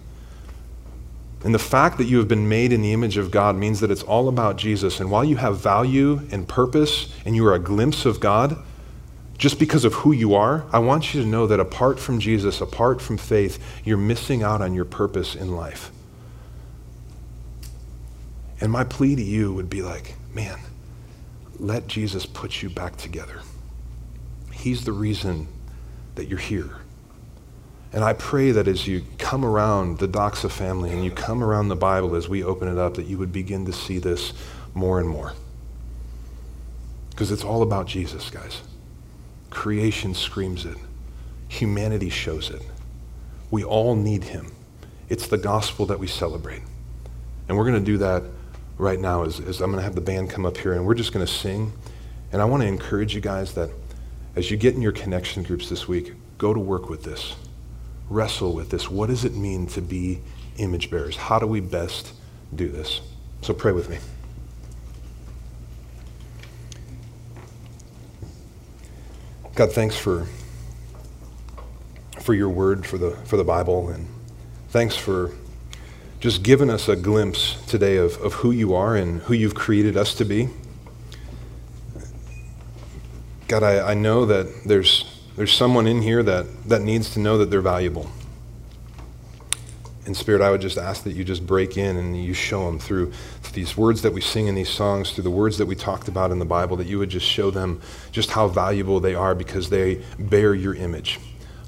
And 1.43 1.55
the 1.55 1.59
fact 1.59 1.97
that 1.97 2.05
you 2.05 2.17
have 2.17 2.27
been 2.27 2.47
made 2.47 2.71
in 2.71 2.81
the 2.81 2.93
image 2.93 3.17
of 3.17 3.31
God 3.31 3.55
means 3.55 3.79
that 3.79 3.89
it's 3.89 4.03
all 4.03 4.27
about 4.27 4.57
Jesus. 4.57 4.99
And 4.99 5.09
while 5.09 5.23
you 5.23 5.37
have 5.37 5.59
value 5.59 6.21
and 6.31 6.47
purpose 6.47 7.11
and 7.25 7.35
you 7.35 7.47
are 7.47 7.55
a 7.55 7.59
glimpse 7.59 8.05
of 8.05 8.19
God, 8.19 8.57
just 9.37 9.57
because 9.57 9.85
of 9.85 9.93
who 9.95 10.11
you 10.11 10.35
are, 10.35 10.65
I 10.71 10.77
want 10.77 11.15
you 11.15 11.21
to 11.21 11.27
know 11.27 11.47
that 11.47 11.59
apart 11.59 11.99
from 11.99 12.19
Jesus, 12.19 12.61
apart 12.61 13.01
from 13.01 13.17
faith, 13.17 13.57
you're 13.83 13.97
missing 13.97 14.43
out 14.43 14.61
on 14.61 14.75
your 14.75 14.85
purpose 14.85 15.33
in 15.33 15.55
life. 15.55 15.89
And 18.61 18.71
my 18.71 18.83
plea 18.83 19.15
to 19.15 19.23
you 19.23 19.51
would 19.53 19.69
be 19.69 19.81
like, 19.81 20.15
man, 20.33 20.59
let 21.59 21.87
Jesus 21.87 22.27
put 22.27 22.61
you 22.61 22.69
back 22.69 22.95
together. 22.95 23.41
He's 24.53 24.85
the 24.85 24.91
reason 24.91 25.47
that 26.15 26.27
you're 26.27 26.39
here. 26.39 26.77
And 27.91 28.03
I 28.03 28.13
pray 28.13 28.51
that 28.51 28.67
as 28.67 28.87
you 28.87 29.03
come 29.17 29.43
around 29.43 29.97
the 29.97 30.07
Doxa 30.07 30.49
family 30.49 30.91
and 30.91 31.03
you 31.03 31.11
come 31.11 31.43
around 31.43 31.67
the 31.67 31.75
Bible 31.75 32.15
as 32.15 32.29
we 32.29 32.43
open 32.43 32.67
it 32.67 32.77
up, 32.77 32.93
that 32.93 33.07
you 33.07 33.17
would 33.17 33.33
begin 33.33 33.65
to 33.65 33.73
see 33.73 33.97
this 33.97 34.31
more 34.73 34.99
and 34.99 35.09
more. 35.09 35.33
Because 37.09 37.31
it's 37.31 37.43
all 37.43 37.63
about 37.63 37.87
Jesus, 37.87 38.29
guys. 38.29 38.61
Creation 39.49 40.13
screams 40.13 40.65
it, 40.65 40.77
humanity 41.49 42.09
shows 42.09 42.49
it. 42.49 42.61
We 43.49 43.63
all 43.65 43.95
need 43.95 44.25
him. 44.25 44.53
It's 45.09 45.27
the 45.27 45.37
gospel 45.37 45.85
that 45.87 45.99
we 45.99 46.07
celebrate. 46.07 46.61
And 47.49 47.57
we're 47.57 47.65
going 47.65 47.83
to 47.83 47.91
do 47.91 47.97
that 47.97 48.23
right 48.81 48.99
now 48.99 49.23
is, 49.23 49.39
as 49.39 49.61
I'm 49.61 49.69
going 49.69 49.79
to 49.79 49.83
have 49.83 49.95
the 49.95 50.01
band 50.01 50.31
come 50.31 50.45
up 50.45 50.57
here 50.57 50.73
and 50.73 50.85
we're 50.85 50.95
just 50.95 51.13
going 51.13 51.25
to 51.25 51.31
sing. 51.31 51.71
And 52.31 52.41
I 52.41 52.45
want 52.45 52.63
to 52.63 52.67
encourage 52.67 53.13
you 53.13 53.21
guys 53.21 53.53
that 53.53 53.69
as 54.35 54.49
you 54.49 54.57
get 54.57 54.73
in 54.73 54.81
your 54.81 54.91
connection 54.91 55.43
groups 55.43 55.69
this 55.69 55.87
week, 55.87 56.13
go 56.37 56.53
to 56.53 56.59
work 56.59 56.89
with 56.89 57.03
this 57.03 57.35
wrestle 58.09 58.53
with 58.53 58.69
this. 58.69 58.89
What 58.89 59.07
does 59.07 59.23
it 59.23 59.35
mean 59.35 59.67
to 59.67 59.81
be 59.81 60.19
image 60.57 60.89
bearers? 60.89 61.15
How 61.15 61.39
do 61.39 61.47
we 61.47 61.61
best 61.61 62.13
do 62.53 62.67
this? 62.67 63.01
So 63.41 63.53
pray 63.53 63.71
with 63.71 63.89
me. 63.89 63.99
God, 69.55 69.71
thanks 69.71 69.95
for 69.95 70.27
for 72.19 72.33
your 72.33 72.49
word, 72.49 72.85
for 72.85 72.97
the 72.97 73.11
for 73.25 73.37
the 73.37 73.43
Bible, 73.43 73.89
and 73.89 74.07
thanks 74.69 74.95
for 74.95 75.31
just 76.21 76.43
given 76.43 76.69
us 76.69 76.87
a 76.87 76.95
glimpse 76.95 77.61
today 77.67 77.97
of, 77.97 78.15
of 78.21 78.35
who 78.35 78.51
you 78.51 78.73
are 78.73 78.95
and 78.95 79.21
who 79.23 79.33
you've 79.33 79.55
created 79.55 79.97
us 79.97 80.15
to 80.15 80.23
be. 80.23 80.47
God, 83.49 83.63
I, 83.63 83.91
I 83.91 83.93
know 83.95 84.25
that 84.25 84.63
there's 84.65 85.21
there's 85.35 85.53
someone 85.53 85.87
in 85.87 86.01
here 86.01 86.21
that, 86.23 86.45
that 86.69 86.81
needs 86.81 87.13
to 87.13 87.19
know 87.19 87.37
that 87.37 87.49
they're 87.49 87.61
valuable. 87.61 88.11
In 90.05 90.13
Spirit, 90.13 90.41
I 90.41 90.51
would 90.51 90.61
just 90.61 90.77
ask 90.77 91.03
that 91.03 91.13
you 91.13 91.23
just 91.23 91.47
break 91.47 91.77
in 91.77 91.95
and 91.95 92.23
you 92.23 92.33
show 92.33 92.65
them 92.65 92.79
through 92.79 93.13
these 93.53 93.77
words 93.77 94.01
that 94.01 94.13
we 94.13 94.21
sing 94.21 94.47
in 94.47 94.55
these 94.55 94.69
songs, 94.69 95.11
through 95.11 95.23
the 95.23 95.31
words 95.31 95.57
that 95.57 95.65
we 95.65 95.75
talked 95.75 96.07
about 96.07 96.31
in 96.31 96.39
the 96.39 96.45
Bible, 96.45 96.77
that 96.77 96.87
you 96.87 96.99
would 96.99 97.09
just 97.09 97.25
show 97.25 97.49
them 97.49 97.81
just 98.11 98.31
how 98.31 98.47
valuable 98.47 98.99
they 98.99 99.15
are 99.15 99.35
because 99.35 99.69
they 99.69 100.03
bear 100.19 100.53
your 100.53 100.75
image. 100.75 101.19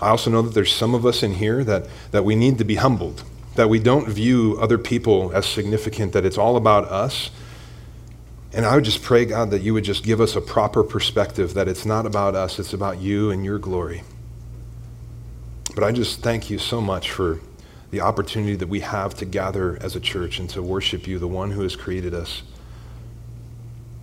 I 0.01 0.09
also 0.09 0.29
know 0.29 0.41
that 0.41 0.53
there's 0.53 0.71
some 0.71 0.93
of 0.93 1.05
us 1.05 1.23
in 1.23 1.33
here 1.33 1.63
that, 1.63 1.87
that 2.11 2.25
we 2.25 2.35
need 2.35 2.57
to 2.57 2.63
be 2.63 2.75
humbled, 2.75 3.23
that 3.55 3.69
we 3.69 3.79
don't 3.79 4.07
view 4.07 4.57
other 4.59 4.77
people 4.77 5.31
as 5.33 5.45
significant, 5.45 6.13
that 6.13 6.25
it's 6.25 6.37
all 6.37 6.55
about 6.57 6.85
us 6.85 7.29
and 8.53 8.67
I 8.67 8.75
would 8.75 8.85
just 8.85 9.01
pray, 9.01 9.25
God, 9.25 9.49
that 9.49 9.63
you 9.63 9.73
would 9.73 9.83
just 9.83 10.03
give 10.03 10.21
us 10.21 10.35
a 10.35 10.41
proper 10.41 10.83
perspective, 10.83 11.55
that 11.55 11.67
it's 11.67 11.85
not 11.85 12.05
about 12.05 12.35
us, 12.35 12.59
it's 12.59 12.73
about 12.73 12.99
you 12.99 13.31
and 13.31 13.43
your 13.43 13.57
glory. 13.57 14.03
But 15.73 15.83
I 15.83 15.91
just 15.91 16.21
thank 16.21 16.51
you 16.51 16.59
so 16.59 16.79
much 16.79 17.09
for 17.09 17.39
the 17.89 18.01
opportunity 18.01 18.55
that 18.55 18.69
we 18.69 18.81
have 18.81 19.15
to 19.15 19.25
gather 19.25 19.77
as 19.81 19.95
a 19.95 19.99
church 19.99 20.37
and 20.37 20.47
to 20.51 20.61
worship 20.61 21.07
you, 21.07 21.17
the 21.17 21.27
one 21.27 21.49
who 21.49 21.61
has 21.61 21.75
created 21.75 22.13
us. 22.13 22.43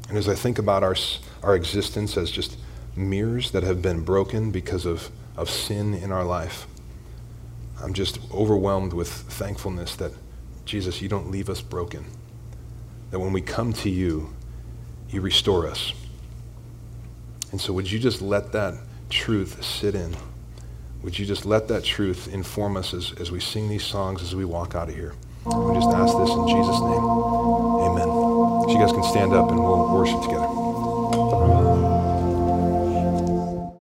And 0.09 0.19
as 0.19 0.29
I 0.29 0.35
think 0.35 0.59
about 0.59 0.83
our, 0.83 0.97
our 1.45 1.55
existence 1.55 2.17
as 2.17 2.33
just 2.33 2.59
mirrors 2.97 3.53
that 3.53 3.63
have 3.63 3.81
been 3.81 4.03
broken 4.03 4.51
because 4.51 4.85
of, 4.85 5.11
of 5.37 5.49
sin 5.49 5.95
in 5.95 6.11
our 6.11 6.25
life, 6.25 6.67
I'm 7.83 7.95
just 7.95 8.19
overwhelmed 8.33 8.93
with 8.93 9.09
thankfulness 9.09 9.97
that, 9.97 10.13
Jesus, 10.65 11.01
you 11.01 11.09
don't 11.09 11.31
leave 11.31 11.49
us 11.49 11.61
broken. 11.61 12.05
That 13.11 13.21
when 13.21 13.33
we 13.33 13.41
come 13.41 13.73
to 13.75 13.91
you, 13.91 14.35
you 15.09 15.21
restore 15.21 15.67
us. 15.67 15.93
And 17.51 17.61
so, 17.61 17.73
would 17.73 17.91
you 17.91 17.99
just 17.99 18.23
let 18.23 18.53
that 18.53 18.75
truth 19.09 19.65
sit 19.65 19.95
in? 19.95 20.15
Would 21.03 21.19
you 21.19 21.27
just 21.27 21.47
let 21.47 21.69
that 21.69 21.83
truth 21.83 22.33
inform 22.33 22.77
us 22.77 22.95
as, 22.95 23.13
as 23.19 23.33
we 23.33 23.41
sing 23.41 23.69
these 23.69 23.85
songs, 23.85 24.23
as 24.23 24.37
we 24.37 24.45
walk 24.45 24.75
out 24.75 24.89
of 24.89 24.95
here? 24.95 25.15
We 25.47 25.75
just 25.75 25.91
ask 25.91 26.17
this 26.17 26.31
in 26.31 26.47
Jesus' 26.47 26.81
name. 26.81 27.05
Amen. 27.83 28.07
So, 28.07 28.67
you 28.71 28.79
guys 28.79 28.93
can 28.93 29.03
stand 29.05 29.33
up 29.33 29.51
and 29.51 29.59
we'll 29.59 29.93
worship 29.93 30.21
together. 30.23 30.60